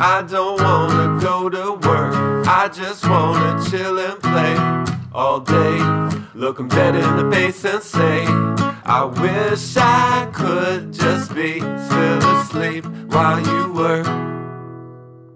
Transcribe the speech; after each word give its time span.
I 0.00 0.22
don't 0.22 0.62
wanna 0.62 1.20
go 1.20 1.48
to 1.48 1.72
work. 1.72 2.14
I 2.46 2.70
just 2.72 3.02
wanna 3.02 3.60
chill 3.68 3.98
and 3.98 4.22
play 4.22 4.56
all 5.12 5.40
day. 5.40 5.76
Look 6.36 6.60
'em 6.60 6.68
dead 6.68 6.94
in 6.94 7.16
the 7.16 7.28
face 7.34 7.64
and 7.64 7.82
say, 7.82 8.24
I 8.84 9.02
wish 9.04 9.76
I 9.76 10.28
could 10.32 10.92
just 10.92 11.34
be 11.34 11.58
still 11.58 12.38
asleep 12.38 12.84
while 13.08 13.40
you 13.44 13.72
work. 13.72 14.06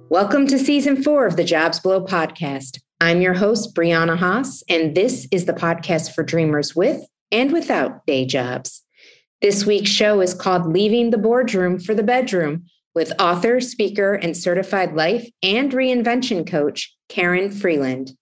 Welcome 0.08 0.46
to 0.46 0.60
season 0.60 1.02
four 1.02 1.26
of 1.26 1.34
the 1.34 1.42
Jobs 1.42 1.80
Blow 1.80 2.00
podcast. 2.04 2.78
I'm 3.00 3.20
your 3.20 3.34
host, 3.34 3.74
Brianna 3.74 4.16
Haas, 4.16 4.62
and 4.68 4.94
this 4.94 5.26
is 5.32 5.46
the 5.46 5.54
podcast 5.54 6.14
for 6.14 6.22
dreamers 6.22 6.76
with 6.76 7.04
and 7.32 7.50
without 7.50 8.06
day 8.06 8.24
jobs. 8.24 8.84
This 9.40 9.66
week's 9.66 9.90
show 9.90 10.20
is 10.20 10.34
called 10.34 10.72
Leaving 10.72 11.10
the 11.10 11.18
Boardroom 11.18 11.80
for 11.80 11.94
the 11.94 12.04
Bedroom 12.04 12.66
with 12.94 13.12
author, 13.20 13.60
speaker, 13.60 14.14
and 14.14 14.36
certified 14.36 14.94
life 14.94 15.28
and 15.42 15.72
reinvention 15.72 16.46
coach, 16.46 16.94
Karin 17.08 17.50
Freeland. 17.50 18.12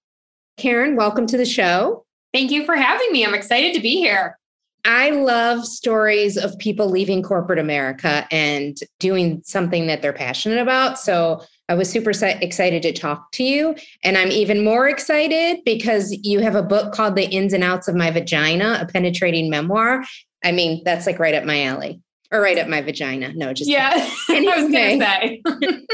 Karin, 0.56 0.96
welcome 0.96 1.27
to 1.27 1.37
the 1.37 1.46
show. 1.46 2.05
Thank 2.33 2.51
you 2.51 2.65
for 2.65 2.77
having 2.77 3.10
me. 3.12 3.24
I'm 3.24 3.34
excited 3.34 3.74
to 3.74 3.80
be 3.80 3.96
here. 3.96 4.38
I 4.84 5.10
love 5.10 5.66
stories 5.66 6.37
of 6.37 6.59
people 6.59 6.88
leaving 6.88 7.23
corporate 7.23 7.59
America 7.59 8.27
and 8.30 8.79
doing 8.98 9.43
something 9.45 9.87
that 9.88 10.01
they're 10.01 10.12
passionate 10.12 10.59
about. 10.59 10.98
So 10.98 11.43
I 11.68 11.74
was 11.74 11.91
super 11.91 12.10
excited 12.10 12.82
to 12.82 12.93
talk 12.93 13.30
to 13.32 13.45
you. 13.45 13.74
And 14.02 14.16
I'm 14.16 14.30
even 14.30 14.65
more 14.65 14.88
excited 14.88 15.59
because 15.65 16.16
you 16.23 16.41
have 16.41 16.55
a 16.55 16.62
book 16.62 16.93
called 16.93 17.15
The 17.15 17.29
Ins 17.29 17.52
and 17.52 17.62
Outs 17.62 17.88
of 17.88 17.95
My 17.95 18.10
Vagina, 18.10 18.79
a 18.80 18.87
penetrating 18.87 19.51
memoir. 19.51 20.02
I 20.43 20.52
mean, 20.52 20.82
that's 20.84 21.07
like 21.07 21.18
right 21.18 21.34
up 21.34 21.45
my 21.45 21.65
alley 21.65 22.01
or 22.33 22.41
right 22.41 22.59
up 22.59 22.69
my 22.69 22.80
vagina. 22.80 23.33
No, 23.34 23.52
just 23.52 23.70
yeah. 23.70 24.09
Anyway, 24.29 24.52
I 24.57 24.62
was 24.62 24.73
gonna 24.73 24.98
say. 24.98 25.43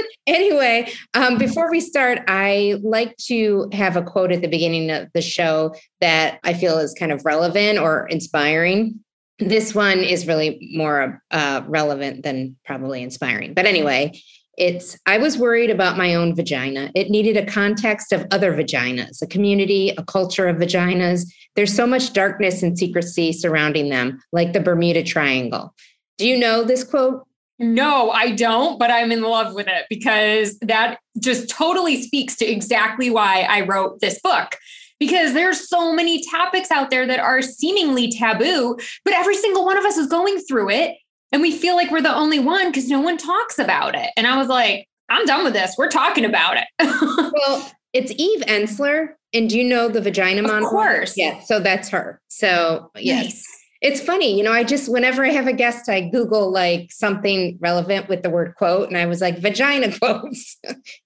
anyway, 0.27 0.93
um, 1.15 1.39
before 1.39 1.71
we 1.71 1.81
start, 1.81 2.21
I 2.29 2.79
like 2.83 3.17
to 3.29 3.69
have 3.73 3.97
a 3.97 4.03
quote 4.03 4.33
at 4.33 4.43
the 4.43 4.49
beginning 4.49 4.91
of 4.91 5.09
the 5.15 5.23
show 5.23 5.75
that 6.01 6.39
I 6.45 6.55
feel 6.55 6.79
is 6.79 6.95
kind 6.99 7.13
of 7.13 7.25
relevant 7.25 7.79
or 7.79 8.07
inspiring. 8.09 9.01
This 9.39 9.75
one 9.75 9.99
is 9.99 10.27
really 10.27 10.71
more 10.75 11.23
uh, 11.31 11.63
relevant 11.67 12.23
than 12.23 12.57
probably 12.65 13.03
inspiring. 13.03 13.53
But 13.55 13.67
anyway, 13.67 14.13
it's 14.57 14.99
I 15.05 15.19
was 15.19 15.37
worried 15.37 15.71
about 15.71 15.99
my 15.99 16.15
own 16.15 16.35
vagina. 16.35 16.91
It 16.95 17.11
needed 17.11 17.37
a 17.37 17.45
context 17.45 18.13
of 18.13 18.27
other 18.31 18.53
vaginas, 18.55 19.21
a 19.23 19.27
community, 19.27 19.91
a 19.97 20.05
culture 20.05 20.49
of 20.49 20.57
vaginas. 20.57 21.27
There's 21.55 21.75
so 21.75 21.87
much 21.87 22.13
darkness 22.13 22.63
and 22.63 22.79
secrecy 22.79 23.33
surrounding 23.33 23.91
them, 23.91 24.21
like 24.33 24.53
the 24.53 24.61
Bermuda 24.61 25.03
Triangle. 25.03 25.75
Do 26.19 26.27
you 26.27 26.39
know 26.39 26.65
this 26.65 26.85
quote? 26.85 27.27
No, 27.59 28.11
I 28.11 28.33
don't, 28.33 28.79
but 28.79 28.91
I'm 28.91 29.11
in 29.11 29.23
love 29.23 29.55
with 29.55 29.67
it 29.67 29.87
because 29.89 30.59
that 30.59 30.99
just 31.19 31.49
totally 31.49 32.03
speaks 32.03 32.37
to 32.37 32.45
exactly 32.45 33.09
why 33.09 33.43
I 33.43 33.63
wrote 33.63 34.01
this 34.01 34.21
book. 34.21 34.57
Because 34.99 35.35
there's 35.35 35.69
so 35.69 35.93
many 35.93 36.23
topics 36.31 36.71
out 36.71 36.91
there 36.91 37.07
that 37.07 37.19
are 37.19 37.43
seemingly 37.43 38.11
taboo, 38.11 38.77
but 39.05 39.15
every 39.15 39.37
single 39.37 39.65
one 39.65 39.77
of 39.77 39.85
us 39.85 39.97
is 39.97 40.07
going 40.07 40.39
through 40.41 40.71
it. 40.71 40.97
And 41.33 41.43
we 41.43 41.53
feel 41.53 41.75
like 41.75 41.91
we're 41.91 42.03
the 42.03 42.15
only 42.15 42.39
one 42.39 42.69
because 42.69 42.89
no 42.89 43.01
one 43.01 43.19
talks 43.19 43.59
about 43.59 43.95
it. 43.95 44.11
And 44.17 44.27
I 44.27 44.39
was 44.39 44.49
like, 44.49 44.87
I'm 45.09 45.27
done 45.27 45.45
with 45.45 45.53
this. 45.53 45.75
We're 45.77 45.91
talking 45.91 46.25
about 46.25 46.57
it. 46.57 46.67
well, 47.35 47.71
it's 47.93 48.13
Eve 48.17 48.43
Ensler. 48.43 49.15
And 49.33 49.51
do 49.51 49.59
you 49.59 49.65
know 49.65 49.89
the 49.89 50.01
vagina 50.01 50.43
Of 50.43 50.65
course. 50.65 51.17
Yeah. 51.17 51.41
So 51.41 51.61
that's 51.61 51.89
her. 51.91 52.21
So, 52.29 52.91
yes. 52.97 53.25
Nice. 53.25 53.56
It's 53.83 54.01
funny, 54.01 54.37
you 54.37 54.43
know, 54.43 54.53
I 54.53 54.65
just, 54.65 54.91
whenever 54.91 55.25
I 55.25 55.31
have 55.31 55.47
a 55.47 55.53
guest, 55.53 55.89
I 55.89 56.09
Google 56.09 56.51
like 56.51 56.91
something 56.91 57.59
relevant 57.61 58.09
with 58.09 58.23
the 58.23 58.31
word 58.31 58.55
quote, 58.57 58.89
and 58.89 58.97
I 58.97 59.07
was 59.07 59.21
like, 59.21 59.39
vagina 59.39 59.97
quotes. 59.99 60.59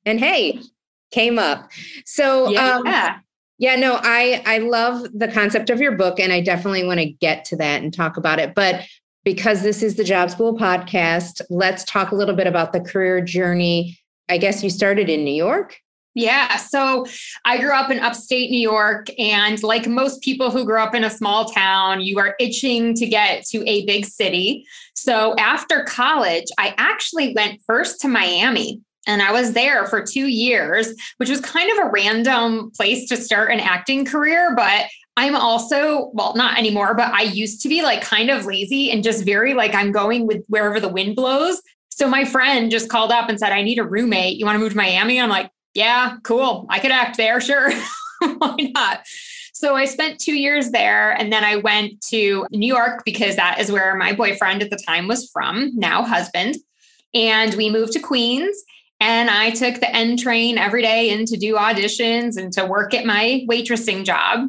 and 0.04 0.20
hey, 0.20 0.60
came 1.10 1.38
up. 1.38 1.70
So, 2.04 2.50
yeah. 2.50 2.76
Um, 2.76 3.22
yeah, 3.58 3.76
no, 3.76 4.00
I 4.02 4.42
I 4.46 4.56
love 4.56 5.06
the 5.12 5.28
concept 5.28 5.68
of 5.68 5.82
your 5.82 5.92
book, 5.92 6.18
and 6.18 6.32
I 6.32 6.40
definitely 6.40 6.82
want 6.82 6.98
to 6.98 7.04
get 7.04 7.44
to 7.46 7.56
that 7.56 7.82
and 7.82 7.92
talk 7.92 8.16
about 8.16 8.38
it. 8.38 8.54
But 8.54 8.86
because 9.22 9.62
this 9.62 9.82
is 9.82 9.96
the 9.96 10.04
Jobs 10.04 10.34
Blow 10.34 10.54
podcast, 10.54 11.42
let's 11.50 11.84
talk 11.84 12.10
a 12.10 12.14
little 12.14 12.34
bit 12.34 12.46
about 12.46 12.72
the 12.72 12.80
career 12.80 13.20
journey. 13.20 13.98
I 14.30 14.38
guess 14.38 14.64
you 14.64 14.70
started 14.70 15.10
in 15.10 15.24
New 15.24 15.34
York. 15.34 15.76
Yeah. 16.14 16.56
So 16.56 17.06
I 17.44 17.58
grew 17.58 17.72
up 17.72 17.90
in 17.90 18.00
upstate 18.00 18.50
New 18.50 18.60
York. 18.60 19.06
And 19.18 19.62
like 19.62 19.86
most 19.86 20.22
people 20.22 20.50
who 20.50 20.64
grew 20.64 20.80
up 20.80 20.94
in 20.94 21.04
a 21.04 21.10
small 21.10 21.46
town, 21.46 22.00
you 22.00 22.18
are 22.18 22.34
itching 22.40 22.94
to 22.96 23.06
get 23.06 23.44
to 23.46 23.62
a 23.68 23.86
big 23.86 24.04
city. 24.06 24.66
So 24.94 25.34
after 25.36 25.84
college, 25.84 26.46
I 26.58 26.74
actually 26.78 27.32
went 27.34 27.60
first 27.66 28.00
to 28.00 28.08
Miami. 28.08 28.80
And 29.06 29.22
I 29.22 29.32
was 29.32 29.52
there 29.52 29.86
for 29.86 30.02
two 30.04 30.26
years, 30.26 30.92
which 31.16 31.30
was 31.30 31.40
kind 31.40 31.70
of 31.72 31.86
a 31.86 31.90
random 31.90 32.70
place 32.76 33.08
to 33.08 33.16
start 33.16 33.50
an 33.50 33.60
acting 33.60 34.04
career. 34.04 34.54
But 34.54 34.86
I'm 35.16 35.34
also, 35.34 36.10
well, 36.12 36.34
not 36.34 36.58
anymore, 36.58 36.94
but 36.94 37.12
I 37.12 37.22
used 37.22 37.62
to 37.62 37.68
be 37.68 37.82
like 37.82 38.02
kind 38.02 38.30
of 38.30 38.46
lazy 38.46 38.90
and 38.90 39.02
just 39.02 39.24
very 39.24 39.54
like 39.54 39.74
I'm 39.74 39.90
going 39.90 40.26
with 40.26 40.44
wherever 40.48 40.80
the 40.80 40.88
wind 40.88 41.16
blows. 41.16 41.62
So 41.88 42.08
my 42.08 42.24
friend 42.24 42.70
just 42.70 42.88
called 42.88 43.10
up 43.10 43.28
and 43.28 43.38
said, 43.38 43.52
I 43.52 43.62
need 43.62 43.78
a 43.78 43.84
roommate. 43.84 44.38
You 44.38 44.46
want 44.46 44.56
to 44.56 44.60
move 44.60 44.72
to 44.72 44.76
Miami? 44.76 45.20
I'm 45.20 45.28
like, 45.28 45.50
yeah, 45.74 46.16
cool. 46.22 46.66
I 46.68 46.78
could 46.78 46.90
act 46.90 47.16
there. 47.16 47.40
Sure. 47.40 47.70
Why 48.20 48.72
not? 48.74 49.06
So 49.52 49.76
I 49.76 49.84
spent 49.84 50.18
two 50.18 50.34
years 50.34 50.70
there. 50.70 51.12
And 51.12 51.32
then 51.32 51.44
I 51.44 51.56
went 51.56 52.00
to 52.08 52.46
New 52.50 52.66
York 52.66 53.02
because 53.04 53.36
that 53.36 53.60
is 53.60 53.70
where 53.70 53.94
my 53.94 54.12
boyfriend 54.12 54.62
at 54.62 54.70
the 54.70 54.78
time 54.78 55.06
was 55.06 55.30
from, 55.30 55.72
now 55.74 56.02
husband. 56.02 56.56
And 57.12 57.54
we 57.54 57.68
moved 57.68 57.92
to 57.92 58.00
Queens. 58.00 58.56
And 59.00 59.30
I 59.30 59.50
took 59.50 59.80
the 59.80 59.94
N 59.94 60.16
train 60.16 60.58
every 60.58 60.82
day 60.82 61.10
in 61.10 61.24
to 61.26 61.36
do 61.36 61.56
auditions 61.56 62.36
and 62.36 62.52
to 62.54 62.66
work 62.66 62.92
at 62.94 63.06
my 63.06 63.46
waitressing 63.48 64.04
job. 64.04 64.48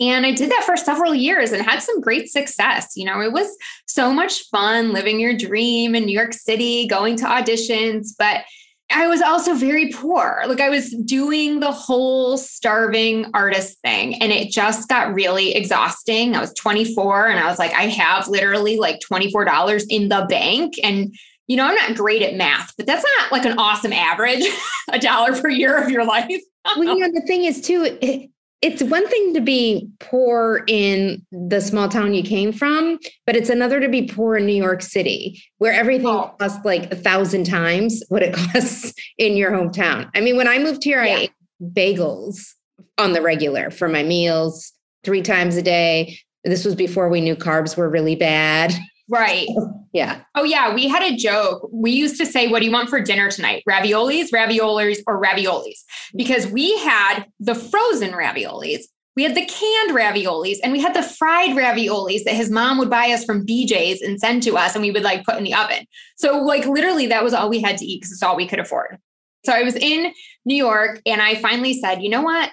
And 0.00 0.26
I 0.26 0.32
did 0.32 0.50
that 0.50 0.64
for 0.64 0.76
several 0.76 1.14
years 1.14 1.52
and 1.52 1.62
had 1.62 1.80
some 1.80 2.00
great 2.00 2.28
success. 2.28 2.94
You 2.96 3.04
know, 3.04 3.20
it 3.20 3.32
was 3.32 3.56
so 3.86 4.12
much 4.12 4.48
fun 4.50 4.92
living 4.92 5.20
your 5.20 5.36
dream 5.36 5.94
in 5.94 6.04
New 6.04 6.16
York 6.16 6.32
City, 6.32 6.88
going 6.88 7.16
to 7.16 7.24
auditions. 7.24 8.08
But 8.18 8.44
I 8.90 9.06
was 9.06 9.22
also 9.22 9.54
very 9.54 9.90
poor. 9.90 10.42
Like 10.46 10.60
I 10.60 10.68
was 10.68 10.90
doing 10.90 11.60
the 11.60 11.72
whole 11.72 12.36
starving 12.36 13.26
artist 13.34 13.78
thing 13.80 14.20
and 14.22 14.30
it 14.30 14.50
just 14.50 14.88
got 14.88 15.14
really 15.14 15.54
exhausting. 15.54 16.36
I 16.36 16.40
was 16.40 16.52
24 16.54 17.28
and 17.28 17.40
I 17.40 17.48
was 17.48 17.58
like, 17.58 17.72
I 17.72 17.86
have 17.88 18.28
literally 18.28 18.76
like 18.76 19.00
$24 19.00 19.84
in 19.88 20.08
the 20.08 20.26
bank. 20.28 20.74
And, 20.82 21.14
you 21.46 21.56
know, 21.56 21.64
I'm 21.64 21.74
not 21.74 21.96
great 21.96 22.22
at 22.22 22.34
math, 22.34 22.74
but 22.76 22.86
that's 22.86 23.04
not 23.18 23.32
like 23.32 23.44
an 23.44 23.58
awesome 23.58 23.92
average, 23.92 24.44
a 24.92 24.98
dollar 24.98 25.40
per 25.40 25.48
year 25.48 25.82
of 25.82 25.90
your 25.90 26.04
life. 26.04 26.30
well, 26.76 26.84
you 26.84 26.98
know, 26.98 27.10
the 27.12 27.26
thing 27.26 27.44
is, 27.44 27.60
too, 27.60 28.28
it's 28.62 28.82
one 28.82 29.06
thing 29.08 29.34
to 29.34 29.40
be 29.40 29.90
poor 30.00 30.64
in 30.66 31.24
the 31.30 31.60
small 31.60 31.88
town 31.88 32.14
you 32.14 32.22
came 32.22 32.52
from, 32.52 32.98
but 33.26 33.36
it's 33.36 33.50
another 33.50 33.78
to 33.80 33.88
be 33.88 34.06
poor 34.06 34.36
in 34.36 34.46
New 34.46 34.54
York 34.54 34.80
City, 34.80 35.42
where 35.58 35.72
everything 35.72 36.06
oh. 36.06 36.34
costs 36.38 36.64
like 36.64 36.90
a 36.90 36.96
thousand 36.96 37.44
times 37.44 38.02
what 38.08 38.22
it 38.22 38.34
costs 38.52 38.94
in 39.18 39.36
your 39.36 39.50
hometown. 39.50 40.08
I 40.14 40.20
mean, 40.20 40.36
when 40.36 40.48
I 40.48 40.58
moved 40.58 40.84
here, 40.84 41.04
yeah. 41.04 41.14
I 41.14 41.18
ate 41.18 41.32
bagels 41.62 42.54
on 42.98 43.12
the 43.12 43.22
regular 43.22 43.70
for 43.70 43.88
my 43.88 44.02
meals 44.02 44.72
three 45.02 45.22
times 45.22 45.56
a 45.56 45.62
day. 45.62 46.18
This 46.44 46.64
was 46.64 46.74
before 46.74 47.08
we 47.08 47.20
knew 47.20 47.36
carbs 47.36 47.76
were 47.76 47.88
really 47.88 48.16
bad. 48.16 48.72
Right. 49.08 49.46
yeah. 49.92 50.22
Oh, 50.34 50.44
yeah. 50.44 50.74
We 50.74 50.88
had 50.88 51.02
a 51.02 51.16
joke. 51.16 51.68
We 51.72 51.90
used 51.90 52.16
to 52.18 52.26
say, 52.26 52.48
What 52.48 52.60
do 52.60 52.66
you 52.66 52.72
want 52.72 52.88
for 52.88 53.00
dinner 53.00 53.30
tonight? 53.30 53.62
Raviolis, 53.68 54.30
raviolis, 54.32 54.98
or 55.06 55.22
raviolis? 55.22 55.78
Because 56.16 56.46
we 56.46 56.76
had 56.78 57.24
the 57.40 57.54
frozen 57.54 58.12
raviolis, 58.12 58.84
we 59.16 59.22
had 59.22 59.36
the 59.36 59.46
canned 59.46 59.96
raviolis, 59.96 60.58
and 60.62 60.72
we 60.72 60.80
had 60.80 60.94
the 60.94 61.02
fried 61.02 61.50
raviolis 61.50 62.24
that 62.24 62.34
his 62.34 62.50
mom 62.50 62.78
would 62.78 62.90
buy 62.90 63.10
us 63.10 63.24
from 63.24 63.46
BJ's 63.46 64.02
and 64.02 64.18
send 64.18 64.42
to 64.44 64.56
us, 64.56 64.74
and 64.74 64.82
we 64.82 64.90
would 64.90 65.04
like 65.04 65.24
put 65.24 65.36
in 65.36 65.44
the 65.44 65.54
oven. 65.54 65.86
So, 66.16 66.38
like, 66.38 66.66
literally, 66.66 67.06
that 67.08 67.22
was 67.22 67.34
all 67.34 67.48
we 67.48 67.60
had 67.60 67.78
to 67.78 67.84
eat 67.84 68.00
because 68.00 68.12
it's 68.12 68.22
all 68.22 68.36
we 68.36 68.48
could 68.48 68.58
afford. 68.58 68.98
So, 69.44 69.52
I 69.52 69.62
was 69.62 69.76
in 69.76 70.12
New 70.44 70.56
York 70.56 71.00
and 71.06 71.20
I 71.20 71.36
finally 71.36 71.74
said, 71.74 72.02
You 72.02 72.08
know 72.08 72.22
what? 72.22 72.50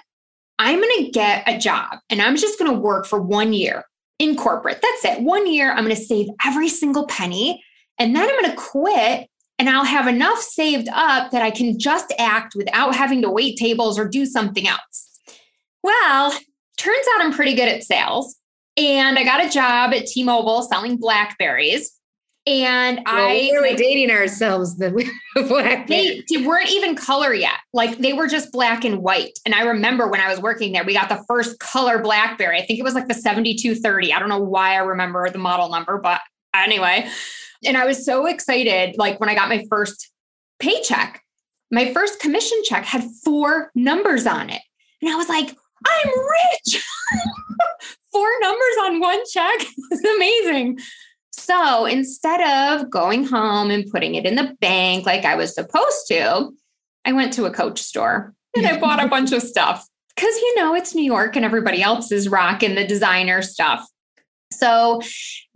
I'm 0.58 0.80
going 0.80 1.06
to 1.06 1.10
get 1.10 1.48
a 1.48 1.58
job 1.58 1.98
and 2.08 2.22
I'm 2.22 2.36
just 2.36 2.58
going 2.58 2.70
to 2.70 2.78
work 2.78 3.06
for 3.06 3.20
one 3.20 3.52
year 3.52 3.84
in 4.18 4.36
corporate. 4.36 4.80
That's 4.82 5.16
it. 5.16 5.22
One 5.22 5.50
year, 5.50 5.72
I'm 5.72 5.84
going 5.84 5.96
to 5.96 6.02
save 6.02 6.28
every 6.44 6.68
single 6.68 7.06
penny. 7.06 7.62
And 7.98 8.14
then 8.16 8.28
I'm 8.28 8.42
going 8.42 8.50
to 8.50 8.56
quit 8.56 9.28
and 9.58 9.68
I'll 9.68 9.84
have 9.84 10.08
enough 10.08 10.40
saved 10.40 10.88
up 10.92 11.30
that 11.30 11.42
I 11.42 11.50
can 11.50 11.78
just 11.78 12.12
act 12.18 12.54
without 12.56 12.94
having 12.96 13.22
to 13.22 13.30
wait 13.30 13.56
tables 13.56 13.98
or 13.98 14.08
do 14.08 14.26
something 14.26 14.66
else. 14.66 15.20
Well, 15.82 16.32
turns 16.76 17.06
out 17.14 17.22
I'm 17.22 17.32
pretty 17.32 17.54
good 17.54 17.68
at 17.68 17.84
sales. 17.84 18.36
And 18.76 19.18
I 19.18 19.24
got 19.24 19.44
a 19.44 19.50
job 19.50 19.92
at 19.92 20.06
T 20.06 20.24
Mobile 20.24 20.62
selling 20.62 20.96
Blackberries. 20.96 21.92
And 22.44 23.00
well, 23.06 23.18
I 23.18 23.50
we 23.52 23.58
were 23.58 23.76
dating 23.76 24.10
ourselves 24.10 24.76
the 24.78 24.90
black. 25.48 25.86
They, 25.88 26.24
they 26.28 26.44
weren't 26.44 26.70
even 26.70 26.96
color 26.96 27.32
yet. 27.32 27.58
Like 27.72 27.98
they 27.98 28.12
were 28.12 28.26
just 28.26 28.50
black 28.50 28.84
and 28.84 29.02
white. 29.02 29.38
And 29.46 29.54
I 29.54 29.62
remember 29.62 30.08
when 30.08 30.20
I 30.20 30.28
was 30.28 30.40
working 30.40 30.72
there, 30.72 30.84
we 30.84 30.94
got 30.94 31.08
the 31.08 31.22
first 31.28 31.58
color 31.60 32.00
BlackBerry. 32.00 32.58
I 32.58 32.66
think 32.66 32.78
it 32.78 32.82
was 32.82 32.94
like 32.94 33.08
the 33.08 33.14
7230. 33.14 34.12
I 34.12 34.18
don't 34.18 34.28
know 34.28 34.42
why 34.42 34.74
I 34.74 34.78
remember 34.78 35.28
the 35.30 35.38
model 35.38 35.68
number, 35.68 35.98
but 35.98 36.20
anyway. 36.54 37.08
And 37.64 37.76
I 37.76 37.86
was 37.86 38.04
so 38.04 38.26
excited, 38.26 38.96
like 38.98 39.20
when 39.20 39.28
I 39.28 39.34
got 39.34 39.48
my 39.48 39.64
first 39.70 40.10
paycheck. 40.58 41.22
my 41.70 41.92
first 41.92 42.20
commission 42.20 42.58
check 42.64 42.84
had 42.84 43.04
four 43.24 43.70
numbers 43.74 44.26
on 44.26 44.50
it. 44.50 44.62
And 45.00 45.10
I 45.10 45.16
was 45.16 45.28
like, 45.28 45.56
I'm 45.86 46.08
rich. 46.08 46.84
four 48.12 48.28
numbers 48.40 48.76
on 48.82 49.00
one 49.00 49.20
check 49.32 49.60
is 49.90 50.04
amazing. 50.16 50.78
So 51.44 51.86
instead 51.86 52.40
of 52.40 52.88
going 52.88 53.24
home 53.24 53.70
and 53.70 53.90
putting 53.90 54.14
it 54.14 54.24
in 54.24 54.36
the 54.36 54.56
bank 54.60 55.06
like 55.06 55.24
I 55.24 55.34
was 55.34 55.54
supposed 55.54 56.06
to, 56.06 56.52
I 57.04 57.12
went 57.12 57.32
to 57.32 57.46
a 57.46 57.50
coach 57.50 57.80
store 57.80 58.32
and 58.54 58.64
I 58.64 58.78
bought 58.78 59.04
a 59.04 59.08
bunch 59.08 59.32
of 59.32 59.42
stuff 59.42 59.84
because, 60.14 60.36
you 60.36 60.56
know, 60.56 60.74
it's 60.74 60.94
New 60.94 61.04
York 61.04 61.34
and 61.34 61.44
everybody 61.44 61.82
else 61.82 62.12
is 62.12 62.28
rocking 62.28 62.76
the 62.76 62.86
designer 62.86 63.42
stuff. 63.42 63.84
So 64.52 65.00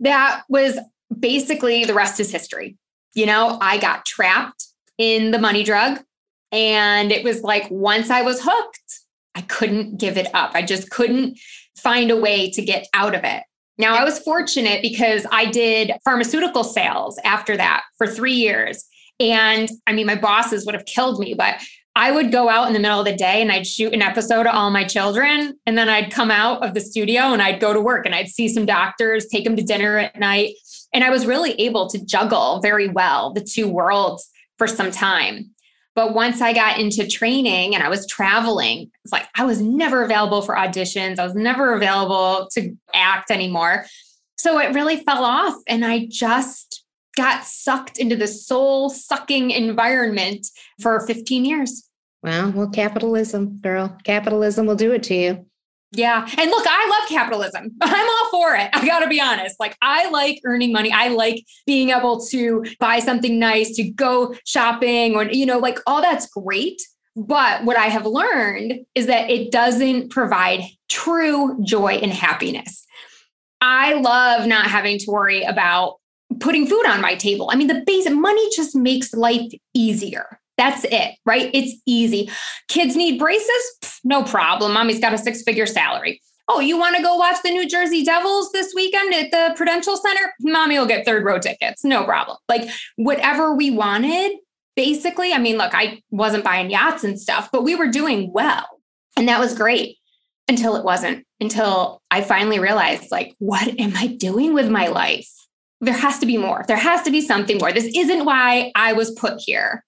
that 0.01 0.43
was 0.49 0.77
basically 1.17 1.85
the 1.85 1.93
rest 1.93 2.19
is 2.19 2.31
history. 2.31 2.75
You 3.15 3.25
know, 3.25 3.57
I 3.61 3.77
got 3.77 4.05
trapped 4.05 4.65
in 4.97 5.31
the 5.31 5.39
money 5.39 5.63
drug. 5.63 5.99
And 6.51 7.11
it 7.11 7.23
was 7.23 7.43
like 7.43 7.69
once 7.71 8.09
I 8.09 8.23
was 8.23 8.41
hooked, 8.41 8.99
I 9.35 9.41
couldn't 9.41 9.97
give 9.97 10.17
it 10.17 10.27
up. 10.33 10.51
I 10.53 10.63
just 10.63 10.89
couldn't 10.89 11.39
find 11.77 12.11
a 12.11 12.17
way 12.17 12.49
to 12.51 12.61
get 12.61 12.87
out 12.93 13.15
of 13.15 13.23
it. 13.23 13.43
Now, 13.77 13.95
I 13.95 14.03
was 14.03 14.19
fortunate 14.19 14.81
because 14.81 15.25
I 15.31 15.45
did 15.45 15.91
pharmaceutical 16.03 16.63
sales 16.63 17.19
after 17.23 17.55
that 17.57 17.83
for 17.97 18.07
three 18.07 18.33
years. 18.33 18.83
And 19.19 19.69
I 19.85 19.93
mean, 19.93 20.07
my 20.07 20.15
bosses 20.15 20.65
would 20.65 20.75
have 20.75 20.85
killed 20.85 21.19
me, 21.19 21.33
but 21.33 21.61
I 21.95 22.11
would 22.11 22.31
go 22.31 22.47
out 22.47 22.67
in 22.67 22.73
the 22.73 22.79
middle 22.79 22.99
of 22.99 23.05
the 23.05 23.15
day 23.15 23.41
and 23.41 23.51
I'd 23.51 23.65
shoot 23.65 23.91
an 23.91 24.03
episode 24.03 24.45
of 24.45 24.53
All 24.53 24.69
My 24.69 24.83
Children. 24.83 25.57
And 25.65 25.77
then 25.77 25.89
I'd 25.89 26.11
come 26.11 26.29
out 26.29 26.63
of 26.63 26.75
the 26.75 26.81
studio 26.81 27.33
and 27.33 27.41
I'd 27.41 27.59
go 27.59 27.73
to 27.73 27.81
work 27.81 28.05
and 28.05 28.13
I'd 28.13 28.27
see 28.27 28.47
some 28.47 28.67
doctors, 28.67 29.25
take 29.25 29.43
them 29.43 29.55
to 29.55 29.63
dinner 29.63 29.97
at 29.97 30.19
night. 30.19 30.53
And 30.93 31.03
I 31.03 31.09
was 31.09 31.25
really 31.25 31.53
able 31.53 31.89
to 31.89 32.03
juggle 32.05 32.59
very 32.61 32.87
well 32.87 33.33
the 33.33 33.41
two 33.41 33.67
worlds 33.67 34.29
for 34.59 34.67
some 34.67 34.91
time. 34.91 35.51
But 35.97 36.13
once 36.13 36.41
I 36.41 36.53
got 36.53 36.79
into 36.79 37.07
training 37.07 37.73
and 37.73 37.83
I 37.83 37.89
was 37.89 38.05
traveling, 38.05 38.91
it's 39.03 39.11
like 39.11 39.27
I 39.33 39.45
was 39.45 39.63
never 39.63 40.03
available 40.03 40.43
for 40.43 40.53
auditions. 40.53 41.17
I 41.17 41.23
was 41.23 41.33
never 41.33 41.73
available 41.73 42.47
to 42.51 42.77
act 42.93 43.31
anymore. 43.31 43.87
So 44.37 44.59
it 44.59 44.75
really 44.75 44.97
fell 44.97 45.25
off. 45.25 45.55
And 45.65 45.83
I 45.83 46.05
just 46.07 46.83
got 47.15 47.45
sucked 47.45 47.97
into 47.97 48.15
the 48.15 48.27
soul 48.27 48.91
sucking 48.91 49.49
environment 49.49 50.45
for 50.79 50.99
15 51.07 51.45
years. 51.45 51.89
Well, 52.21 52.51
well, 52.51 52.69
capitalism, 52.69 53.57
girl. 53.57 53.97
Capitalism 54.03 54.67
will 54.67 54.75
do 54.75 54.91
it 54.91 55.01
to 55.01 55.15
you. 55.15 55.45
Yeah. 55.91 56.27
And 56.37 56.51
look, 56.51 56.65
I 56.67 56.99
love 56.99 57.09
capitalism. 57.09 57.71
I'm 57.81 58.09
all 58.09 58.29
for 58.31 58.55
it. 58.55 58.69
I 58.73 58.85
got 58.85 58.99
to 58.99 59.07
be 59.07 59.21
honest. 59.21 59.55
Like, 59.59 59.77
I 59.81 60.09
like 60.09 60.41
earning 60.45 60.71
money. 60.71 60.91
I 60.91 61.07
like 61.09 61.45
being 61.65 61.89
able 61.89 62.19
to 62.27 62.65
buy 62.79 62.99
something 62.99 63.39
nice, 63.39 63.75
to 63.77 63.83
go 63.83 64.35
shopping, 64.45 65.15
or, 65.15 65.23
you 65.23 65.45
know, 65.45 65.59
like 65.59 65.79
all 65.87 66.01
that's 66.01 66.27
great. 66.27 66.81
But 67.15 67.63
what 67.63 67.77
I 67.77 67.87
have 67.87 68.05
learned 68.05 68.85
is 68.93 69.07
that 69.07 69.29
it 69.29 69.51
doesn't 69.51 70.09
provide 70.09 70.61
true 70.89 71.57
joy 71.63 71.93
and 71.93 72.11
happiness. 72.11 72.85
I 73.61 73.93
love 73.95 74.45
not 74.45 74.67
having 74.67 74.99
to 74.99 75.05
worry 75.09 75.43
about 75.43 75.95
putting 76.39 76.67
food 76.67 76.85
on 76.85 77.01
my 77.01 77.15
table. 77.15 77.49
I 77.51 77.55
mean, 77.55 77.67
the 77.67 77.83
basic 77.85 78.13
money 78.13 78.47
just 78.55 78.75
makes 78.75 79.13
life 79.13 79.51
easier. 79.73 80.39
That's 80.57 80.83
it, 80.85 81.15
right? 81.25 81.51
It's 81.53 81.79
easy. 81.85 82.29
Kids 82.67 82.95
need 82.95 83.19
braces? 83.19 84.01
No 84.03 84.23
problem. 84.23 84.73
Mommy's 84.73 84.99
got 84.99 85.13
a 85.13 85.17
six 85.17 85.43
figure 85.43 85.67
salary. 85.67 86.21
Oh, 86.49 86.59
you 86.61 86.77
want 86.77 86.95
to 86.95 87.03
go 87.03 87.15
watch 87.15 87.37
the 87.43 87.51
New 87.51 87.67
Jersey 87.67 88.03
Devils 88.03 88.51
this 88.53 88.73
weekend 88.73 89.13
at 89.13 89.31
the 89.31 89.53
Prudential 89.55 89.97
Center? 89.97 90.33
Mommy 90.39 90.79
will 90.79 90.85
get 90.85 91.05
third 91.05 91.25
row 91.25 91.39
tickets. 91.39 91.83
No 91.83 92.05
problem. 92.05 92.37
Like 92.47 92.69
whatever 92.95 93.53
we 93.53 93.69
wanted, 93.69 94.31
basically. 94.75 95.33
I 95.33 95.39
mean, 95.39 95.57
look, 95.57 95.75
I 95.75 96.01
wasn't 96.09 96.45
buying 96.45 96.71
yachts 96.71 97.03
and 97.03 97.19
stuff, 97.19 97.49
but 97.51 97.63
we 97.63 97.75
were 97.75 97.87
doing 97.87 98.31
well. 98.31 98.65
And 99.17 99.27
that 99.27 99.39
was 99.39 99.57
great 99.57 99.97
until 100.47 100.77
it 100.77 100.85
wasn't, 100.85 101.25
until 101.41 102.01
I 102.09 102.21
finally 102.21 102.59
realized, 102.59 103.11
like, 103.11 103.35
what 103.39 103.67
am 103.79 103.97
I 103.97 104.07
doing 104.07 104.53
with 104.53 104.69
my 104.69 104.87
life? 104.87 105.29
There 105.81 105.93
has 105.93 106.19
to 106.19 106.25
be 106.25 106.37
more. 106.37 106.63
There 106.67 106.77
has 106.77 107.01
to 107.03 107.11
be 107.11 107.21
something 107.21 107.57
more. 107.57 107.73
This 107.73 107.91
isn't 107.95 108.25
why 108.25 108.71
I 108.73 108.93
was 108.93 109.11
put 109.11 109.39
here. 109.39 109.83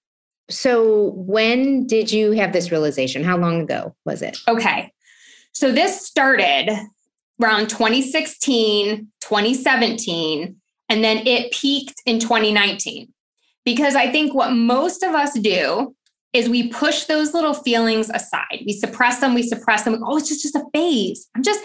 So, 0.50 1.12
when 1.16 1.86
did 1.86 2.12
you 2.12 2.32
have 2.32 2.52
this 2.52 2.70
realization? 2.70 3.24
How 3.24 3.36
long 3.36 3.62
ago 3.62 3.94
was 4.04 4.22
it? 4.22 4.38
Okay. 4.48 4.92
So, 5.52 5.72
this 5.72 6.06
started 6.06 6.70
around 7.42 7.70
2016, 7.70 9.08
2017, 9.20 10.56
and 10.88 11.04
then 11.04 11.26
it 11.26 11.52
peaked 11.52 12.02
in 12.06 12.18
2019. 12.18 13.12
Because 13.64 13.94
I 13.94 14.10
think 14.10 14.34
what 14.34 14.52
most 14.52 15.02
of 15.02 15.14
us 15.14 15.38
do 15.38 15.94
is 16.32 16.48
we 16.48 16.68
push 16.68 17.04
those 17.04 17.34
little 17.34 17.54
feelings 17.54 18.08
aside. 18.10 18.62
We 18.64 18.72
suppress 18.72 19.20
them, 19.20 19.34
we 19.34 19.42
suppress 19.42 19.82
them. 19.82 20.02
Oh, 20.04 20.16
it's 20.16 20.28
just, 20.28 20.42
just 20.42 20.54
a 20.54 20.64
phase. 20.72 21.28
I'm 21.34 21.42
just, 21.42 21.60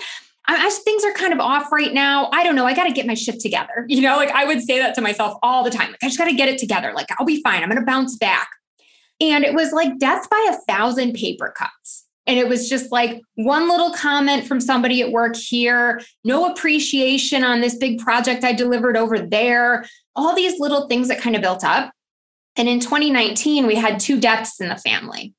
I, 0.47 0.67
I, 0.67 0.69
things 0.69 1.03
are 1.03 1.13
kind 1.13 1.33
of 1.33 1.39
off 1.39 1.71
right 1.71 1.93
now. 1.93 2.29
I 2.33 2.43
don't 2.43 2.55
know. 2.55 2.65
I 2.65 2.73
got 2.73 2.85
to 2.85 2.93
get 2.93 3.05
my 3.05 3.13
shit 3.13 3.39
together. 3.39 3.85
You 3.95 4.01
know, 4.01 4.17
like 4.17 4.31
I 4.31 4.45
would 4.45 4.61
say 4.61 4.79
that 4.79 4.93
to 4.95 5.01
myself 5.01 5.37
all 5.41 5.63
the 5.63 5.69
time. 5.69 5.91
Like, 5.91 6.03
I 6.03 6.07
just 6.07 6.17
got 6.17 6.25
to 6.25 6.35
get 6.35 6.49
it 6.49 6.57
together. 6.57 6.91
Like, 6.93 7.07
I'll 7.17 7.25
be 7.25 7.41
fine. 7.41 7.63
I'm 7.63 7.69
going 7.69 7.79
to 7.79 7.85
bounce 7.85 8.17
back. 8.17 8.49
And 9.21 9.43
it 9.43 9.53
was 9.53 9.71
like 9.71 9.97
death 9.97 10.29
by 10.29 10.51
a 10.51 10.71
thousand 10.71 11.13
paper 11.13 11.53
cuts. 11.55 12.05
And 12.27 12.39
it 12.39 12.49
was 12.49 12.67
just 12.67 12.91
like 12.91 13.21
one 13.35 13.69
little 13.69 13.91
comment 13.91 14.47
from 14.47 14.59
somebody 14.59 15.01
at 15.01 15.11
work 15.11 15.35
here, 15.35 16.01
no 16.23 16.51
appreciation 16.51 17.43
on 17.43 17.61
this 17.61 17.75
big 17.75 17.99
project 17.99 18.43
I 18.43 18.51
delivered 18.51 18.97
over 18.97 19.19
there, 19.19 19.85
all 20.15 20.35
these 20.35 20.59
little 20.59 20.87
things 20.87 21.07
that 21.09 21.21
kind 21.21 21.35
of 21.35 21.41
built 21.41 21.63
up. 21.63 21.91
And 22.55 22.67
in 22.67 22.79
2019, 22.79 23.67
we 23.67 23.75
had 23.75 23.99
two 23.99 24.19
deaths 24.19 24.59
in 24.59 24.69
the 24.69 24.77
family. 24.77 25.33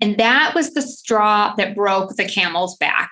And 0.00 0.18
that 0.18 0.54
was 0.54 0.72
the 0.72 0.82
straw 0.82 1.54
that 1.56 1.74
broke 1.74 2.16
the 2.16 2.24
camel's 2.26 2.76
back. 2.76 3.10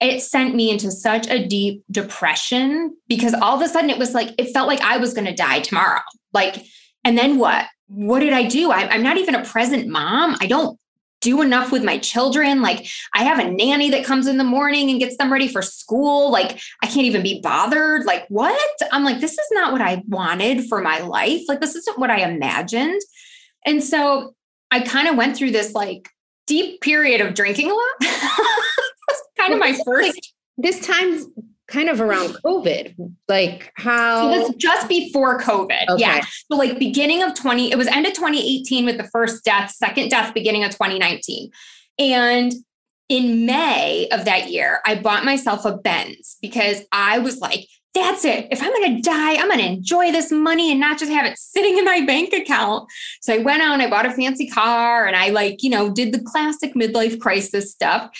It 0.00 0.20
sent 0.20 0.54
me 0.54 0.70
into 0.70 0.90
such 0.90 1.28
a 1.28 1.46
deep 1.46 1.82
depression 1.90 2.96
because 3.08 3.34
all 3.34 3.56
of 3.56 3.62
a 3.62 3.68
sudden 3.68 3.90
it 3.90 3.98
was 3.98 4.14
like, 4.14 4.30
it 4.38 4.52
felt 4.52 4.68
like 4.68 4.80
I 4.80 4.96
was 4.96 5.14
going 5.14 5.26
to 5.26 5.34
die 5.34 5.60
tomorrow. 5.60 6.00
Like, 6.32 6.64
and 7.04 7.18
then 7.18 7.38
what? 7.38 7.66
What 7.94 8.20
did 8.20 8.32
I 8.32 8.44
do? 8.44 8.70
I, 8.70 8.88
I'm 8.88 9.02
not 9.02 9.18
even 9.18 9.34
a 9.34 9.44
present 9.44 9.86
mom. 9.88 10.36
I 10.40 10.46
don't 10.46 10.78
do 11.20 11.40
enough 11.40 11.70
with 11.70 11.84
my 11.84 11.98
children. 11.98 12.62
Like 12.62 12.86
I 13.14 13.22
have 13.24 13.38
a 13.38 13.50
nanny 13.50 13.90
that 13.90 14.04
comes 14.04 14.26
in 14.26 14.38
the 14.38 14.44
morning 14.44 14.90
and 14.90 14.98
gets 14.98 15.16
them 15.16 15.32
ready 15.32 15.46
for 15.46 15.62
school. 15.62 16.30
Like 16.32 16.60
I 16.82 16.86
can't 16.86 17.06
even 17.06 17.22
be 17.22 17.40
bothered. 17.40 18.04
Like 18.04 18.26
what? 18.28 18.70
I'm 18.90 19.04
like, 19.04 19.20
this 19.20 19.32
is 19.32 19.46
not 19.52 19.72
what 19.72 19.80
I 19.80 20.02
wanted 20.08 20.66
for 20.66 20.80
my 20.80 20.98
life. 21.00 21.42
Like 21.48 21.60
this 21.60 21.76
isn't 21.76 21.98
what 21.98 22.10
I 22.10 22.28
imagined. 22.28 23.00
And 23.64 23.82
so 23.82 24.34
I 24.70 24.80
kind 24.80 25.06
of 25.06 25.16
went 25.16 25.36
through 25.36 25.52
this 25.52 25.74
like 25.74 26.08
deep 26.46 26.80
period 26.80 27.20
of 27.20 27.34
drinking 27.34 27.70
a 27.70 27.74
lot. 27.74 28.12
kind 29.38 29.52
of 29.52 29.60
my 29.60 29.78
first. 29.84 30.34
This 30.58 30.84
time 30.84 31.24
kind 31.68 31.88
of 31.88 32.00
around 32.00 32.36
COVID. 32.44 32.94
Like 33.28 33.72
how 33.76 34.30
it 34.30 34.38
was 34.38 34.54
just 34.56 34.88
before 34.88 35.38
COVID. 35.40 35.88
Okay. 35.88 36.00
Yeah. 36.00 36.24
So 36.50 36.56
like 36.56 36.78
beginning 36.78 37.22
of 37.22 37.34
20, 37.34 37.70
it 37.70 37.78
was 37.78 37.86
end 37.86 38.06
of 38.06 38.12
2018 38.12 38.84
with 38.84 38.98
the 38.98 39.08
first 39.08 39.44
death, 39.44 39.70
second 39.70 40.10
death 40.10 40.34
beginning 40.34 40.64
of 40.64 40.72
2019. 40.72 41.50
And 41.98 42.52
in 43.08 43.46
May 43.46 44.08
of 44.10 44.24
that 44.24 44.50
year, 44.50 44.80
I 44.86 44.94
bought 44.94 45.24
myself 45.24 45.64
a 45.64 45.76
Benz 45.76 46.38
because 46.40 46.82
I 46.92 47.18
was 47.18 47.38
like, 47.38 47.66
that's 47.94 48.24
it. 48.24 48.48
If 48.50 48.62
I'm 48.62 48.72
going 48.72 48.96
to 48.96 49.02
die, 49.02 49.34
I'm 49.34 49.48
going 49.48 49.58
to 49.58 49.66
enjoy 49.66 50.12
this 50.12 50.32
money 50.32 50.70
and 50.70 50.80
not 50.80 50.98
just 50.98 51.12
have 51.12 51.26
it 51.26 51.36
sitting 51.36 51.76
in 51.76 51.84
my 51.84 52.00
bank 52.06 52.32
account. 52.32 52.90
So 53.20 53.34
I 53.34 53.38
went 53.38 53.60
out 53.60 53.74
and 53.74 53.82
I 53.82 53.90
bought 53.90 54.06
a 54.06 54.12
fancy 54.12 54.48
car 54.48 55.06
and 55.06 55.14
I 55.14 55.28
like, 55.28 55.62
you 55.62 55.68
know, 55.68 55.90
did 55.90 56.12
the 56.12 56.22
classic 56.22 56.74
midlife 56.74 57.20
crisis 57.20 57.70
stuff. 57.70 58.10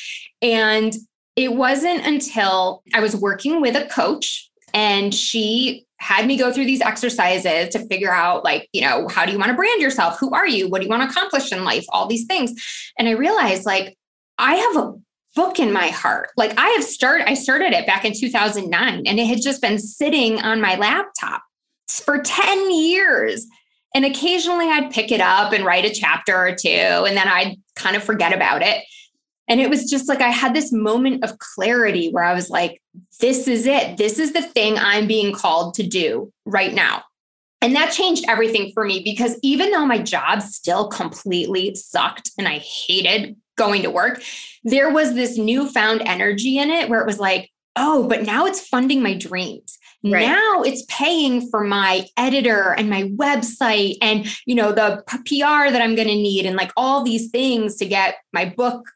And 0.43 0.95
it 1.37 1.55
wasn't 1.55 2.07
until 2.07 2.83
I 2.95 3.01
was 3.01 3.17
working 3.17 3.61
with 3.61 3.77
a 3.77 3.87
coach 3.87 4.51
and 4.75 5.15
she 5.15 5.87
had 5.99 6.27
me 6.27 6.37
go 6.37 6.53
through 6.53 6.65
these 6.65 6.81
exercises 6.81 7.69
to 7.71 7.87
figure 7.87 8.12
out 8.12 8.45
like 8.45 8.69
you 8.73 8.83
know 8.83 9.07
how 9.09 9.25
do 9.25 9.33
you 9.33 9.39
want 9.39 9.51
to 9.51 9.57
brand 9.57 9.81
yourself? 9.81 10.19
Who 10.19 10.31
are 10.33 10.49
you? 10.49 10.69
What 10.69 10.81
do 10.81 10.87
you 10.87 10.91
want 10.91 11.03
to 11.03 11.09
accomplish 11.09 11.53
in 11.53 11.65
life? 11.65 11.85
All 11.91 12.07
these 12.07 12.27
things. 12.27 12.53
And 12.99 13.09
i 13.09 13.12
realized 13.12 13.65
like 13.65 13.97
i 14.39 14.55
have 14.55 14.77
a 14.77 14.95
book 15.35 15.59
in 15.59 15.73
my 15.73 15.89
heart. 15.89 16.31
Like 16.37 16.59
i 16.59 16.69
have 16.71 16.85
started 16.85 17.29
i 17.29 17.35
started 17.35 17.73
it 17.73 17.87
back 17.87 18.05
in 18.05 18.12
2009 18.12 19.07
and 19.07 19.19
it 19.19 19.27
had 19.27 19.41
just 19.41 19.62
been 19.62 19.79
sitting 19.79 20.41
on 20.41 20.61
my 20.61 20.77
laptop 20.77 21.43
for 21.89 22.19
10 22.19 22.71
years. 22.75 23.47
And 23.95 24.05
occasionally 24.05 24.67
i'd 24.67 24.91
pick 24.91 25.12
it 25.12 25.21
up 25.21 25.53
and 25.53 25.65
write 25.65 25.85
a 25.85 25.91
chapter 25.91 26.35
or 26.35 26.55
two 26.55 26.69
and 26.69 27.17
then 27.17 27.29
i'd 27.29 27.57
kind 27.77 27.95
of 27.95 28.03
forget 28.03 28.35
about 28.35 28.62
it 28.62 28.83
and 29.49 29.61
it 29.61 29.69
was 29.69 29.91
just 29.91 30.09
like 30.09 30.21
I 30.21 30.29
had 30.29 30.55
this 30.55 30.73
moment 30.73 31.25
of 31.25 31.39
clarity 31.39 32.11
where 32.11 32.25
I 32.25 32.35
was 32.35 32.49
like, 32.51 32.81
this 33.21 33.49
is 33.49 33.67
it. 33.67 33.97
This 33.97 34.19
is 34.19 34.33
the 34.33 34.43
thing 34.43 34.77
I'm 34.79 35.07
being 35.07 35.35
called 35.35 35.75
to 35.75 35.83
do 35.83 36.33
right 36.45 36.73
now. 36.73 37.03
And 37.61 37.77
that 37.77 37.93
changed 37.93 38.25
everything 38.29 38.73
for 38.73 38.85
me 38.85 39.03
because 39.05 39.39
even 39.43 39.71
though 39.71 39.87
my 39.87 39.99
job 39.99 40.43
still 40.43 40.89
completely 40.89 41.75
sucked 41.75 42.31
and 42.37 42.49
I 42.49 42.59
hated 42.59 43.37
going 43.57 43.83
to 43.83 43.91
work, 43.91 44.23
there 44.65 44.91
was 44.91 45.15
this 45.15 45.39
newfound 45.39 46.03
energy 46.05 46.59
in 46.59 46.71
it 46.71 46.89
where 46.89 47.01
it 47.01 47.07
was 47.07 47.21
like, 47.21 47.51
oh, 47.77 48.09
but 48.09 48.23
now 48.23 48.47
it's 48.47 48.67
funding 48.67 49.03
my 49.03 49.15
dreams. 49.15 49.79
Right. 50.05 50.27
Now 50.27 50.63
it's 50.63 50.85
paying 50.89 51.49
for 51.49 51.63
my 51.63 52.07
editor 52.17 52.75
and 52.77 52.91
my 52.91 53.05
website 53.05 53.99
and 54.03 54.27
you 54.47 54.57
know 54.57 54.73
the 54.73 55.01
PR 55.07 55.71
that 55.71 55.81
I'm 55.81 55.95
going 55.95 56.09
to 56.09 56.15
need 56.15 56.45
and 56.45 56.57
like 56.57 56.73
all 56.77 57.05
these 57.05 57.31
things 57.31 57.77
to 57.77 57.87
get 57.87 58.17
my 58.33 58.47
book 58.47 58.91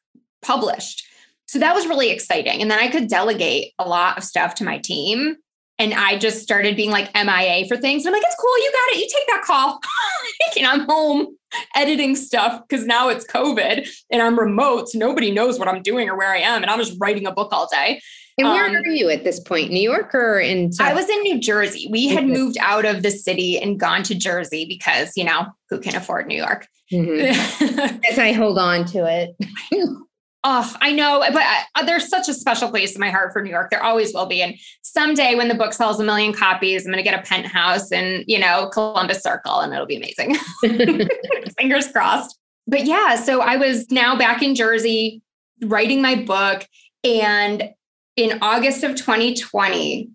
published. 0.46 1.06
So 1.46 1.58
that 1.58 1.74
was 1.74 1.86
really 1.86 2.10
exciting. 2.10 2.60
And 2.60 2.70
then 2.70 2.78
I 2.78 2.88
could 2.88 3.08
delegate 3.08 3.72
a 3.78 3.88
lot 3.88 4.18
of 4.18 4.24
stuff 4.24 4.54
to 4.56 4.64
my 4.64 4.78
team. 4.78 5.36
And 5.78 5.92
I 5.92 6.16
just 6.16 6.42
started 6.42 6.74
being 6.74 6.90
like 6.90 7.14
MIA 7.14 7.66
for 7.68 7.76
things. 7.76 8.04
And 8.04 8.14
I'm 8.14 8.20
like, 8.20 8.26
it's 8.26 8.40
cool. 8.40 8.58
You 8.58 8.72
got 8.72 8.96
it. 8.96 9.00
You 9.00 9.08
take 9.14 9.26
that 9.28 9.42
call. 9.44 9.80
and 10.56 10.66
I'm 10.66 10.80
home 10.88 11.36
editing 11.74 12.16
stuff 12.16 12.62
because 12.66 12.86
now 12.86 13.08
it's 13.08 13.26
COVID 13.26 13.88
and 14.10 14.22
I'm 14.22 14.38
remote. 14.38 14.88
So 14.88 14.98
nobody 14.98 15.30
knows 15.30 15.58
what 15.58 15.68
I'm 15.68 15.82
doing 15.82 16.08
or 16.08 16.16
where 16.16 16.32
I 16.32 16.38
am. 16.38 16.62
And 16.62 16.70
I'm 16.70 16.78
just 16.78 16.96
writing 16.98 17.26
a 17.26 17.32
book 17.32 17.52
all 17.52 17.68
day. 17.70 18.00
And 18.38 18.48
where 18.48 18.66
um, 18.66 18.74
are 18.74 18.86
you 18.86 19.08
at 19.10 19.24
this 19.24 19.40
point? 19.40 19.70
New 19.70 19.80
York 19.80 20.14
or 20.14 20.38
in? 20.38 20.72
South? 20.72 20.88
I 20.88 20.94
was 20.94 21.08
in 21.08 21.22
New 21.22 21.40
Jersey. 21.40 21.88
We 21.90 22.08
had 22.08 22.26
moved 22.26 22.58
out 22.60 22.84
of 22.84 23.02
the 23.02 23.10
city 23.10 23.58
and 23.58 23.80
gone 23.80 24.02
to 24.04 24.14
Jersey 24.14 24.66
because, 24.66 25.12
you 25.16 25.24
know, 25.24 25.46
who 25.70 25.80
can 25.80 25.94
afford 25.94 26.26
New 26.26 26.36
York? 26.36 26.66
Mm-hmm. 26.92 27.98
As 28.10 28.18
I 28.18 28.32
hold 28.32 28.58
on 28.58 28.84
to 28.86 29.06
it. 29.06 29.36
Oh, 30.48 30.72
I 30.80 30.92
know, 30.92 31.24
but 31.32 31.42
I, 31.42 31.64
uh, 31.74 31.84
there's 31.84 32.08
such 32.08 32.28
a 32.28 32.34
special 32.34 32.70
place 32.70 32.94
in 32.94 33.00
my 33.00 33.10
heart 33.10 33.32
for 33.32 33.42
New 33.42 33.50
York. 33.50 33.68
There 33.68 33.82
always 33.82 34.14
will 34.14 34.26
be. 34.26 34.42
And 34.42 34.54
someday 34.82 35.34
when 35.34 35.48
the 35.48 35.56
book 35.56 35.72
sells 35.72 35.98
a 35.98 36.04
million 36.04 36.32
copies, 36.32 36.86
I'm 36.86 36.92
going 36.92 37.04
to 37.04 37.10
get 37.10 37.18
a 37.18 37.26
penthouse 37.26 37.90
in, 37.90 38.22
you 38.28 38.38
know, 38.38 38.70
Columbus 38.72 39.24
Circle 39.24 39.58
and 39.58 39.72
it'll 39.72 39.86
be 39.86 39.96
amazing. 39.96 40.36
Fingers 41.58 41.90
crossed. 41.90 42.38
But 42.68 42.84
yeah, 42.84 43.16
so 43.16 43.40
I 43.40 43.56
was 43.56 43.90
now 43.90 44.16
back 44.16 44.40
in 44.40 44.54
Jersey 44.54 45.20
writing 45.64 46.00
my 46.00 46.14
book. 46.14 46.64
And 47.02 47.70
in 48.14 48.38
August 48.40 48.84
of 48.84 48.94
2020, 48.94 50.10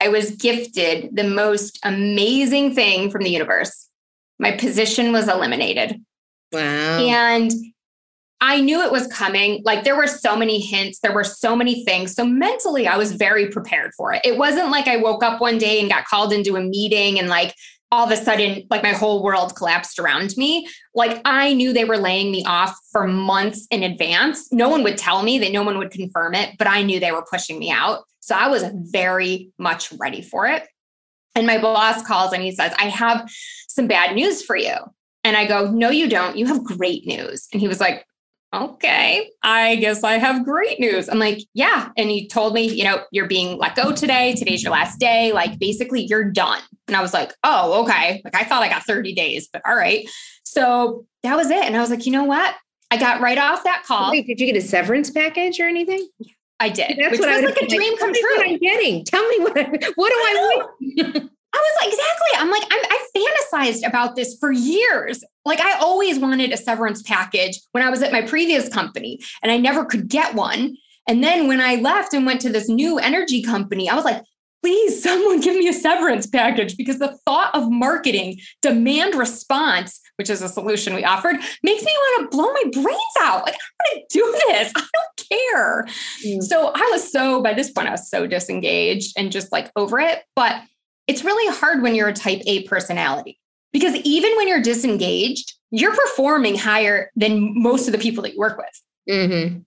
I 0.00 0.08
was 0.08 0.32
gifted 0.32 1.14
the 1.14 1.22
most 1.22 1.78
amazing 1.84 2.74
thing 2.74 3.08
from 3.08 3.22
the 3.22 3.30
universe. 3.30 3.88
My 4.40 4.50
position 4.50 5.12
was 5.12 5.28
eliminated. 5.28 6.04
Wow. 6.50 6.98
And 6.98 7.52
I 8.40 8.60
knew 8.60 8.82
it 8.82 8.92
was 8.92 9.06
coming. 9.06 9.62
Like 9.64 9.84
there 9.84 9.96
were 9.96 10.06
so 10.06 10.36
many 10.36 10.60
hints, 10.60 11.00
there 11.00 11.14
were 11.14 11.24
so 11.24 11.56
many 11.56 11.84
things. 11.84 12.14
So 12.14 12.24
mentally, 12.24 12.86
I 12.86 12.96
was 12.96 13.12
very 13.12 13.48
prepared 13.48 13.92
for 13.96 14.12
it. 14.12 14.20
It 14.24 14.36
wasn't 14.36 14.70
like 14.70 14.86
I 14.86 14.98
woke 14.98 15.22
up 15.22 15.40
one 15.40 15.58
day 15.58 15.80
and 15.80 15.88
got 15.88 16.04
called 16.04 16.32
into 16.32 16.56
a 16.56 16.60
meeting 16.60 17.18
and 17.18 17.28
like 17.28 17.54
all 17.92 18.04
of 18.04 18.10
a 18.10 18.16
sudden, 18.16 18.66
like 18.68 18.82
my 18.82 18.92
whole 18.92 19.22
world 19.22 19.54
collapsed 19.56 19.98
around 19.98 20.36
me. 20.36 20.68
Like 20.94 21.20
I 21.24 21.54
knew 21.54 21.72
they 21.72 21.84
were 21.84 21.96
laying 21.96 22.30
me 22.30 22.44
off 22.44 22.76
for 22.90 23.06
months 23.06 23.66
in 23.70 23.82
advance. 23.82 24.52
No 24.52 24.68
one 24.68 24.82
would 24.82 24.98
tell 24.98 25.22
me 25.22 25.38
that 25.38 25.52
no 25.52 25.62
one 25.62 25.78
would 25.78 25.90
confirm 25.90 26.34
it, 26.34 26.56
but 26.58 26.66
I 26.66 26.82
knew 26.82 27.00
they 27.00 27.12
were 27.12 27.24
pushing 27.30 27.58
me 27.58 27.70
out. 27.70 28.02
So 28.20 28.34
I 28.34 28.48
was 28.48 28.64
very 28.74 29.50
much 29.56 29.92
ready 29.92 30.20
for 30.20 30.46
it. 30.46 30.66
And 31.36 31.46
my 31.46 31.58
boss 31.58 32.04
calls 32.04 32.32
and 32.32 32.42
he 32.42 32.50
says, 32.50 32.72
I 32.78 32.88
have 32.88 33.30
some 33.68 33.86
bad 33.86 34.16
news 34.16 34.42
for 34.42 34.56
you. 34.56 34.74
And 35.22 35.36
I 35.36 35.46
go, 35.46 35.70
No, 35.70 35.90
you 35.90 36.08
don't. 36.08 36.36
You 36.36 36.46
have 36.46 36.64
great 36.64 37.06
news. 37.06 37.46
And 37.52 37.60
he 37.60 37.68
was 37.68 37.80
like, 37.80 38.04
okay, 38.54 39.30
I 39.42 39.76
guess 39.76 40.02
I 40.02 40.14
have 40.14 40.44
great 40.44 40.80
news. 40.80 41.08
I'm 41.08 41.18
like, 41.18 41.40
yeah. 41.54 41.90
And 41.96 42.10
he 42.10 42.28
told 42.28 42.54
me, 42.54 42.72
you 42.72 42.84
know, 42.84 43.02
you're 43.10 43.26
being 43.26 43.58
let 43.58 43.76
go 43.76 43.92
today. 43.92 44.34
Today's 44.34 44.62
your 44.62 44.72
last 44.72 44.98
day. 44.98 45.32
Like, 45.32 45.58
basically, 45.58 46.06
you're 46.06 46.30
done. 46.30 46.60
And 46.88 46.96
I 46.96 47.02
was 47.02 47.12
like, 47.12 47.32
oh, 47.44 47.82
okay. 47.82 48.22
Like, 48.24 48.34
I 48.34 48.44
thought 48.44 48.62
I 48.62 48.68
got 48.68 48.84
30 48.84 49.14
days, 49.14 49.48
but 49.52 49.62
all 49.66 49.76
right. 49.76 50.08
So 50.44 51.04
that 51.22 51.36
was 51.36 51.50
it. 51.50 51.64
And 51.64 51.76
I 51.76 51.80
was 51.80 51.90
like, 51.90 52.06
you 52.06 52.12
know 52.12 52.24
what? 52.24 52.54
I 52.90 52.96
got 52.96 53.20
right 53.20 53.38
off 53.38 53.64
that 53.64 53.82
call. 53.84 54.12
Wait, 54.12 54.26
did 54.26 54.40
you 54.40 54.46
get 54.46 54.56
a 54.56 54.60
severance 54.60 55.10
package 55.10 55.58
or 55.58 55.68
anything? 55.68 56.08
I 56.60 56.68
did. 56.68 56.96
That's 56.98 57.18
what 57.18 57.28
was 57.28 57.38
I 57.38 57.40
was 57.40 57.54
like 57.54 57.62
a 57.62 57.66
dream 57.66 57.98
come 57.98 58.12
true. 58.12 58.36
What 58.36 58.48
I'm 58.48 58.58
getting. 58.58 59.04
Tell 59.04 59.26
me 59.28 59.40
what. 59.40 59.56
What 59.96 60.08
do 60.08 60.14
I, 60.14 60.62
I 61.02 61.28
I 61.56 61.60
was 61.60 61.76
like, 61.80 61.92
exactly. 61.92 62.28
I'm 62.38 62.50
like, 62.50 62.62
I'm, 62.70 62.84
I 62.90 63.06
fantasized 63.16 63.86
about 63.86 64.16
this 64.16 64.36
for 64.38 64.52
years. 64.52 65.24
Like, 65.44 65.60
I 65.60 65.78
always 65.78 66.18
wanted 66.18 66.52
a 66.52 66.56
severance 66.56 67.02
package 67.02 67.58
when 67.72 67.84
I 67.84 67.90
was 67.90 68.02
at 68.02 68.12
my 68.12 68.22
previous 68.22 68.68
company, 68.68 69.20
and 69.42 69.50
I 69.50 69.56
never 69.56 69.84
could 69.84 70.08
get 70.08 70.34
one. 70.34 70.76
And 71.08 71.22
then 71.22 71.46
when 71.46 71.60
I 71.60 71.76
left 71.76 72.14
and 72.14 72.26
went 72.26 72.40
to 72.42 72.50
this 72.50 72.68
new 72.68 72.98
energy 72.98 73.42
company, 73.42 73.88
I 73.88 73.94
was 73.94 74.04
like, 74.04 74.22
please, 74.62 75.02
someone 75.02 75.40
give 75.40 75.56
me 75.56 75.68
a 75.68 75.72
severance 75.72 76.26
package 76.26 76.76
because 76.76 76.98
the 76.98 77.16
thought 77.24 77.54
of 77.54 77.70
marketing 77.70 78.38
demand 78.62 79.14
response, 79.14 80.00
which 80.16 80.28
is 80.28 80.42
a 80.42 80.48
solution 80.48 80.94
we 80.94 81.04
offered, 81.04 81.36
makes 81.62 81.84
me 81.84 81.92
want 81.92 82.30
to 82.30 82.36
blow 82.36 82.52
my 82.52 82.82
brains 82.82 83.16
out. 83.20 83.44
Like, 83.44 83.54
I 83.54 83.94
want 83.94 84.10
to 84.10 84.18
do 84.18 84.40
this. 84.48 84.72
I 84.74 84.80
don't 84.80 85.40
care. 85.40 85.86
Mm. 86.24 86.42
So 86.42 86.72
I 86.74 86.88
was 86.92 87.10
so, 87.10 87.42
by 87.42 87.54
this 87.54 87.70
point, 87.70 87.88
I 87.88 87.92
was 87.92 88.10
so 88.10 88.26
disengaged 88.26 89.14
and 89.16 89.30
just 89.30 89.52
like 89.52 89.70
over 89.76 90.00
it. 90.00 90.22
But 90.34 90.60
it's 91.06 91.24
really 91.24 91.56
hard 91.56 91.82
when 91.82 91.94
you're 91.94 92.08
a 92.08 92.12
type 92.12 92.42
A 92.46 92.64
personality 92.64 93.38
because 93.72 93.94
even 93.96 94.34
when 94.36 94.48
you're 94.48 94.62
disengaged, 94.62 95.54
you're 95.70 95.94
performing 95.94 96.56
higher 96.56 97.10
than 97.16 97.60
most 97.60 97.86
of 97.86 97.92
the 97.92 97.98
people 97.98 98.22
that 98.22 98.34
you 98.34 98.38
work 98.38 98.58
with. 98.58 98.82
Mm-hmm. 99.08 99.58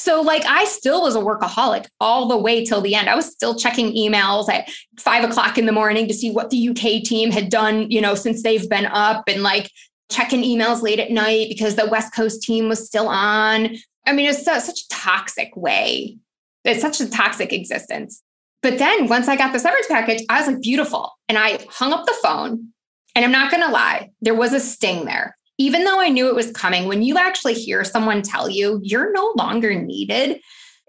So, 0.00 0.20
like, 0.20 0.44
I 0.46 0.64
still 0.64 1.02
was 1.02 1.16
a 1.16 1.20
workaholic 1.20 1.86
all 2.00 2.28
the 2.28 2.36
way 2.36 2.64
till 2.64 2.80
the 2.80 2.94
end. 2.94 3.08
I 3.08 3.16
was 3.16 3.26
still 3.26 3.56
checking 3.56 3.92
emails 3.94 4.48
at 4.48 4.70
five 4.98 5.28
o'clock 5.28 5.58
in 5.58 5.66
the 5.66 5.72
morning 5.72 6.06
to 6.06 6.14
see 6.14 6.30
what 6.30 6.50
the 6.50 6.68
UK 6.68 7.02
team 7.02 7.32
had 7.32 7.48
done, 7.48 7.90
you 7.90 8.00
know, 8.00 8.14
since 8.14 8.42
they've 8.44 8.68
been 8.68 8.86
up 8.86 9.24
and 9.26 9.42
like 9.42 9.70
checking 10.08 10.42
emails 10.42 10.82
late 10.82 11.00
at 11.00 11.10
night 11.10 11.48
because 11.48 11.74
the 11.74 11.88
West 11.88 12.14
Coast 12.14 12.42
team 12.42 12.68
was 12.68 12.86
still 12.86 13.08
on. 13.08 13.76
I 14.06 14.12
mean, 14.12 14.28
it's 14.28 14.44
such 14.44 14.68
a 14.68 14.88
toxic 14.88 15.56
way. 15.56 16.16
It's 16.64 16.80
such 16.80 17.00
a 17.00 17.10
toxic 17.10 17.52
existence. 17.52 18.22
But 18.62 18.78
then 18.78 19.06
once 19.06 19.28
I 19.28 19.36
got 19.36 19.52
the 19.52 19.58
severance 19.58 19.86
package, 19.86 20.22
I 20.28 20.40
was 20.40 20.48
like, 20.48 20.60
beautiful. 20.60 21.12
And 21.28 21.38
I 21.38 21.64
hung 21.70 21.92
up 21.92 22.06
the 22.06 22.16
phone. 22.22 22.72
And 23.14 23.24
I'm 23.24 23.32
not 23.32 23.50
going 23.50 23.64
to 23.64 23.72
lie, 23.72 24.10
there 24.20 24.34
was 24.34 24.52
a 24.52 24.60
sting 24.60 25.04
there. 25.04 25.36
Even 25.58 25.84
though 25.84 26.00
I 26.00 26.08
knew 26.08 26.28
it 26.28 26.36
was 26.36 26.52
coming, 26.52 26.86
when 26.86 27.02
you 27.02 27.18
actually 27.18 27.54
hear 27.54 27.82
someone 27.82 28.22
tell 28.22 28.48
you 28.48 28.80
you're 28.82 29.12
no 29.12 29.32
longer 29.36 29.74
needed, 29.74 30.40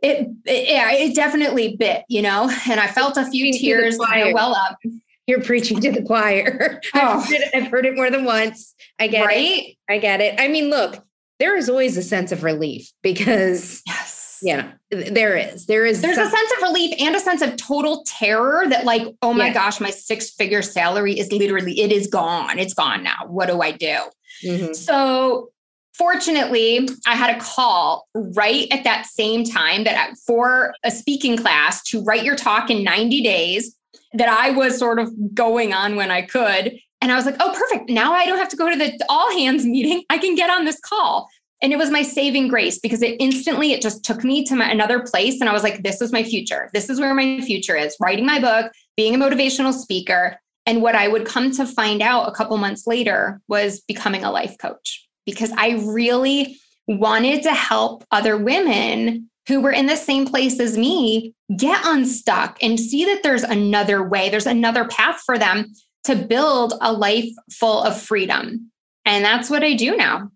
it, 0.03 0.27
it 0.45 0.69
yeah, 0.69 0.91
it 0.91 1.15
definitely 1.15 1.75
bit, 1.75 2.03
you 2.07 2.21
know. 2.21 2.51
And 2.69 2.79
I 2.79 2.87
felt 2.87 3.17
a 3.17 3.25
few 3.25 3.51
tears 3.51 3.97
well 3.97 4.53
up. 4.53 4.77
You're 5.25 5.41
preaching 5.41 5.79
to 5.81 5.91
the 5.91 6.03
choir. 6.03 6.81
Oh. 6.93 7.19
I've, 7.19 7.25
heard 7.25 7.41
it, 7.41 7.49
I've, 7.55 7.67
heard 7.71 7.85
it, 7.85 7.95
more 7.95 8.11
than 8.11 8.25
once. 8.25 8.75
I 8.99 9.07
get 9.07 9.25
right? 9.25 9.37
it. 9.37 9.75
I 9.89 9.97
get 9.97 10.21
it. 10.21 10.39
I 10.39 10.47
mean, 10.47 10.69
look, 10.69 11.03
there 11.39 11.57
is 11.57 11.69
always 11.69 11.97
a 11.97 12.03
sense 12.03 12.31
of 12.31 12.43
relief 12.43 12.91
because 13.01 13.81
yes 13.87 14.18
yeah 14.41 14.71
there 14.89 15.35
is 15.35 15.65
there 15.65 15.85
is 15.85 16.01
there's 16.01 16.15
some- 16.15 16.27
a 16.27 16.29
sense 16.29 16.51
of 16.57 16.63
relief 16.63 16.93
and 16.99 17.15
a 17.15 17.19
sense 17.19 17.41
of 17.41 17.55
total 17.57 18.03
terror 18.05 18.65
that 18.69 18.85
like 18.85 19.03
oh 19.21 19.33
my 19.33 19.47
yeah. 19.47 19.53
gosh 19.53 19.79
my 19.79 19.89
six 19.89 20.29
figure 20.29 20.61
salary 20.61 21.17
is 21.17 21.31
literally 21.31 21.79
it 21.79 21.91
is 21.91 22.07
gone 22.07 22.59
it's 22.59 22.73
gone 22.73 23.03
now 23.03 23.17
what 23.27 23.47
do 23.47 23.61
i 23.61 23.71
do 23.71 23.97
mm-hmm. 24.43 24.73
so 24.73 25.49
fortunately 25.93 26.87
i 27.05 27.15
had 27.15 27.35
a 27.35 27.39
call 27.39 28.07
right 28.15 28.67
at 28.71 28.83
that 28.83 29.05
same 29.05 29.43
time 29.43 29.83
that 29.83 30.13
for 30.25 30.73
a 30.83 30.91
speaking 30.91 31.37
class 31.37 31.83
to 31.83 32.01
write 32.03 32.23
your 32.23 32.35
talk 32.35 32.69
in 32.69 32.83
90 32.83 33.21
days 33.21 33.75
that 34.13 34.29
i 34.29 34.49
was 34.51 34.77
sort 34.77 34.99
of 34.99 35.11
going 35.33 35.73
on 35.73 35.95
when 35.95 36.11
i 36.11 36.21
could 36.21 36.77
and 37.01 37.11
i 37.11 37.15
was 37.15 37.25
like 37.25 37.35
oh 37.39 37.53
perfect 37.55 37.89
now 37.89 38.13
i 38.13 38.25
don't 38.25 38.37
have 38.37 38.49
to 38.49 38.57
go 38.57 38.69
to 38.69 38.77
the 38.77 38.97
all 39.09 39.31
hands 39.37 39.65
meeting 39.65 40.03
i 40.09 40.17
can 40.17 40.35
get 40.35 40.49
on 40.49 40.65
this 40.65 40.79
call 40.79 41.29
and 41.61 41.73
it 41.73 41.77
was 41.77 41.91
my 41.91 42.01
saving 42.01 42.47
grace 42.47 42.79
because 42.79 43.01
it 43.01 43.17
instantly 43.19 43.73
it 43.73 43.81
just 43.81 44.03
took 44.03 44.23
me 44.23 44.43
to 44.45 44.55
my, 44.55 44.69
another 44.69 45.01
place. 45.01 45.39
And 45.39 45.49
i 45.49 45.53
was 45.53 45.63
like 45.63 45.83
this 45.83 46.01
is 46.01 46.11
my 46.11 46.23
future. 46.23 46.69
This 46.73 46.89
is 46.89 46.99
where 46.99 47.13
my 47.13 47.41
future 47.41 47.75
is 47.75 47.95
writing 47.99 48.25
my 48.25 48.39
book 48.39 48.71
being 48.95 49.15
a 49.15 49.17
motivational 49.17 49.73
speaker. 49.73 50.37
And 50.65 50.81
what 50.81 50.95
i 50.95 51.07
would 51.07 51.25
come 51.25 51.51
to 51.51 51.65
find 51.65 52.01
out 52.01 52.29
a 52.29 52.33
couple 52.33 52.57
months 52.57 52.87
later 52.87 53.41
was 53.47 53.81
becoming 53.81 54.23
a 54.23 54.31
life 54.31 54.57
coach 54.57 55.07
because 55.25 55.51
i 55.57 55.71
really 55.85 56.57
wanted 56.87 57.43
to 57.43 57.53
help 57.53 58.03
other 58.11 58.37
women 58.37 59.29
who 59.47 59.61
were 59.61 59.71
in 59.71 59.87
the 59.87 59.95
same 59.95 60.25
place 60.25 60.59
as 60.59 60.77
me 60.77 61.33
get 61.57 61.79
unstuck 61.85 62.57
and 62.61 62.79
see 62.79 63.05
that 63.05 63.23
there's 63.23 63.43
another 63.43 64.07
way 64.07 64.29
there's 64.29 64.45
another 64.45 64.85
path 64.85 65.21
for 65.25 65.37
them 65.37 65.73
to 66.03 66.15
build 66.15 66.73
a 66.81 66.93
life 66.93 67.29
full 67.51 67.83
of 67.83 67.99
freedom. 67.99 68.71
And 69.05 69.25
that's 69.25 69.49
what 69.49 69.63
i 69.63 69.73
do 69.73 69.95
now 69.95 70.29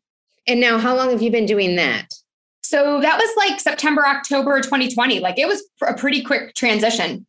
and 0.47 0.59
now, 0.59 0.77
how 0.77 0.95
long 0.95 1.11
have 1.11 1.21
you 1.21 1.31
been 1.31 1.45
doing 1.45 1.75
that? 1.77 2.13
So 2.61 2.99
that 3.01 3.17
was 3.17 3.29
like 3.37 3.59
September, 3.59 4.05
October 4.05 4.59
2020. 4.61 5.19
Like 5.19 5.37
it 5.37 5.47
was 5.47 5.63
a 5.81 5.93
pretty 5.93 6.21
quick 6.23 6.55
transition. 6.55 7.25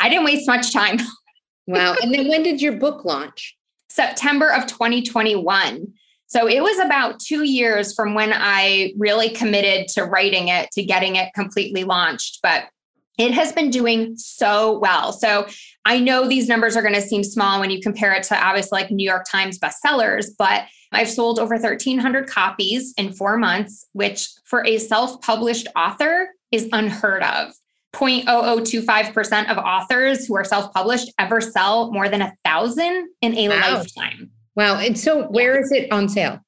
I 0.00 0.08
didn't 0.08 0.24
waste 0.24 0.46
much 0.46 0.72
time. 0.72 0.98
wow. 1.66 1.96
And 2.02 2.12
then 2.12 2.28
when 2.28 2.42
did 2.42 2.60
your 2.60 2.74
book 2.74 3.04
launch? 3.04 3.56
September 3.88 4.52
of 4.52 4.66
2021. 4.66 5.86
So 6.26 6.48
it 6.48 6.62
was 6.62 6.78
about 6.80 7.20
two 7.20 7.44
years 7.44 7.94
from 7.94 8.14
when 8.14 8.32
I 8.34 8.92
really 8.98 9.30
committed 9.30 9.88
to 9.88 10.04
writing 10.04 10.48
it 10.48 10.70
to 10.72 10.82
getting 10.82 11.16
it 11.16 11.32
completely 11.34 11.84
launched. 11.84 12.40
But 12.42 12.64
it 13.18 13.32
has 13.32 13.52
been 13.52 13.70
doing 13.70 14.16
so 14.16 14.78
well. 14.78 15.12
So 15.12 15.46
I 15.84 16.00
know 16.00 16.28
these 16.28 16.48
numbers 16.48 16.76
are 16.76 16.82
going 16.82 16.94
to 16.94 17.02
seem 17.02 17.22
small 17.22 17.60
when 17.60 17.70
you 17.70 17.80
compare 17.80 18.12
it 18.14 18.24
to 18.24 18.36
obviously 18.36 18.80
like 18.80 18.90
New 18.90 19.08
York 19.08 19.26
Times 19.30 19.58
bestsellers, 19.58 20.26
but 20.36 20.64
I've 20.94 21.10
sold 21.10 21.38
over 21.38 21.54
1,300 21.54 22.28
copies 22.28 22.94
in 22.96 23.12
four 23.12 23.36
months, 23.36 23.86
which 23.92 24.28
for 24.44 24.64
a 24.66 24.78
self 24.78 25.20
published 25.20 25.68
author 25.76 26.30
is 26.50 26.68
unheard 26.72 27.22
of. 27.22 27.54
0.0025% 27.94 29.50
of 29.50 29.58
authors 29.58 30.26
who 30.26 30.36
are 30.36 30.44
self-published 30.44 31.12
ever 31.18 31.40
sell 31.40 31.92
more 31.92 32.08
than 32.08 32.22
a 32.22 32.34
thousand 32.44 33.08
in 33.22 33.34
a 33.36 33.48
wow. 33.48 33.78
lifetime. 33.78 34.30
Wow. 34.56 34.78
And 34.78 34.98
so 34.98 35.24
where 35.28 35.54
yeah. 35.54 35.60
is 35.60 35.72
it 35.72 35.92
on 35.92 36.08
sale? 36.08 36.40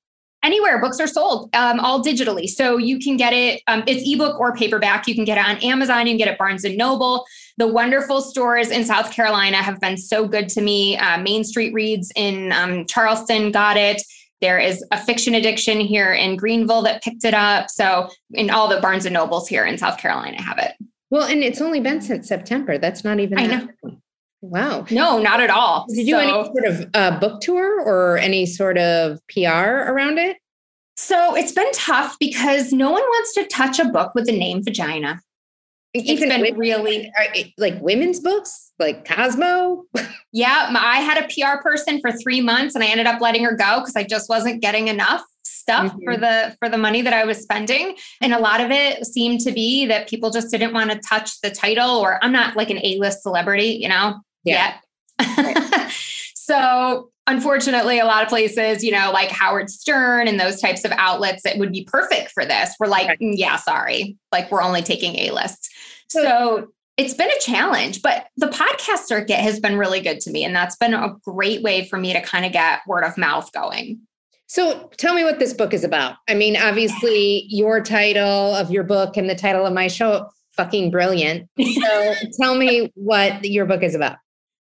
Anywhere 0.43 0.81
books 0.81 1.01
are 1.01 1.09
sold, 1.09 1.51
um, 1.57 1.81
all 1.81 2.05
digitally. 2.05 2.47
So 2.47 2.77
you 2.77 3.01
can 3.01 3.17
get 3.17 3.33
it, 3.33 3.63
um, 3.67 3.83
it's 3.87 4.09
ebook 4.09 4.39
or 4.39 4.55
paperback. 4.55 5.09
You 5.09 5.15
can 5.15 5.25
get 5.25 5.39
it 5.39 5.45
on 5.45 5.57
Amazon, 5.57 6.07
you 6.07 6.13
can 6.13 6.19
get 6.19 6.29
it 6.29 6.39
Barnes 6.39 6.65
and 6.65 6.77
Noble. 6.77 7.25
The 7.57 7.67
wonderful 7.67 8.21
stores 8.21 8.71
in 8.71 8.85
South 8.85 9.11
Carolina 9.11 9.57
have 9.57 9.81
been 9.81 9.97
so 9.97 10.29
good 10.29 10.49
to 10.51 10.61
me. 10.61 10.97
Uh, 10.99 11.19
Main 11.19 11.43
Street 11.43 11.73
Reads 11.73 12.13
in 12.15 12.53
um, 12.53 12.87
Charleston 12.87 13.51
got 13.51 13.77
it. 13.77 14.03
There 14.41 14.59
is 14.59 14.85
a 14.91 14.99
Fiction 14.99 15.35
Addiction 15.35 15.81
here 15.81 16.13
in 16.13 16.37
Greenville 16.37 16.83
that 16.83 17.03
picked 17.03 17.25
it 17.25 17.35
up. 17.35 17.71
So 17.71 18.09
in 18.33 18.51
all 18.51 18.69
the 18.69 18.81
Barnes 18.81 19.07
and 19.07 19.15
Nobles 19.15 19.49
here 19.49 19.65
in 19.65 19.79
South 19.79 19.99
Carolina 19.99 20.43
have 20.43 20.59
it. 20.59 20.73
Well, 21.11 21.27
and 21.27 21.43
it's 21.43 21.61
only 21.61 21.81
been 21.81 22.01
since 22.01 22.29
September. 22.29 22.79
That's 22.79 23.05
not 23.05 23.21
even. 23.21 23.39
I 23.39 23.47
know. 23.47 23.69
Wow. 24.43 24.87
No, 24.91 25.19
not 25.19 25.41
at 25.41 25.51
all. 25.51 25.87
Did 25.89 26.07
you 26.07 26.15
so, 26.15 26.21
do 26.21 26.29
any 26.29 26.45
sort 26.45 26.65
of 26.67 26.91
uh, 26.95 27.19
book 27.19 27.41
tour 27.41 27.81
or 27.81 28.19
any 28.19 28.47
sort 28.47 28.79
of 28.79 29.21
PR 29.29 29.49
around 29.49 30.19
it? 30.19 30.37
So 30.97 31.37
it's 31.37 31.53
been 31.53 31.71
tough 31.73 32.17
because 32.19 32.73
no 32.73 32.91
one 32.91 33.03
wants 33.03 33.35
to 33.35 33.47
touch 33.47 33.79
a 33.79 33.87
book 33.87 34.15
with 34.15 34.27
the 34.27 34.37
name 34.37 34.63
vagina. 34.63 35.21
It's 36.05 36.21
been 36.21 36.29
women, 36.29 36.59
really 36.59 37.13
like 37.59 37.81
women's 37.81 38.21
books, 38.21 38.73
like 38.79 39.07
Cosmo. 39.07 39.85
yeah, 40.33 40.73
I 40.77 41.01
had 41.01 41.19
a 41.19 41.29
PR 41.29 41.63
person 41.63 42.01
for 42.01 42.13
three 42.13 42.41
months, 42.41 42.75
and 42.75 42.85
I 42.85 42.89
ended 42.89 43.07
up 43.07 43.21
letting 43.21 43.45
her 43.45 43.55
go 43.55 43.81
because 43.81 43.97
I 43.97 44.05
just 44.05 44.29
wasn't 44.29 44.61
getting 44.61 44.89
enough 44.89 45.23
stuff 45.45 45.93
mm-hmm. 45.93 46.05
for 46.05 46.17
the 46.17 46.57
for 46.59 46.69
the 46.69 46.79
money 46.79 47.03
that 47.03 47.13
I 47.13 47.25
was 47.25 47.39
spending. 47.39 47.97
And 48.21 48.33
a 48.33 48.39
lot 48.39 48.61
of 48.61 48.71
it 48.71 49.05
seemed 49.07 49.41
to 49.41 49.53
be 49.53 49.87
that 49.87 50.09
people 50.09 50.31
just 50.31 50.51
didn't 50.51 50.73
want 50.73 50.91
to 50.91 50.99
touch 50.99 51.41
the 51.41 51.51
title, 51.51 51.91
or 51.91 52.23
I'm 52.23 52.33
not 52.33 52.57
like 52.57 52.71
an 52.71 52.85
A-list 52.85 53.23
celebrity, 53.23 53.79
you 53.81 53.89
know, 53.89 54.21
yeah. 54.45 54.79
yet. 55.19 55.37
Right. 55.39 55.93
so 56.47 57.11
unfortunately, 57.27 57.99
a 57.99 58.05
lot 58.05 58.23
of 58.23 58.29
places, 58.29 58.85
you 58.85 58.93
know, 58.93 59.11
like 59.13 59.31
Howard 59.31 59.69
Stern 59.69 60.29
and 60.29 60.39
those 60.39 60.61
types 60.61 60.85
of 60.85 60.93
outlets 60.93 61.43
that 61.43 61.59
would 61.59 61.73
be 61.73 61.83
perfect 61.83 62.31
for 62.31 62.45
this, 62.45 62.73
we're 62.79 62.87
like, 62.87 63.09
right. 63.09 63.19
Mm, 63.19 63.35
yeah, 63.37 63.57
sorry, 63.57 64.17
like 64.31 64.49
we're 64.53 64.63
only 64.63 64.81
taking 64.81 65.17
A 65.17 65.33
lists. 65.33 65.69
So, 66.09 66.23
so 66.23 66.69
it's 66.97 67.15
been 67.15 67.29
a 67.29 67.41
challenge, 67.41 68.01
but 68.01 68.29
the 68.37 68.47
podcast 68.47 69.07
circuit 69.07 69.41
has 69.41 69.59
been 69.59 69.77
really 69.77 70.01
good 70.01 70.21
to 70.21 70.31
me. 70.31 70.45
And 70.45 70.55
that's 70.55 70.77
been 70.77 70.95
a 70.95 71.17
great 71.25 71.63
way 71.63 71.85
for 71.85 71.99
me 71.99 72.13
to 72.13 72.21
kind 72.21 72.47
of 72.47 72.53
get 72.53 72.81
word 72.87 73.03
of 73.03 73.19
mouth 73.19 73.51
going. 73.51 73.99
So 74.47 74.89
tell 74.97 75.15
me 75.15 75.25
what 75.25 75.41
this 75.41 75.53
book 75.53 75.75
is 75.75 75.83
about. 75.83 76.15
I 76.29 76.35
mean, 76.35 76.57
obviously, 76.57 77.47
your 77.49 77.83
title 77.83 78.55
of 78.55 78.71
your 78.71 78.85
book 78.85 79.17
and 79.17 79.29
the 79.29 79.35
title 79.35 79.67
of 79.67 79.75
my 79.75 79.89
show, 79.89 80.31
fucking 80.53 80.93
brilliant. 80.93 81.51
So 81.59 82.15
tell 82.41 82.55
me 82.55 82.93
what 82.95 83.45
your 83.45 83.67
book 83.67 83.83
is 83.83 83.97
about. 83.97 84.19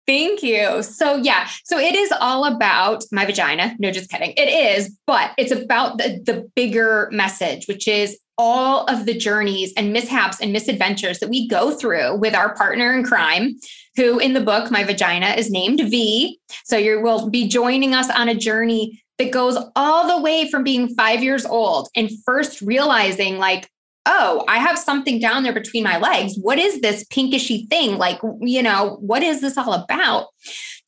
Thank 0.07 0.43
you. 0.43 0.85
So, 0.85 1.17
yeah, 1.17 1.49
so 1.65 1.79
it 1.79 1.97
is 1.97 2.13
all 2.21 2.45
about 2.45 3.03
my 3.11 3.25
vagina. 3.25 3.75
No, 3.81 3.91
just 3.91 4.09
kidding. 4.09 4.35
It 4.37 4.49
is, 4.49 4.97
but 5.05 5.33
it's 5.37 5.51
about 5.51 5.99
the, 5.99 6.21
the 6.25 6.49
bigger 6.55 7.09
message, 7.11 7.67
which 7.67 7.89
is 7.89 8.17
all 8.39 8.85
of 8.85 9.07
the 9.07 9.15
journeys 9.15 9.73
and 9.77 9.93
mishaps 9.93 10.41
and 10.41 10.53
misadventures 10.53 11.19
that 11.19 11.29
we 11.29 11.49
go 11.49 11.73
through 11.73 12.17
with 12.19 12.35
our 12.35 12.55
partner 12.55 12.93
in 12.93 13.03
crime, 13.03 13.57
who 13.97 14.21
in 14.21 14.33
the 14.33 14.41
book, 14.41 14.71
My 14.71 14.85
Vagina, 14.85 15.31
is 15.31 15.51
named 15.51 15.81
V. 15.81 16.39
So, 16.65 16.77
you 16.77 17.01
will 17.01 17.29
be 17.29 17.49
joining 17.49 17.93
us 17.93 18.09
on 18.09 18.29
a 18.29 18.35
journey 18.35 19.03
that 19.19 19.33
goes 19.33 19.57
all 19.75 20.07
the 20.07 20.23
way 20.23 20.49
from 20.49 20.63
being 20.63 20.95
five 20.95 21.23
years 21.23 21.45
old 21.45 21.89
and 21.97 22.11
first 22.25 22.61
realizing, 22.61 23.39
like, 23.39 23.69
oh, 24.07 24.45
I 24.49 24.59
have 24.59 24.79
something 24.79 25.19
down 25.19 25.43
there 25.43 25.53
between 25.53 25.83
my 25.83 25.99
legs. 25.99 26.37
What 26.41 26.59
is 26.59 26.81
this 26.81 27.05
pinkishy 27.05 27.69
thing? 27.69 27.99
Like, 27.99 28.21
you 28.41 28.63
know, 28.63 28.97
what 29.01 29.23
is 29.23 29.41
this 29.41 29.59
all 29.59 29.75
about? 29.75 30.29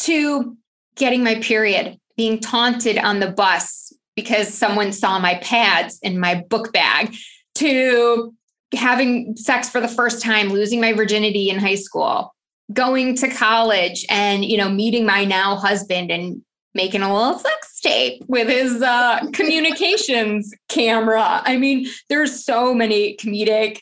To 0.01 0.57
getting 0.97 1.23
my 1.23 1.37
period, 1.37 1.99
being 2.17 2.41
taunted 2.41 2.97
on 2.99 3.21
the 3.21 3.31
bus 3.31 3.93
because 4.17 4.53
someone 4.53 4.93
saw 4.93 5.19
my 5.19 5.35
pads 5.37 5.99
in 6.01 6.19
my 6.19 6.43
book 6.49 6.73
bag, 6.73 7.15
to 7.55 8.35
having 8.75 9.37
sex 9.37 9.69
for 9.69 9.81
the 9.81 9.89
first 9.89 10.23
time, 10.23 10.49
losing 10.49 10.81
my 10.81 10.93
virginity 10.93 11.51
in 11.51 11.59
high 11.59 11.77
school, 11.77 12.35
going 12.73 13.15
to 13.17 13.29
college 13.29 14.05
and, 14.11 14.45
you 14.45 14.57
know, 14.57 14.69
meeting 14.69 15.07
my 15.07 15.25
now 15.25 15.57
husband 15.57 16.11
and 16.11 16.43
making 16.79 17.03
a 17.03 17.13
little 17.13 17.41
sex 17.41 17.81
tape 17.81 18.23
with 18.29 18.49
his 18.49 18.81
uh, 18.81 19.19
communications 19.33 20.55
camera. 20.69 21.43
I 21.45 21.57
mean, 21.57 21.89
there's 22.09 22.45
so 22.45 22.73
many 22.73 23.17
comedic 23.17 23.81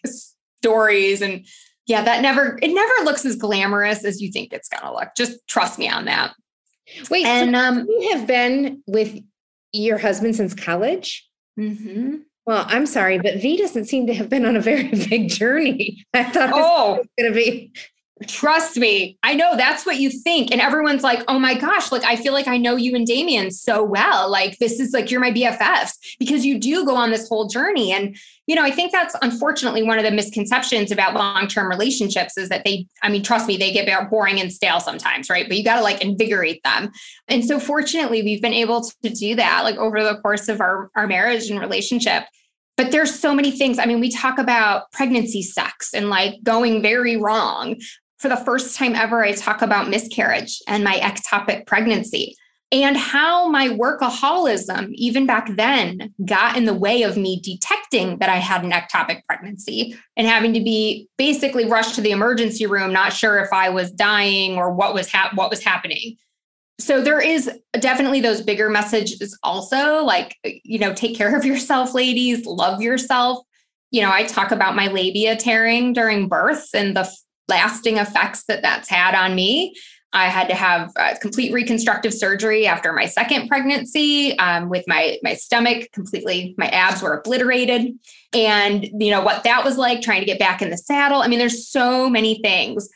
stories 0.58 1.20
and 1.20 1.46
yeah, 1.84 2.02
that 2.02 2.22
never 2.22 2.58
it 2.62 2.72
never 2.74 3.04
looks 3.04 3.26
as 3.26 3.36
glamorous 3.36 4.02
as 4.02 4.20
you 4.20 4.32
think 4.32 4.52
it's 4.52 4.68
gonna 4.68 4.92
look. 4.92 5.10
Just 5.14 5.46
trust 5.46 5.78
me 5.78 5.88
on 5.88 6.06
that. 6.06 6.34
Wait, 7.10 7.26
and 7.26 7.54
so 7.54 7.60
um, 7.60 7.86
you 7.86 8.12
have 8.12 8.26
been 8.26 8.82
with 8.86 9.20
your 9.72 9.98
husband 9.98 10.34
since 10.34 10.54
college? 10.54 11.28
Mm-hmm. 11.60 12.16
Well, 12.46 12.64
I'm 12.68 12.86
sorry, 12.86 13.18
but 13.18 13.40
V 13.40 13.56
doesn't 13.56 13.86
seem 13.86 14.06
to 14.06 14.14
have 14.14 14.28
been 14.28 14.46
on 14.46 14.56
a 14.56 14.60
very 14.60 14.88
big 15.08 15.28
journey. 15.28 16.04
I 16.14 16.24
thought 16.24 16.50
oh. 16.52 16.94
was 16.94 17.06
going 17.18 17.32
to 17.32 17.36
be 17.36 17.72
Trust 18.26 18.78
me. 18.78 19.18
I 19.22 19.34
know 19.34 19.58
that's 19.58 19.84
what 19.84 19.98
you 19.98 20.08
think. 20.08 20.50
And 20.50 20.58
everyone's 20.58 21.02
like, 21.02 21.22
oh 21.28 21.38
my 21.38 21.52
gosh, 21.52 21.92
like 21.92 22.02
I 22.02 22.16
feel 22.16 22.32
like 22.32 22.48
I 22.48 22.56
know 22.56 22.74
you 22.74 22.96
and 22.96 23.06
Damien 23.06 23.50
so 23.50 23.84
well. 23.84 24.30
Like 24.30 24.56
this 24.58 24.80
is 24.80 24.94
like 24.94 25.10
you're 25.10 25.20
my 25.20 25.32
BFFs 25.32 25.98
because 26.18 26.46
you 26.46 26.58
do 26.58 26.86
go 26.86 26.96
on 26.96 27.10
this 27.10 27.28
whole 27.28 27.46
journey. 27.46 27.92
And, 27.92 28.16
you 28.46 28.54
know, 28.54 28.64
I 28.64 28.70
think 28.70 28.90
that's 28.90 29.14
unfortunately 29.20 29.82
one 29.82 29.98
of 29.98 30.04
the 30.04 30.10
misconceptions 30.10 30.90
about 30.90 31.12
long-term 31.12 31.68
relationships 31.68 32.38
is 32.38 32.48
that 32.48 32.64
they, 32.64 32.86
I 33.02 33.10
mean, 33.10 33.22
trust 33.22 33.48
me, 33.48 33.58
they 33.58 33.70
get 33.70 33.86
boring 34.08 34.40
and 34.40 34.50
stale 34.50 34.80
sometimes, 34.80 35.28
right? 35.28 35.46
But 35.46 35.58
you 35.58 35.64
got 35.64 35.76
to 35.76 35.82
like 35.82 36.02
invigorate 36.02 36.62
them. 36.64 36.92
And 37.28 37.44
so 37.44 37.60
fortunately, 37.60 38.22
we've 38.22 38.40
been 38.40 38.54
able 38.54 38.88
to 39.02 39.10
do 39.10 39.34
that 39.34 39.62
like 39.62 39.76
over 39.76 40.02
the 40.02 40.16
course 40.22 40.48
of 40.48 40.62
our, 40.62 40.90
our 40.96 41.06
marriage 41.06 41.50
and 41.50 41.60
relationship 41.60 42.24
but 42.76 42.90
there's 42.90 43.18
so 43.18 43.34
many 43.34 43.50
things. 43.50 43.78
I 43.78 43.86
mean, 43.86 44.00
we 44.00 44.10
talk 44.10 44.38
about 44.38 44.92
pregnancy 44.92 45.40
sex 45.40 45.94
and 45.94 46.10
like 46.10 46.34
going 46.42 46.82
very 46.82 47.16
wrong 47.16 47.76
for 48.18 48.28
the 48.28 48.36
first 48.36 48.76
time 48.76 48.94
ever, 48.94 49.22
I 49.22 49.32
talk 49.32 49.62
about 49.62 49.88
miscarriage 49.88 50.60
and 50.66 50.82
my 50.82 50.96
ectopic 50.96 51.66
pregnancy 51.66 52.36
and 52.72 52.96
how 52.96 53.48
my 53.48 53.68
workaholism, 53.68 54.90
even 54.94 55.24
back 55.24 55.54
then, 55.56 56.12
got 56.24 56.56
in 56.56 56.64
the 56.64 56.74
way 56.74 57.02
of 57.02 57.16
me 57.16 57.40
detecting 57.40 58.18
that 58.18 58.28
I 58.28 58.36
had 58.36 58.64
an 58.64 58.72
ectopic 58.72 59.22
pregnancy 59.24 59.96
and 60.16 60.26
having 60.26 60.52
to 60.54 60.60
be 60.60 61.08
basically 61.16 61.66
rushed 61.66 61.94
to 61.94 62.00
the 62.00 62.10
emergency 62.10 62.66
room, 62.66 62.92
not 62.92 63.12
sure 63.12 63.38
if 63.38 63.52
I 63.52 63.68
was 63.68 63.92
dying 63.92 64.56
or 64.56 64.72
what 64.72 64.94
was 64.94 65.10
hap- 65.10 65.34
what 65.34 65.50
was 65.50 65.62
happening. 65.62 66.16
So 66.78 67.00
there 67.00 67.20
is 67.20 67.50
definitely 67.78 68.20
those 68.20 68.42
bigger 68.42 68.68
messages 68.68 69.38
also, 69.42 70.02
like 70.02 70.36
you 70.42 70.78
know, 70.78 70.92
take 70.92 71.16
care 71.16 71.36
of 71.36 71.44
yourself, 71.44 71.94
ladies, 71.94 72.46
love 72.46 72.82
yourself. 72.82 73.44
You 73.92 74.02
know, 74.02 74.10
I 74.10 74.24
talk 74.24 74.50
about 74.50 74.74
my 74.74 74.88
labia 74.88 75.36
tearing 75.36 75.92
during 75.92 76.28
birth 76.28 76.68
and 76.74 76.96
the 76.96 77.08
lasting 77.48 77.98
effects 77.98 78.44
that 78.44 78.62
that's 78.62 78.88
had 78.88 79.14
on 79.14 79.34
me. 79.34 79.74
I 80.12 80.28
had 80.28 80.48
to 80.48 80.54
have 80.54 80.94
complete 81.20 81.52
reconstructive 81.52 82.14
surgery 82.14 82.66
after 82.66 82.92
my 82.92 83.06
second 83.06 83.48
pregnancy 83.48 84.36
um, 84.38 84.70
with 84.70 84.84
my 84.86 85.18
my 85.22 85.34
stomach 85.34 85.90
completely 85.92 86.54
my 86.56 86.68
abs 86.68 87.02
were 87.02 87.18
obliterated 87.18 87.98
and 88.32 88.88
you 88.98 89.10
know 89.10 89.20
what 89.20 89.44
that 89.44 89.62
was 89.62 89.76
like 89.76 90.00
trying 90.00 90.20
to 90.20 90.26
get 90.26 90.38
back 90.38 90.62
in 90.62 90.70
the 90.70 90.78
saddle. 90.78 91.20
I 91.20 91.28
mean 91.28 91.38
there's 91.38 91.68
so 91.68 92.08
many 92.08 92.40
things. 92.40 92.88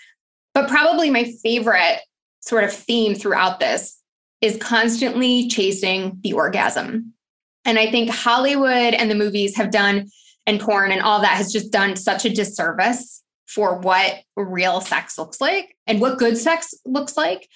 But 0.55 0.69
probably 0.69 1.11
my 1.11 1.33
favorite 1.43 2.01
sort 2.41 2.65
of 2.65 2.73
theme 2.73 3.15
throughout 3.15 3.61
this 3.61 4.01
is 4.41 4.57
constantly 4.57 5.49
chasing 5.49 6.19
the 6.23 6.33
orgasm. 6.33 7.13
And 7.65 7.79
I 7.79 7.91
think 7.91 8.11
Hollywood 8.11 8.95
and 8.95 9.11
the 9.11 9.15
movies 9.15 9.57
have 9.57 9.71
done 9.71 10.09
and 10.47 10.59
porn 10.59 10.91
and 10.91 11.03
all 11.03 11.21
that 11.21 11.37
has 11.37 11.53
just 11.53 11.71
done 11.71 11.97
such 11.97 12.25
a 12.25 12.31
disservice 12.31 13.23
for 13.55 13.79
what 13.79 14.21
real 14.37 14.81
sex 14.81 15.19
looks 15.19 15.41
like 15.41 15.77
and 15.87 16.01
what 16.01 16.19
good 16.19 16.39
sex 16.39 16.75
looks 16.85 17.17
like. 17.17 17.49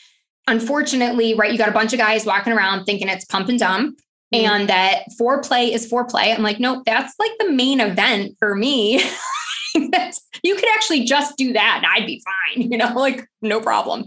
Unfortunately, 0.47 1.35
right, 1.35 1.53
you 1.53 1.59
got 1.59 1.69
a 1.69 1.73
bunch 1.73 1.93
of 1.93 1.99
guys 1.99 2.27
walking 2.27 2.53
around 2.53 2.85
thinking 2.85 3.09
it's 3.09 3.25
pump 3.25 3.49
and 3.49 3.59
dump 3.59 3.99
mm-hmm. 4.35 4.45
and 4.47 4.69
that 4.69 5.05
foreplay 5.21 5.73
is 5.73 5.91
foreplay. 5.91 6.35
I'm 6.35 6.43
like, 6.43 6.61
nope, 6.61 6.83
that's 6.85 7.15
like 7.19 7.33
the 7.39 7.51
main 7.51 7.81
event 7.81 8.37
for 8.39 8.55
me. 8.55 9.03
you 9.75 10.55
could 10.55 10.69
actually 10.75 11.05
just 11.05 11.37
do 11.37 11.53
that 11.53 11.83
and 11.83 11.87
I'd 11.87 12.07
be 12.07 12.23
fine, 12.25 12.63
you 12.71 12.77
know, 12.77 12.93
like 12.95 13.27
no 13.41 13.61
problem 13.61 14.07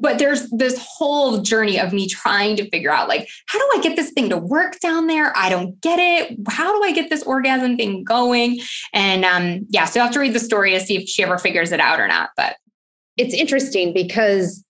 but 0.00 0.18
there's 0.18 0.48
this 0.50 0.78
whole 0.78 1.38
journey 1.38 1.78
of 1.78 1.92
me 1.92 2.06
trying 2.08 2.56
to 2.56 2.68
figure 2.70 2.90
out 2.90 3.08
like 3.08 3.28
how 3.46 3.58
do 3.58 3.78
i 3.78 3.82
get 3.82 3.96
this 3.96 4.10
thing 4.12 4.28
to 4.28 4.36
work 4.36 4.78
down 4.80 5.06
there? 5.06 5.36
I 5.36 5.48
don't 5.48 5.80
get 5.80 5.98
it. 5.98 6.38
How 6.48 6.76
do 6.76 6.82
i 6.84 6.92
get 6.92 7.10
this 7.10 7.22
orgasm 7.22 7.76
thing 7.76 8.04
going? 8.04 8.60
And 8.92 9.24
um 9.24 9.66
yeah 9.70 9.84
so 9.84 9.98
you 9.98 10.04
have 10.04 10.14
to 10.14 10.20
read 10.20 10.34
the 10.34 10.40
story 10.40 10.72
to 10.72 10.80
see 10.80 10.96
if 10.96 11.08
she 11.08 11.22
ever 11.22 11.38
figures 11.38 11.72
it 11.72 11.80
out 11.80 12.00
or 12.00 12.08
not 12.08 12.30
but. 12.36 12.56
It's 13.16 13.34
interesting 13.34 13.92
because 13.92 14.64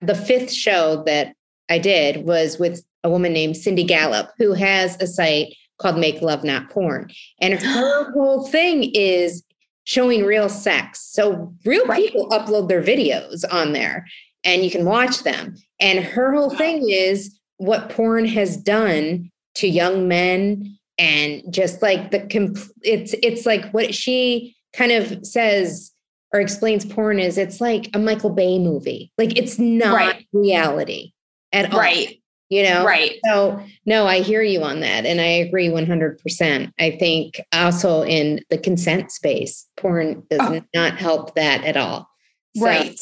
the 0.00 0.14
fifth 0.14 0.52
show 0.52 1.02
that 1.04 1.34
i 1.68 1.78
did 1.78 2.24
was 2.24 2.58
with 2.58 2.82
a 3.04 3.10
woman 3.10 3.32
named 3.32 3.56
Cindy 3.56 3.84
Gallop 3.84 4.30
who 4.38 4.52
has 4.52 4.96
a 5.00 5.06
site 5.06 5.54
called 5.78 5.98
make 5.98 6.22
love 6.22 6.44
not 6.44 6.70
porn. 6.70 7.10
And 7.40 7.54
her 7.62 8.12
whole 8.12 8.46
thing 8.46 8.84
is 8.94 9.42
showing 9.84 10.24
real 10.24 10.48
sex. 10.48 11.00
So 11.00 11.52
real 11.64 11.84
right. 11.86 12.04
people 12.04 12.28
upload 12.30 12.68
their 12.68 12.82
videos 12.82 13.44
on 13.50 13.72
there 13.72 14.06
and 14.44 14.64
you 14.64 14.70
can 14.70 14.84
watch 14.84 15.22
them. 15.22 15.56
And 15.80 16.00
her 16.00 16.32
whole 16.32 16.50
thing 16.50 16.88
is 16.88 17.38
what 17.58 17.90
porn 17.90 18.24
has 18.26 18.56
done 18.56 19.30
to 19.56 19.68
young 19.68 20.08
men 20.08 20.78
and 20.98 21.42
just 21.50 21.82
like 21.82 22.10
the 22.10 22.20
comp- 22.20 22.58
it's 22.82 23.14
it's 23.22 23.46
like 23.46 23.70
what 23.72 23.94
she 23.94 24.56
kind 24.72 24.92
of 24.92 25.26
says 25.26 25.92
or 26.32 26.40
explains 26.40 26.84
porn 26.84 27.18
is 27.18 27.36
it's 27.36 27.60
like 27.60 27.90
a 27.94 27.98
Michael 27.98 28.30
Bay 28.30 28.58
movie. 28.58 29.12
Like 29.18 29.36
it's 29.36 29.58
not 29.58 29.94
right. 29.94 30.26
reality 30.32 31.12
at 31.52 31.72
all. 31.72 31.78
Right. 31.78 32.18
You 32.48 32.64
know? 32.64 32.84
Right. 32.84 33.18
So 33.26 33.62
no, 33.86 34.06
I 34.06 34.20
hear 34.20 34.42
you 34.42 34.62
on 34.62 34.80
that. 34.80 35.06
And 35.06 35.20
I 35.20 35.24
agree 35.24 35.68
100%. 35.68 36.72
I 36.78 36.90
think 36.98 37.40
also 37.52 38.02
in 38.02 38.40
the 38.50 38.58
consent 38.58 39.10
space, 39.10 39.66
porn 39.76 40.22
does 40.30 40.40
oh. 40.40 40.60
not 40.74 40.98
help 40.98 41.34
that 41.34 41.64
at 41.64 41.76
all. 41.76 42.08
So, 42.56 42.64
right. 42.64 42.98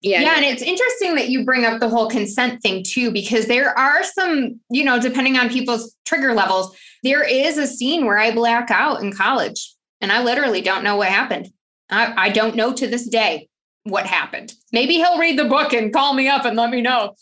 Yeah. 0.00 0.20
Yeah. 0.20 0.36
And 0.36 0.44
it's 0.44 0.62
interesting 0.62 1.16
that 1.16 1.28
you 1.28 1.44
bring 1.44 1.64
up 1.64 1.80
the 1.80 1.88
whole 1.88 2.08
consent 2.08 2.62
thing 2.62 2.84
too, 2.86 3.10
because 3.10 3.46
there 3.46 3.76
are 3.76 4.04
some, 4.04 4.60
you 4.70 4.84
know, 4.84 5.00
depending 5.00 5.36
on 5.36 5.48
people's 5.48 5.94
trigger 6.04 6.34
levels, 6.34 6.76
there 7.02 7.22
is 7.22 7.58
a 7.58 7.66
scene 7.66 8.06
where 8.06 8.18
I 8.18 8.32
black 8.32 8.70
out 8.70 9.02
in 9.02 9.12
college 9.12 9.74
and 10.00 10.12
I 10.12 10.22
literally 10.22 10.60
don't 10.60 10.84
know 10.84 10.96
what 10.96 11.08
happened. 11.08 11.48
I, 11.90 12.14
I 12.16 12.28
don't 12.28 12.54
know 12.54 12.72
to 12.72 12.86
this 12.86 13.08
day 13.08 13.48
what 13.84 14.06
happened. 14.06 14.52
Maybe 14.72 14.94
he'll 14.94 15.18
read 15.18 15.38
the 15.38 15.46
book 15.46 15.72
and 15.72 15.92
call 15.92 16.14
me 16.14 16.28
up 16.28 16.44
and 16.44 16.56
let 16.56 16.70
me 16.70 16.80
know. 16.80 17.14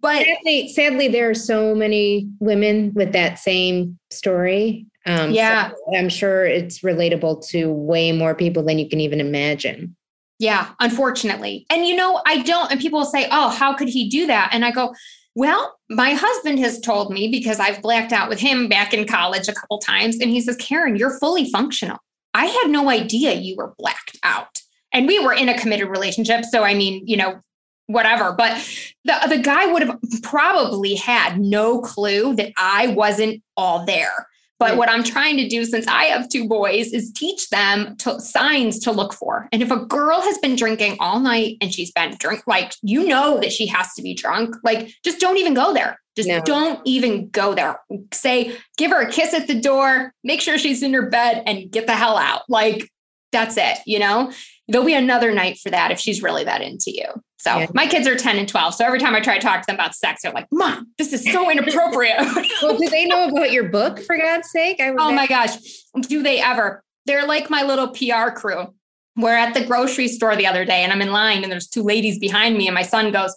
But 0.00 0.24
sadly, 0.24 0.68
sadly 0.68 1.08
there 1.08 1.30
are 1.30 1.34
so 1.34 1.74
many 1.74 2.28
women 2.40 2.92
with 2.94 3.12
that 3.12 3.38
same 3.38 3.98
story. 4.10 4.86
Um, 5.04 5.30
yeah. 5.30 5.70
So 5.70 5.96
I'm 5.96 6.08
sure 6.08 6.44
it's 6.44 6.80
relatable 6.80 7.46
to 7.48 7.72
way 7.72 8.12
more 8.12 8.34
people 8.34 8.62
than 8.62 8.78
you 8.78 8.88
can 8.88 9.00
even 9.00 9.20
imagine. 9.20 9.95
Yeah, 10.38 10.70
unfortunately. 10.80 11.66
And 11.70 11.86
you 11.86 11.96
know, 11.96 12.20
I 12.26 12.42
don't, 12.42 12.70
and 12.70 12.80
people 12.80 13.04
say, 13.04 13.26
oh, 13.30 13.48
how 13.48 13.74
could 13.74 13.88
he 13.88 14.08
do 14.08 14.26
that? 14.26 14.50
And 14.52 14.64
I 14.64 14.70
go, 14.70 14.94
well, 15.34 15.78
my 15.90 16.12
husband 16.14 16.58
has 16.60 16.80
told 16.80 17.12
me 17.12 17.28
because 17.30 17.60
I've 17.60 17.82
blacked 17.82 18.12
out 18.12 18.28
with 18.28 18.40
him 18.40 18.68
back 18.68 18.94
in 18.94 19.06
college 19.06 19.48
a 19.48 19.54
couple 19.54 19.78
times. 19.78 20.18
And 20.18 20.30
he 20.30 20.40
says, 20.40 20.56
Karin, 20.56 20.96
you're 20.96 21.18
fully 21.18 21.50
functional. 21.50 21.98
I 22.32 22.46
had 22.46 22.70
no 22.70 22.90
idea 22.90 23.34
you 23.34 23.56
were 23.56 23.74
blacked 23.78 24.18
out. 24.22 24.60
And 24.92 25.06
we 25.06 25.18
were 25.18 25.34
in 25.34 25.48
a 25.48 25.58
committed 25.58 25.88
relationship. 25.88 26.44
So, 26.44 26.62
I 26.62 26.74
mean, 26.74 27.02
you 27.06 27.16
know, 27.16 27.40
whatever. 27.86 28.32
But 28.32 28.56
the, 29.04 29.14
the 29.28 29.38
guy 29.38 29.66
would 29.66 29.82
have 29.82 29.98
probably 30.22 30.94
had 30.94 31.38
no 31.38 31.80
clue 31.80 32.34
that 32.36 32.52
I 32.56 32.88
wasn't 32.88 33.42
all 33.56 33.84
there. 33.84 34.26
But 34.58 34.76
what 34.76 34.88
I'm 34.88 35.04
trying 35.04 35.36
to 35.36 35.48
do 35.48 35.64
since 35.64 35.86
I 35.86 36.04
have 36.04 36.28
two 36.28 36.48
boys 36.48 36.92
is 36.92 37.12
teach 37.12 37.50
them 37.50 37.96
to, 37.98 38.18
signs 38.20 38.78
to 38.80 38.92
look 38.92 39.12
for. 39.12 39.48
And 39.52 39.62
if 39.62 39.70
a 39.70 39.84
girl 39.84 40.20
has 40.20 40.38
been 40.38 40.56
drinking 40.56 40.96
all 40.98 41.20
night 41.20 41.58
and 41.60 41.72
she's 41.72 41.92
been 41.92 42.16
drunk, 42.18 42.42
like 42.46 42.72
you 42.82 43.06
know 43.06 43.38
that 43.40 43.52
she 43.52 43.66
has 43.66 43.92
to 43.94 44.02
be 44.02 44.14
drunk, 44.14 44.56
like 44.62 44.92
just 45.04 45.20
don't 45.20 45.36
even 45.38 45.54
go 45.54 45.74
there. 45.74 46.00
Just 46.16 46.28
no. 46.28 46.40
don't 46.40 46.80
even 46.86 47.28
go 47.28 47.54
there. 47.54 47.78
Say, 48.14 48.56
give 48.78 48.90
her 48.90 49.02
a 49.02 49.10
kiss 49.10 49.34
at 49.34 49.46
the 49.46 49.60
door, 49.60 50.14
make 50.24 50.40
sure 50.40 50.56
she's 50.56 50.82
in 50.82 50.94
her 50.94 51.10
bed 51.10 51.42
and 51.46 51.70
get 51.70 51.86
the 51.86 51.94
hell 51.94 52.16
out. 52.16 52.42
Like 52.48 52.90
that's 53.32 53.58
it, 53.58 53.78
you 53.84 53.98
know? 53.98 54.32
There'll 54.68 54.86
be 54.86 54.94
another 54.94 55.32
night 55.32 55.58
for 55.58 55.70
that 55.70 55.92
if 55.92 56.00
she's 56.00 56.22
really 56.22 56.44
that 56.44 56.60
into 56.60 56.90
you. 56.90 57.06
So 57.38 57.58
yeah. 57.58 57.66
my 57.74 57.86
kids 57.86 58.08
are 58.08 58.16
10 58.16 58.38
and 58.38 58.48
12. 58.48 58.74
So 58.74 58.84
every 58.84 58.98
time 58.98 59.14
I 59.14 59.20
try 59.20 59.38
to 59.38 59.40
talk 59.40 59.60
to 59.60 59.66
them 59.66 59.76
about 59.76 59.94
sex, 59.94 60.22
they're 60.22 60.32
like, 60.32 60.48
Mom, 60.50 60.88
this 60.98 61.12
is 61.12 61.24
so 61.30 61.48
inappropriate. 61.50 62.16
well, 62.62 62.76
do 62.76 62.88
they 62.88 63.04
know 63.04 63.28
about 63.28 63.52
your 63.52 63.68
book 63.68 64.00
for 64.00 64.16
God's 64.16 64.50
sake? 64.50 64.78
oh 64.80 65.12
my 65.12 65.26
gosh. 65.26 65.56
Do 66.00 66.22
they 66.22 66.40
ever? 66.40 66.82
They're 67.04 67.26
like 67.26 67.48
my 67.48 67.62
little 67.62 67.88
PR 67.88 68.30
crew. 68.34 68.74
We're 69.16 69.36
at 69.36 69.54
the 69.54 69.64
grocery 69.64 70.08
store 70.08 70.34
the 70.34 70.46
other 70.46 70.64
day 70.64 70.82
and 70.82 70.92
I'm 70.92 71.00
in 71.00 71.12
line 71.12 71.42
and 71.42 71.52
there's 71.52 71.68
two 71.68 71.82
ladies 71.82 72.18
behind 72.18 72.58
me. 72.58 72.66
And 72.66 72.74
my 72.74 72.82
son 72.82 73.12
goes, 73.12 73.34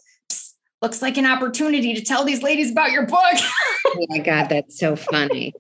looks 0.82 1.02
like 1.02 1.18
an 1.18 1.26
opportunity 1.26 1.94
to 1.94 2.02
tell 2.02 2.24
these 2.24 2.42
ladies 2.42 2.72
about 2.72 2.92
your 2.92 3.06
book. 3.06 3.20
oh 3.88 4.06
my 4.10 4.20
God, 4.20 4.50
that's 4.50 4.80
so 4.80 4.96
funny. 4.96 5.54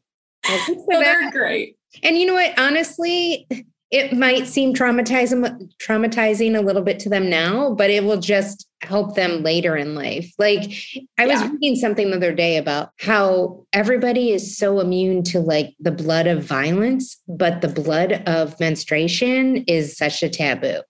Well, 0.47 0.65
so 0.65 0.83
they're 0.87 1.31
great. 1.31 1.75
And 2.03 2.17
you 2.17 2.25
know 2.25 2.33
what? 2.33 2.57
Honestly, 2.57 3.47
it 3.91 4.13
might 4.13 4.47
seem 4.47 4.73
traumatizing 4.73 5.71
traumatizing 5.77 6.57
a 6.57 6.61
little 6.61 6.81
bit 6.81 6.99
to 6.99 7.09
them 7.09 7.29
now 7.29 7.73
but 7.73 7.89
it 7.89 8.03
will 8.03 8.19
just 8.19 8.67
help 8.81 9.15
them 9.15 9.43
later 9.43 9.75
in 9.75 9.93
life. 9.93 10.31
Like 10.37 10.71
i 11.17 11.25
yeah. 11.25 11.41
was 11.41 11.51
reading 11.51 11.75
something 11.75 12.09
the 12.09 12.17
other 12.17 12.33
day 12.33 12.57
about 12.57 12.91
how 12.99 13.65
everybody 13.73 14.31
is 14.31 14.57
so 14.57 14.79
immune 14.79 15.23
to 15.23 15.39
like 15.39 15.75
the 15.79 15.91
blood 15.91 16.27
of 16.27 16.43
violence 16.43 17.21
but 17.27 17.61
the 17.61 17.67
blood 17.67 18.23
of 18.25 18.59
menstruation 18.59 19.63
is 19.67 19.97
such 19.97 20.23
a 20.23 20.29
taboo. 20.29 20.81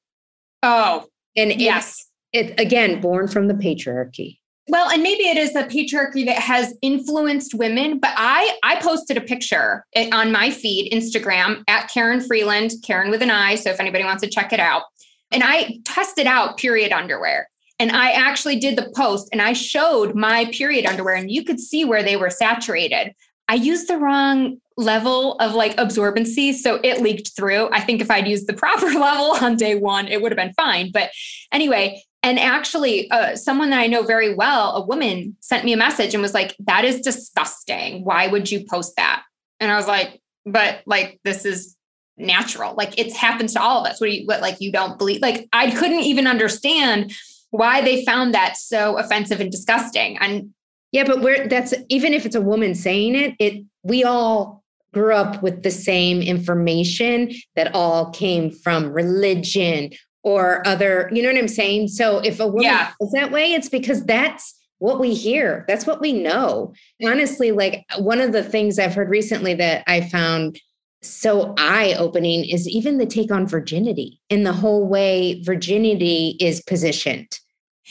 Oh 0.64 1.06
and 1.36 1.60
yes. 1.60 2.08
it 2.34 2.60
again 2.60 3.02
born 3.02 3.28
from 3.28 3.48
the 3.48 3.54
patriarchy 3.54 4.38
well 4.70 4.90
and 4.90 5.04
maybe 5.04 5.24
it 5.24 5.38
is 5.38 5.54
the 5.54 5.64
patriarchy 5.64 6.26
that 6.26 6.38
has 6.38 6.74
influenced 6.82 7.54
women 7.54 8.00
but 8.00 8.12
i 8.16 8.58
i 8.64 8.76
posted 8.82 9.18
a 9.18 9.22
picture 9.22 9.86
eh, 9.96 10.10
on 10.14 10.32
my 10.32 10.50
feed 10.50 10.92
instagram 10.94 11.64
at 11.68 11.90
Karin 11.90 12.22
Freeland 12.22 12.72
Karin 12.86 13.12
with 13.12 13.22
an 13.22 13.32
i 13.32 13.56
so 13.56 13.70
if 13.70 13.80
anybody 13.80 14.04
wants 14.04 14.24
to 14.24 14.30
check 14.30 14.54
it 14.54 14.60
out. 14.60 14.84
And 15.32 15.44
i 15.44 15.80
tested 15.86 16.28
out 16.28 16.58
period 16.58 16.92
underwear 16.92 17.50
and 17.80 17.92
i 17.92 18.12
actually 18.12 18.60
did 18.60 18.78
the 18.78 18.92
post 18.96 19.30
and 19.32 19.42
i 19.42 19.54
showed 19.54 20.16
my 20.16 20.46
period 20.46 20.86
underwear 20.86 21.16
and 21.16 21.32
you 21.32 21.44
could 21.44 21.60
see 21.60 21.86
where 21.86 22.04
they 22.04 22.16
were 22.16 22.30
saturated. 22.30 23.14
I 23.48 23.56
used 23.56 23.88
the 23.88 23.98
wrong 23.98 24.58
level 24.78 25.34
of 25.40 25.56
like 25.56 25.76
absorbency 25.78 26.54
so 26.54 26.80
it 26.84 27.02
leaked 27.02 27.36
through. 27.36 27.70
I 27.72 27.82
think 27.82 28.02
if 28.02 28.10
i'd 28.12 28.28
used 28.28 28.48
the 28.48 28.54
proper 28.66 28.88
level 28.88 29.36
on 29.44 29.56
day 29.56 29.76
one 29.76 30.08
it 30.08 30.22
would 30.22 30.32
have 30.32 30.38
been 30.38 30.54
fine 30.54 30.92
but 30.92 31.10
anyway 31.52 32.02
and 32.22 32.38
actually, 32.38 33.10
uh, 33.12 33.36
someone 33.36 33.70
that 33.70 33.80
I 33.80 33.88
know 33.88 34.04
very 34.04 34.36
well, 34.36 34.76
a 34.76 34.86
woman, 34.86 35.38
sent 35.40 35.64
me 35.64 35.74
a 35.74 35.78
message 35.78 36.14
and 36.14 36.22
was 36.22 36.34
like, 36.34 36.56
That 36.60 36.84
is 36.86 37.02
disgusting. 37.02 38.04
Why 38.04 38.28
would 38.28 38.52
you 38.52 38.66
post 38.70 38.96
that? 38.98 39.24
And 39.60 39.72
I 39.72 39.76
was 39.76 39.88
like, 39.88 40.22
But 40.46 40.82
like, 40.86 41.20
this 41.24 41.46
is 41.46 41.76
natural. 42.18 42.76
Like, 42.76 43.00
it 43.00 43.16
happens 43.16 43.54
to 43.54 43.62
all 43.62 43.82
of 43.82 43.88
us. 43.90 44.02
What 44.02 44.08
do 44.08 44.18
you, 44.18 44.26
what, 44.28 44.42
like, 44.42 44.60
you 44.60 44.72
don't 44.72 44.98
believe? 44.98 45.22
Like, 45.22 45.48
I 45.54 45.72
couldn't 45.72 46.02
even 46.02 46.28
understand 46.28 47.14
why 47.52 47.82
they 47.82 48.04
found 48.04 48.34
that 48.34 48.58
so 48.58 48.98
offensive 48.98 49.40
and 49.40 49.52
disgusting. 49.52 50.18
And 50.18 50.54
yeah, 50.92 51.06
but 51.06 51.22
we're, 51.22 51.48
that's 51.48 51.74
even 51.88 52.14
if 52.14 52.26
it's 52.26 52.36
a 52.36 52.42
woman 52.42 52.76
saying 52.76 53.16
it, 53.16 53.36
it, 53.40 53.64
we 53.84 54.04
all 54.04 54.64
grew 54.94 55.14
up 55.14 55.42
with 55.42 55.64
the 55.64 55.72
same 55.72 56.22
information 56.22 57.32
that 57.56 57.74
all 57.74 58.10
came 58.12 58.52
from 58.52 58.92
religion 58.92 59.92
or 60.30 60.65
other, 60.68 61.10
you 61.12 61.22
know 61.22 61.30
what 61.30 61.38
I'm 61.38 61.48
saying? 61.48 61.89
So 61.89 62.20
if 62.20 62.39
a 62.39 62.48
woman 62.48 62.63
yeah. 62.63 62.92
is 63.02 63.12
that 63.12 63.32
way, 63.32 63.54
it's 63.54 63.70
because 63.70 64.06
that's 64.06 64.56
what 64.78 65.00
we 65.00 65.13
hear. 65.13 65.65
That's 65.68 65.86
what 65.86 66.02
we 66.02 66.13
know. 66.13 66.74
Mm. 67.02 67.12
Honestly, 67.12 67.52
like 67.52 67.86
one 67.98 68.22
of 68.22 68.32
the 68.32 68.44
things 68.44 68.80
I've 68.80 68.94
heard 68.94 69.10
recently 69.10 69.54
that 69.56 69.84
I 69.88 70.02
found 70.02 70.60
so 71.02 71.54
eye 71.58 71.96
opening 71.98 72.46
is 72.46 72.68
even 72.68 72.98
the 72.98 73.06
take 73.06 73.32
on 73.32 73.48
virginity 73.48 74.20
and 74.30 74.46
the 74.46 74.54
whole 74.54 74.88
way 74.88 75.42
virginity 75.44 76.38
is 76.39 76.62
positioned. 76.62 77.39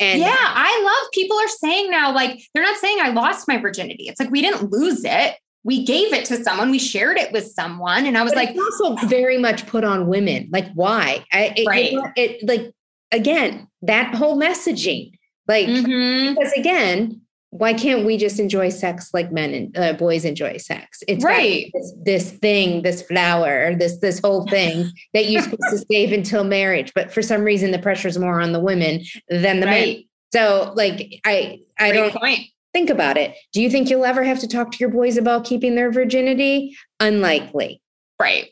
And 0.00 0.20
yeah, 0.20 0.36
I 0.38 0.82
love 0.84 1.10
people 1.12 1.36
are 1.38 1.48
saying 1.48 1.90
now, 1.90 2.14
like, 2.14 2.40
they're 2.54 2.62
not 2.62 2.76
saying 2.76 2.98
I 3.00 3.08
lost 3.08 3.48
my 3.48 3.58
virginity. 3.58 4.04
It's 4.08 4.20
like 4.20 4.30
we 4.30 4.42
didn't 4.42 4.70
lose 4.70 5.04
it 5.04 5.34
we 5.64 5.84
gave 5.84 6.12
it 6.12 6.24
to 6.26 6.42
someone, 6.42 6.70
we 6.70 6.78
shared 6.78 7.18
it 7.18 7.32
with 7.32 7.46
someone. 7.46 8.06
And 8.06 8.16
I 8.16 8.22
was 8.22 8.32
but 8.32 8.46
like, 8.46 8.56
also 8.56 9.06
very 9.06 9.38
much 9.38 9.66
put 9.66 9.84
on 9.84 10.06
women. 10.06 10.48
Like, 10.52 10.70
why? 10.74 11.24
I, 11.32 11.52
it, 11.56 11.66
right. 11.66 11.92
It, 11.92 12.12
it, 12.16 12.48
like, 12.48 12.72
again, 13.12 13.68
that 13.82 14.14
whole 14.14 14.38
messaging, 14.38 15.12
like, 15.46 15.66
mm-hmm. 15.66 16.34
because 16.34 16.52
again, 16.52 17.20
why 17.50 17.72
can't 17.72 18.04
we 18.04 18.18
just 18.18 18.38
enjoy 18.38 18.68
sex 18.68 19.10
like 19.14 19.32
men 19.32 19.54
and 19.54 19.78
uh, 19.78 19.92
boys 19.94 20.24
enjoy 20.24 20.58
sex? 20.58 21.02
It's 21.08 21.24
right. 21.24 21.70
This, 21.72 21.94
this, 22.04 22.30
thing, 22.32 22.82
this 22.82 23.02
flower, 23.02 23.74
this 23.74 23.98
this 23.98 24.20
whole 24.20 24.46
thing 24.46 24.90
that 25.14 25.30
you're 25.30 25.42
supposed 25.42 25.62
to 25.70 25.78
save 25.90 26.12
until 26.12 26.44
marriage, 26.44 26.92
but 26.94 27.10
for 27.12 27.22
some 27.22 27.42
reason 27.42 27.70
the 27.70 27.78
pressure 27.78 28.08
is 28.08 28.18
more 28.18 28.40
on 28.40 28.52
the 28.52 28.60
women 28.60 29.02
than 29.28 29.60
the 29.60 29.66
right. 29.66 29.96
men. 29.96 30.04
So, 30.30 30.72
like, 30.76 31.20
I 31.24 31.60
I 31.78 31.90
Great 31.90 32.12
don't 32.12 32.20
point. 32.20 32.40
Think 32.72 32.90
about 32.90 33.16
it. 33.16 33.36
Do 33.52 33.62
you 33.62 33.70
think 33.70 33.88
you'll 33.88 34.04
ever 34.04 34.24
have 34.24 34.40
to 34.40 34.48
talk 34.48 34.72
to 34.72 34.78
your 34.78 34.90
boys 34.90 35.16
about 35.16 35.44
keeping 35.44 35.74
their 35.74 35.90
virginity? 35.90 36.76
Unlikely. 37.00 37.80
Right. 38.20 38.50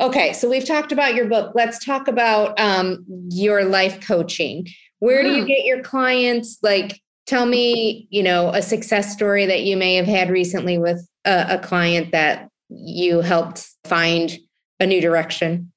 Okay, 0.00 0.32
so 0.32 0.48
we've 0.48 0.66
talked 0.66 0.90
about 0.90 1.14
your 1.14 1.26
book. 1.26 1.52
Let's 1.54 1.84
talk 1.84 2.08
about 2.08 2.58
um, 2.58 3.04
your 3.30 3.64
life 3.64 4.04
coaching. 4.04 4.66
Where 4.98 5.22
do 5.22 5.30
you 5.30 5.44
mm. 5.44 5.46
get 5.46 5.64
your 5.64 5.82
clients? 5.82 6.58
Like, 6.62 7.00
tell 7.26 7.46
me, 7.46 8.08
you 8.10 8.22
know, 8.22 8.50
a 8.50 8.62
success 8.62 9.12
story 9.12 9.46
that 9.46 9.62
you 9.62 9.76
may 9.76 9.94
have 9.94 10.06
had 10.06 10.30
recently 10.30 10.78
with 10.78 11.06
a, 11.24 11.46
a 11.50 11.58
client 11.58 12.12
that 12.12 12.48
you 12.68 13.20
helped 13.20 13.68
find 13.84 14.36
a 14.80 14.86
new 14.86 15.00
direction. 15.00 15.71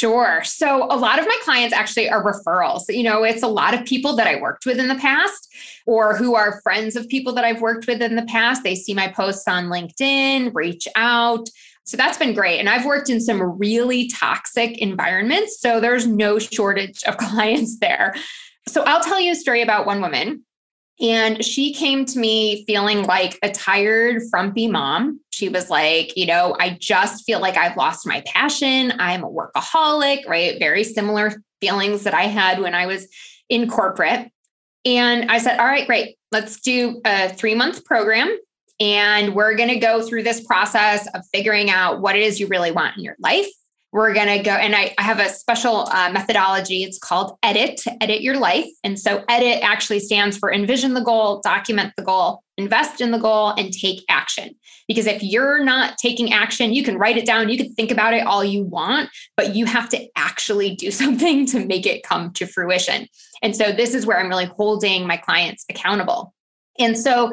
Sure. 0.00 0.42
So 0.44 0.84
a 0.84 0.96
lot 0.96 1.18
of 1.18 1.26
my 1.26 1.38
clients 1.42 1.74
actually 1.74 2.08
are 2.08 2.24
referrals. 2.24 2.84
You 2.88 3.02
know, 3.02 3.22
it's 3.22 3.42
a 3.42 3.48
lot 3.48 3.74
of 3.74 3.84
people 3.84 4.16
that 4.16 4.26
I 4.26 4.40
worked 4.40 4.64
with 4.64 4.78
in 4.78 4.88
the 4.88 4.94
past 4.94 5.46
or 5.84 6.16
who 6.16 6.34
are 6.34 6.62
friends 6.62 6.96
of 6.96 7.06
people 7.06 7.34
that 7.34 7.44
I've 7.44 7.60
worked 7.60 7.86
with 7.86 8.00
in 8.00 8.16
the 8.16 8.22
past. 8.22 8.62
They 8.62 8.74
see 8.74 8.94
my 8.94 9.08
posts 9.08 9.46
on 9.46 9.66
LinkedIn, 9.66 10.54
reach 10.54 10.88
out. 10.96 11.50
So 11.84 11.98
that's 11.98 12.16
been 12.16 12.32
great. 12.32 12.60
And 12.60 12.70
I've 12.70 12.86
worked 12.86 13.10
in 13.10 13.20
some 13.20 13.42
really 13.42 14.08
toxic 14.08 14.78
environments. 14.78 15.60
So 15.60 15.80
there's 15.80 16.06
no 16.06 16.38
shortage 16.38 17.04
of 17.04 17.16
clients 17.18 17.78
there. 17.80 18.14
So 18.68 18.82
I'll 18.84 19.02
tell 19.02 19.20
you 19.20 19.32
a 19.32 19.36
story 19.36 19.60
about 19.60 19.84
one 19.84 20.00
woman. 20.00 20.46
And 21.00 21.42
she 21.42 21.72
came 21.72 22.04
to 22.06 22.18
me 22.18 22.64
feeling 22.66 23.04
like 23.04 23.38
a 23.42 23.50
tired, 23.50 24.22
frumpy 24.30 24.66
mom. 24.66 25.20
She 25.30 25.48
was 25.48 25.70
like, 25.70 26.14
you 26.16 26.26
know, 26.26 26.54
I 26.60 26.76
just 26.78 27.24
feel 27.24 27.40
like 27.40 27.56
I've 27.56 27.76
lost 27.76 28.06
my 28.06 28.22
passion. 28.26 28.92
I'm 28.98 29.24
a 29.24 29.30
workaholic, 29.30 30.28
right? 30.28 30.58
Very 30.58 30.84
similar 30.84 31.42
feelings 31.60 32.04
that 32.04 32.12
I 32.12 32.24
had 32.24 32.60
when 32.60 32.74
I 32.74 32.86
was 32.86 33.08
in 33.48 33.68
corporate. 33.68 34.30
And 34.84 35.30
I 35.30 35.38
said, 35.38 35.58
all 35.58 35.66
right, 35.66 35.86
great. 35.86 36.16
Let's 36.32 36.60
do 36.60 37.00
a 37.04 37.30
three 37.30 37.54
month 37.54 37.84
program. 37.84 38.36
And 38.78 39.34
we're 39.34 39.54
going 39.54 39.68
to 39.68 39.78
go 39.78 40.02
through 40.02 40.22
this 40.22 40.44
process 40.46 41.06
of 41.14 41.22
figuring 41.32 41.70
out 41.70 42.00
what 42.00 42.16
it 42.16 42.22
is 42.22 42.40
you 42.40 42.46
really 42.46 42.70
want 42.70 42.96
in 42.96 43.04
your 43.04 43.16
life. 43.18 43.46
We're 43.92 44.14
going 44.14 44.28
to 44.28 44.42
go, 44.44 44.52
and 44.52 44.76
I, 44.76 44.94
I, 44.98 45.02
have 45.02 45.18
a 45.18 45.28
special 45.28 45.88
uh, 45.88 46.10
methodology. 46.12 46.84
It's 46.84 46.96
called 46.96 47.36
EDIT, 47.42 47.80
Edit 48.00 48.22
Your 48.22 48.36
Life. 48.36 48.68
And 48.84 48.96
so, 48.96 49.24
EDIT 49.28 49.62
actually 49.62 49.98
stands 49.98 50.38
for 50.38 50.52
envision 50.52 50.94
the 50.94 51.00
goal, 51.00 51.40
document 51.42 51.94
the 51.96 52.04
goal, 52.04 52.44
invest 52.56 53.00
in 53.00 53.10
the 53.10 53.18
goal, 53.18 53.48
and 53.48 53.72
take 53.72 54.04
action. 54.08 54.54
Because 54.86 55.06
if 55.06 55.24
you're 55.24 55.64
not 55.64 55.98
taking 55.98 56.32
action, 56.32 56.72
you 56.72 56.84
can 56.84 56.98
write 56.98 57.16
it 57.16 57.26
down, 57.26 57.48
you 57.48 57.56
can 57.56 57.74
think 57.74 57.90
about 57.90 58.14
it 58.14 58.24
all 58.24 58.44
you 58.44 58.62
want, 58.62 59.10
but 59.36 59.56
you 59.56 59.66
have 59.66 59.88
to 59.88 60.06
actually 60.14 60.76
do 60.76 60.90
something 60.92 61.44
to 61.46 61.66
make 61.66 61.84
it 61.84 62.04
come 62.04 62.32
to 62.34 62.46
fruition. 62.46 63.08
And 63.42 63.56
so, 63.56 63.72
this 63.72 63.94
is 63.94 64.06
where 64.06 64.20
I'm 64.20 64.28
really 64.28 64.46
holding 64.46 65.04
my 65.04 65.16
clients 65.16 65.64
accountable. 65.68 66.32
And 66.78 66.96
so, 66.96 67.32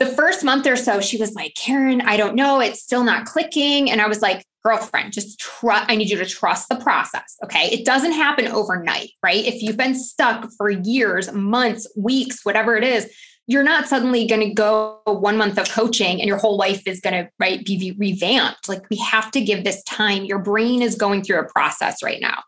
the 0.00 0.06
first 0.06 0.44
month 0.44 0.66
or 0.66 0.76
so, 0.76 1.00
she 1.00 1.16
was 1.16 1.34
like, 1.34 1.54
Karin, 1.54 2.02
I 2.02 2.18
don't 2.18 2.34
know. 2.34 2.60
It's 2.60 2.82
still 2.82 3.04
not 3.04 3.24
clicking. 3.24 3.90
And 3.90 4.02
I 4.02 4.06
was 4.06 4.20
like, 4.20 4.44
girlfriend, 4.64 5.12
just 5.12 5.38
trust. 5.38 5.90
I 5.90 5.96
need 5.96 6.10
you 6.10 6.16
to 6.16 6.26
trust 6.26 6.68
the 6.68 6.76
process. 6.76 7.36
Okay. 7.44 7.66
It 7.66 7.84
doesn't 7.84 8.12
happen 8.12 8.48
overnight, 8.48 9.10
right? 9.22 9.44
If 9.44 9.62
you've 9.62 9.76
been 9.76 9.94
stuck 9.94 10.50
for 10.56 10.70
years, 10.70 11.32
months, 11.32 11.86
weeks, 11.96 12.44
whatever 12.44 12.76
it 12.76 12.84
is, 12.84 13.10
you're 13.46 13.62
not 13.62 13.86
suddenly 13.86 14.26
going 14.26 14.40
to 14.40 14.54
go 14.54 15.00
one 15.04 15.36
month 15.36 15.58
of 15.58 15.68
coaching 15.68 16.20
and 16.20 16.26
your 16.26 16.38
whole 16.38 16.56
life 16.56 16.86
is 16.86 17.00
going 17.00 17.12
to 17.12 17.30
right 17.38 17.62
be 17.62 17.94
revamped 17.98 18.70
like 18.70 18.88
we 18.88 18.96
have 18.96 19.30
to 19.32 19.42
give 19.42 19.64
this 19.64 19.82
time 19.82 20.24
your 20.24 20.38
brain 20.38 20.80
is 20.80 20.94
going 20.94 21.22
through 21.22 21.38
a 21.38 21.44
process 21.52 22.02
right 22.02 22.22
now 22.22 22.42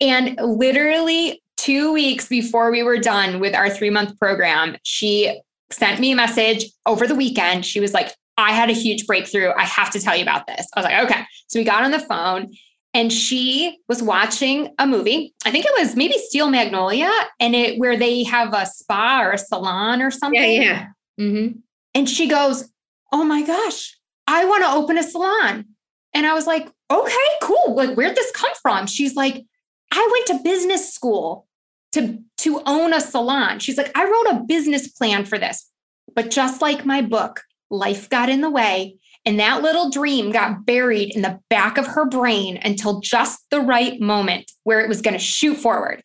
and 0.00 0.38
literally 0.40 1.42
two 1.56 1.92
weeks 1.92 2.28
before 2.28 2.70
we 2.70 2.84
were 2.84 2.98
done 2.98 3.40
with 3.40 3.52
our 3.52 3.68
three 3.68 3.90
month 3.90 4.16
program 4.20 4.76
she 4.84 5.40
sent 5.70 6.00
me 6.00 6.12
a 6.12 6.16
message 6.16 6.66
over 6.86 7.06
the 7.06 7.14
weekend. 7.14 7.64
She 7.64 7.80
was 7.80 7.92
like, 7.92 8.14
I 8.38 8.52
had 8.52 8.70
a 8.70 8.72
huge 8.72 9.06
breakthrough. 9.06 9.50
I 9.56 9.64
have 9.64 9.90
to 9.90 10.00
tell 10.00 10.16
you 10.16 10.22
about 10.22 10.46
this. 10.46 10.66
I 10.74 10.80
was 10.80 10.84
like, 10.84 11.04
okay. 11.04 11.24
So 11.48 11.58
we 11.58 11.64
got 11.64 11.82
on 11.82 11.90
the 11.90 11.98
phone 11.98 12.54
and 12.94 13.12
she 13.12 13.78
was 13.88 14.02
watching 14.02 14.74
a 14.78 14.86
movie. 14.86 15.34
I 15.44 15.50
think 15.50 15.66
it 15.66 15.72
was 15.78 15.96
maybe 15.96 16.14
Steel 16.16 16.48
Magnolia 16.48 17.10
and 17.40 17.54
it 17.54 17.78
where 17.78 17.98
they 17.98 18.22
have 18.24 18.54
a 18.54 18.64
spa 18.64 19.22
or 19.22 19.32
a 19.32 19.38
salon 19.38 20.00
or 20.00 20.10
something. 20.10 20.40
Yeah, 20.40 20.62
yeah. 20.62 20.86
Mm-hmm. 21.20 21.58
And 21.94 22.08
she 22.08 22.28
goes, 22.28 22.70
Oh 23.12 23.24
my 23.24 23.44
gosh, 23.44 23.98
I 24.26 24.44
want 24.44 24.64
to 24.64 24.70
open 24.70 24.98
a 24.98 25.02
salon. 25.02 25.64
And 26.14 26.26
I 26.26 26.34
was 26.34 26.46
like, 26.46 26.68
okay, 26.90 27.28
cool. 27.42 27.74
Like, 27.74 27.96
where'd 27.96 28.16
this 28.16 28.30
come 28.32 28.52
from? 28.62 28.86
She's 28.86 29.14
like, 29.14 29.44
I 29.92 30.08
went 30.12 30.26
to 30.26 30.44
business 30.44 30.92
school 30.92 31.46
to 31.92 32.18
to 32.38 32.62
own 32.66 32.92
a 32.92 33.00
salon. 33.00 33.58
She's 33.58 33.78
like, 33.78 33.90
I 33.96 34.04
wrote 34.04 34.36
a 34.36 34.44
business 34.46 34.88
plan 34.88 35.24
for 35.24 35.38
this. 35.38 35.68
But 36.14 36.30
just 36.30 36.62
like 36.62 36.84
my 36.84 37.02
book, 37.02 37.42
life 37.70 38.08
got 38.08 38.28
in 38.28 38.40
the 38.40 38.50
way. 38.50 38.96
And 39.24 39.38
that 39.40 39.62
little 39.62 39.90
dream 39.90 40.30
got 40.30 40.64
buried 40.64 41.14
in 41.14 41.22
the 41.22 41.40
back 41.50 41.76
of 41.76 41.86
her 41.86 42.06
brain 42.06 42.58
until 42.62 43.00
just 43.00 43.40
the 43.50 43.60
right 43.60 44.00
moment 44.00 44.50
where 44.64 44.80
it 44.80 44.88
was 44.88 45.02
going 45.02 45.14
to 45.14 45.22
shoot 45.22 45.56
forward. 45.56 46.02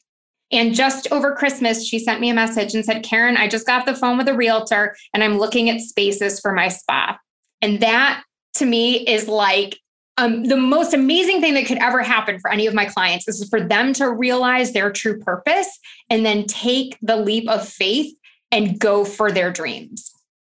And 0.52 0.76
just 0.76 1.12
over 1.12 1.34
Christmas, 1.34 1.88
she 1.88 2.00
sent 2.00 2.22
me 2.22 2.30
a 2.30 2.34
message 2.34 2.76
and 2.76 2.86
said, 2.86 3.04
Karin, 3.04 3.38
I 3.38 3.48
just 3.48 3.66
got 3.66 3.86
the 3.86 3.96
phone 3.96 4.18
with 4.18 4.28
a 4.28 4.36
realtor 4.36 4.96
and 5.14 5.24
I'm 5.24 5.40
looking 5.40 5.70
at 5.70 5.82
spaces 5.82 6.40
for 6.40 6.54
my 6.54 6.68
spa. 6.68 7.18
And 7.62 7.80
that 7.80 8.24
to 8.56 8.66
me 8.66 9.08
is 9.08 9.28
like 9.28 9.80
um, 10.18 10.44
the 10.44 10.58
most 10.58 10.94
amazing 10.94 11.42
thing 11.42 11.56
that 11.56 11.66
could 11.66 11.80
ever 11.80 12.04
happen 12.04 12.40
for 12.40 12.52
any 12.52 12.68
of 12.68 12.76
my 12.76 12.86
clients 12.86 13.26
This 13.26 13.42
is 13.42 13.50
for 13.50 13.62
them 13.62 13.94
to 13.94 14.12
realize 14.12 14.72
their 14.72 14.92
true 14.92 15.20
purpose 15.20 15.80
and 16.10 16.24
then 16.24 16.46
take 16.46 16.98
the 17.02 17.18
leap 17.18 17.50
of 17.50 17.68
faith 17.68 18.14
and 18.52 18.80
go 18.80 19.06
for 19.06 19.32
their 19.32 19.52
dreams. 19.52 20.13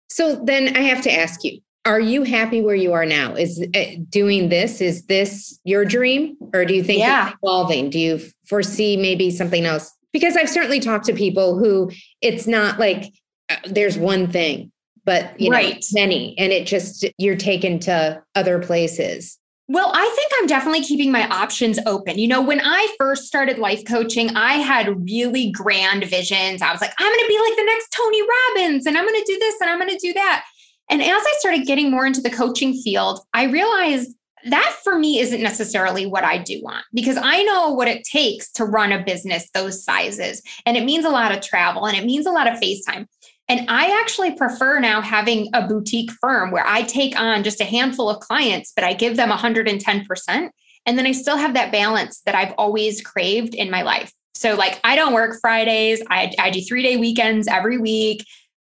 So 0.08 0.36
then 0.36 0.76
I 0.76 0.80
have 0.80 1.02
to 1.02 1.12
ask 1.12 1.44
you, 1.44 1.60
are 1.84 2.00
you 2.00 2.24
happy 2.24 2.60
where 2.60 2.74
you 2.74 2.92
are 2.92 3.06
now? 3.06 3.34
Is 3.34 3.64
uh, 3.74 3.84
doing 4.10 4.48
this, 4.48 4.80
is 4.80 5.06
this 5.06 5.58
your 5.64 5.84
dream? 5.84 6.36
Or 6.52 6.64
do 6.64 6.74
you 6.74 6.82
think 6.82 6.98
yeah. 6.98 7.28
it's 7.28 7.36
evolving? 7.42 7.90
Do 7.90 7.98
you 7.98 8.20
foresee 8.46 8.96
maybe 8.96 9.30
something 9.30 9.64
else? 9.64 9.94
Because 10.12 10.36
I've 10.36 10.50
certainly 10.50 10.80
talked 10.80 11.06
to 11.06 11.12
people 11.12 11.58
who 11.58 11.90
it's 12.22 12.46
not 12.46 12.80
like 12.80 13.12
uh, 13.48 13.56
there's 13.66 13.96
one 13.96 14.28
thing, 14.28 14.72
but 15.04 15.38
you 15.40 15.50
right. 15.50 15.74
know, 15.74 15.80
many, 15.92 16.36
and 16.38 16.52
it 16.52 16.66
just 16.66 17.06
you're 17.18 17.36
taken 17.36 17.78
to 17.80 18.20
other 18.34 18.58
places. 18.58 19.38
Well, 19.68 19.90
I 19.92 20.12
think 20.14 20.32
I'm 20.38 20.46
definitely 20.46 20.82
keeping 20.82 21.10
my 21.10 21.26
options 21.28 21.80
open. 21.86 22.18
You 22.18 22.28
know, 22.28 22.40
when 22.40 22.60
I 22.60 22.94
first 22.98 23.24
started 23.24 23.58
life 23.58 23.84
coaching, 23.84 24.30
I 24.36 24.54
had 24.54 25.04
really 25.10 25.50
grand 25.50 26.04
visions. 26.04 26.62
I 26.62 26.70
was 26.70 26.80
like, 26.80 26.92
I'm 26.98 27.08
going 27.08 27.20
to 27.20 27.26
be 27.26 27.40
like 27.40 27.56
the 27.56 27.64
next 27.64 27.90
Tony 27.90 28.22
Robbins 28.22 28.86
and 28.86 28.96
I'm 28.96 29.04
going 29.04 29.20
to 29.20 29.32
do 29.32 29.38
this 29.38 29.60
and 29.60 29.68
I'm 29.68 29.78
going 29.78 29.90
to 29.90 29.98
do 29.98 30.12
that. 30.12 30.44
And 30.88 31.02
as 31.02 31.08
I 31.08 31.34
started 31.38 31.66
getting 31.66 31.90
more 31.90 32.06
into 32.06 32.20
the 32.20 32.30
coaching 32.30 32.74
field, 32.74 33.20
I 33.34 33.44
realized 33.44 34.12
that 34.48 34.76
for 34.84 34.96
me 34.96 35.18
isn't 35.18 35.42
necessarily 35.42 36.06
what 36.06 36.22
I 36.22 36.38
do 36.38 36.60
want 36.62 36.84
because 36.94 37.16
I 37.20 37.42
know 37.42 37.72
what 37.72 37.88
it 37.88 38.04
takes 38.04 38.52
to 38.52 38.64
run 38.64 38.92
a 38.92 39.02
business 39.02 39.50
those 39.52 39.82
sizes. 39.82 40.40
And 40.64 40.76
it 40.76 40.84
means 40.84 41.04
a 41.04 41.10
lot 41.10 41.32
of 41.32 41.40
travel 41.40 41.86
and 41.86 41.96
it 41.96 42.04
means 42.04 42.26
a 42.26 42.30
lot 42.30 42.46
of 42.46 42.60
FaceTime. 42.60 43.06
And 43.48 43.68
I 43.68 44.00
actually 44.00 44.34
prefer 44.34 44.80
now 44.80 45.00
having 45.00 45.48
a 45.54 45.66
boutique 45.66 46.10
firm 46.20 46.50
where 46.50 46.66
I 46.66 46.82
take 46.82 47.18
on 47.18 47.44
just 47.44 47.60
a 47.60 47.64
handful 47.64 48.10
of 48.10 48.20
clients, 48.20 48.72
but 48.74 48.84
I 48.84 48.92
give 48.92 49.16
them 49.16 49.30
110%. 49.30 50.50
And 50.86 50.98
then 50.98 51.06
I 51.06 51.12
still 51.12 51.36
have 51.36 51.54
that 51.54 51.72
balance 51.72 52.20
that 52.26 52.34
I've 52.34 52.54
always 52.58 53.00
craved 53.00 53.54
in 53.54 53.70
my 53.70 53.82
life. 53.82 54.12
So, 54.34 54.54
like, 54.54 54.80
I 54.84 54.96
don't 54.96 55.14
work 55.14 55.38
Fridays, 55.40 56.02
I, 56.10 56.32
I 56.38 56.50
do 56.50 56.60
three 56.60 56.82
day 56.82 56.96
weekends 56.96 57.48
every 57.48 57.78
week. 57.78 58.24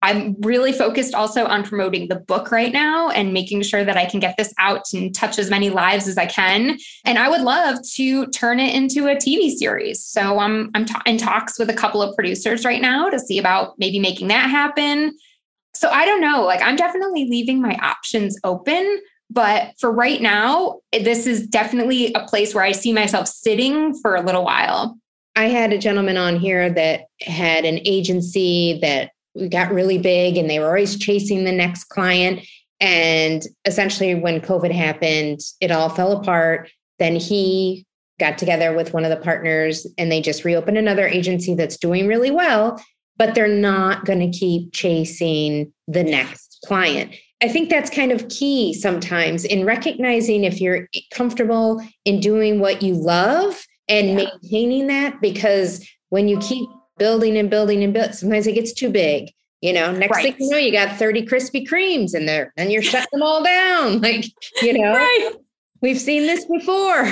I'm 0.02 0.34
really 0.40 0.72
focused 0.72 1.14
also 1.14 1.46
on 1.46 1.62
promoting 1.62 2.08
the 2.08 2.16
book 2.16 2.50
right 2.50 2.72
now 2.72 3.10
and 3.10 3.32
making 3.32 3.62
sure 3.62 3.84
that 3.84 3.96
I 3.96 4.04
can 4.04 4.18
get 4.18 4.36
this 4.36 4.52
out 4.58 4.92
and 4.92 5.14
touch 5.14 5.38
as 5.38 5.48
many 5.48 5.70
lives 5.70 6.08
as 6.08 6.18
I 6.18 6.26
can. 6.26 6.76
And 7.04 7.18
I 7.18 7.28
would 7.28 7.42
love 7.42 7.78
to 7.94 8.26
turn 8.28 8.58
it 8.58 8.74
into 8.74 9.06
a 9.06 9.14
TV 9.14 9.50
series. 9.52 10.04
So 10.04 10.40
I'm 10.40 10.70
I'm 10.74 10.86
in 11.06 11.18
talks 11.18 11.58
with 11.58 11.70
a 11.70 11.74
couple 11.74 12.02
of 12.02 12.14
producers 12.16 12.64
right 12.64 12.82
now 12.82 13.08
to 13.08 13.18
see 13.18 13.38
about 13.38 13.78
maybe 13.78 14.00
making 14.00 14.28
that 14.28 14.50
happen. 14.50 15.16
So 15.74 15.88
I 15.88 16.04
don't 16.04 16.20
know, 16.20 16.42
like 16.42 16.62
I'm 16.62 16.76
definitely 16.76 17.28
leaving 17.28 17.62
my 17.62 17.76
options 17.76 18.36
open, 18.44 19.00
but 19.30 19.72
for 19.78 19.90
right 19.90 20.20
now, 20.20 20.80
this 20.92 21.26
is 21.26 21.46
definitely 21.46 22.12
a 22.14 22.26
place 22.26 22.54
where 22.54 22.64
I 22.64 22.72
see 22.72 22.92
myself 22.92 23.28
sitting 23.28 23.94
for 24.02 24.16
a 24.16 24.20
little 24.20 24.44
while. 24.44 24.98
I 25.34 25.44
had 25.44 25.72
a 25.72 25.78
gentleman 25.78 26.18
on 26.18 26.36
here 26.36 26.68
that 26.70 27.04
had 27.22 27.64
an 27.64 27.80
agency 27.86 28.78
that 28.82 29.11
we 29.34 29.48
got 29.48 29.72
really 29.72 29.98
big 29.98 30.36
and 30.36 30.48
they 30.48 30.58
were 30.58 30.66
always 30.66 30.96
chasing 30.96 31.44
the 31.44 31.52
next 31.52 31.84
client. 31.84 32.40
And 32.80 33.42
essentially, 33.64 34.14
when 34.14 34.40
COVID 34.40 34.72
happened, 34.72 35.40
it 35.60 35.70
all 35.70 35.88
fell 35.88 36.12
apart. 36.12 36.70
Then 36.98 37.16
he 37.16 37.86
got 38.18 38.38
together 38.38 38.74
with 38.74 38.92
one 38.92 39.04
of 39.04 39.10
the 39.10 39.16
partners 39.16 39.86
and 39.98 40.10
they 40.10 40.20
just 40.20 40.44
reopened 40.44 40.78
another 40.78 41.06
agency 41.06 41.54
that's 41.54 41.76
doing 41.76 42.06
really 42.06 42.30
well, 42.30 42.82
but 43.16 43.34
they're 43.34 43.48
not 43.48 44.04
going 44.04 44.20
to 44.20 44.38
keep 44.38 44.72
chasing 44.72 45.72
the 45.88 46.04
next 46.04 46.58
client. 46.66 47.14
I 47.42 47.48
think 47.48 47.70
that's 47.70 47.90
kind 47.90 48.12
of 48.12 48.28
key 48.28 48.72
sometimes 48.72 49.44
in 49.44 49.64
recognizing 49.64 50.44
if 50.44 50.60
you're 50.60 50.88
comfortable 51.12 51.82
in 52.04 52.20
doing 52.20 52.60
what 52.60 52.82
you 52.82 52.94
love 52.94 53.64
and 53.88 54.08
yeah. 54.08 54.14
maintaining 54.14 54.86
that 54.86 55.20
because 55.20 55.84
when 56.10 56.28
you 56.28 56.38
keep 56.38 56.68
building 56.98 57.36
and 57.36 57.50
building 57.50 57.82
and 57.82 57.92
building. 57.92 58.12
Sometimes 58.12 58.46
it 58.46 58.54
gets 58.54 58.72
too 58.72 58.90
big. 58.90 59.32
You 59.60 59.72
know, 59.72 59.92
next 59.92 60.16
right. 60.16 60.36
thing 60.36 60.46
you 60.46 60.50
know, 60.50 60.56
you 60.56 60.72
got 60.72 60.98
30 60.98 61.24
Krispy 61.24 61.66
Kremes 61.66 62.16
in 62.16 62.26
there 62.26 62.52
and 62.56 62.72
you're 62.72 62.82
shutting 62.82 63.08
them 63.12 63.22
all 63.22 63.44
down. 63.44 64.00
Like, 64.02 64.24
you 64.60 64.72
know, 64.78 64.92
right. 64.92 65.32
we've 65.80 66.00
seen 66.00 66.26
this 66.26 66.44
before. 66.44 67.08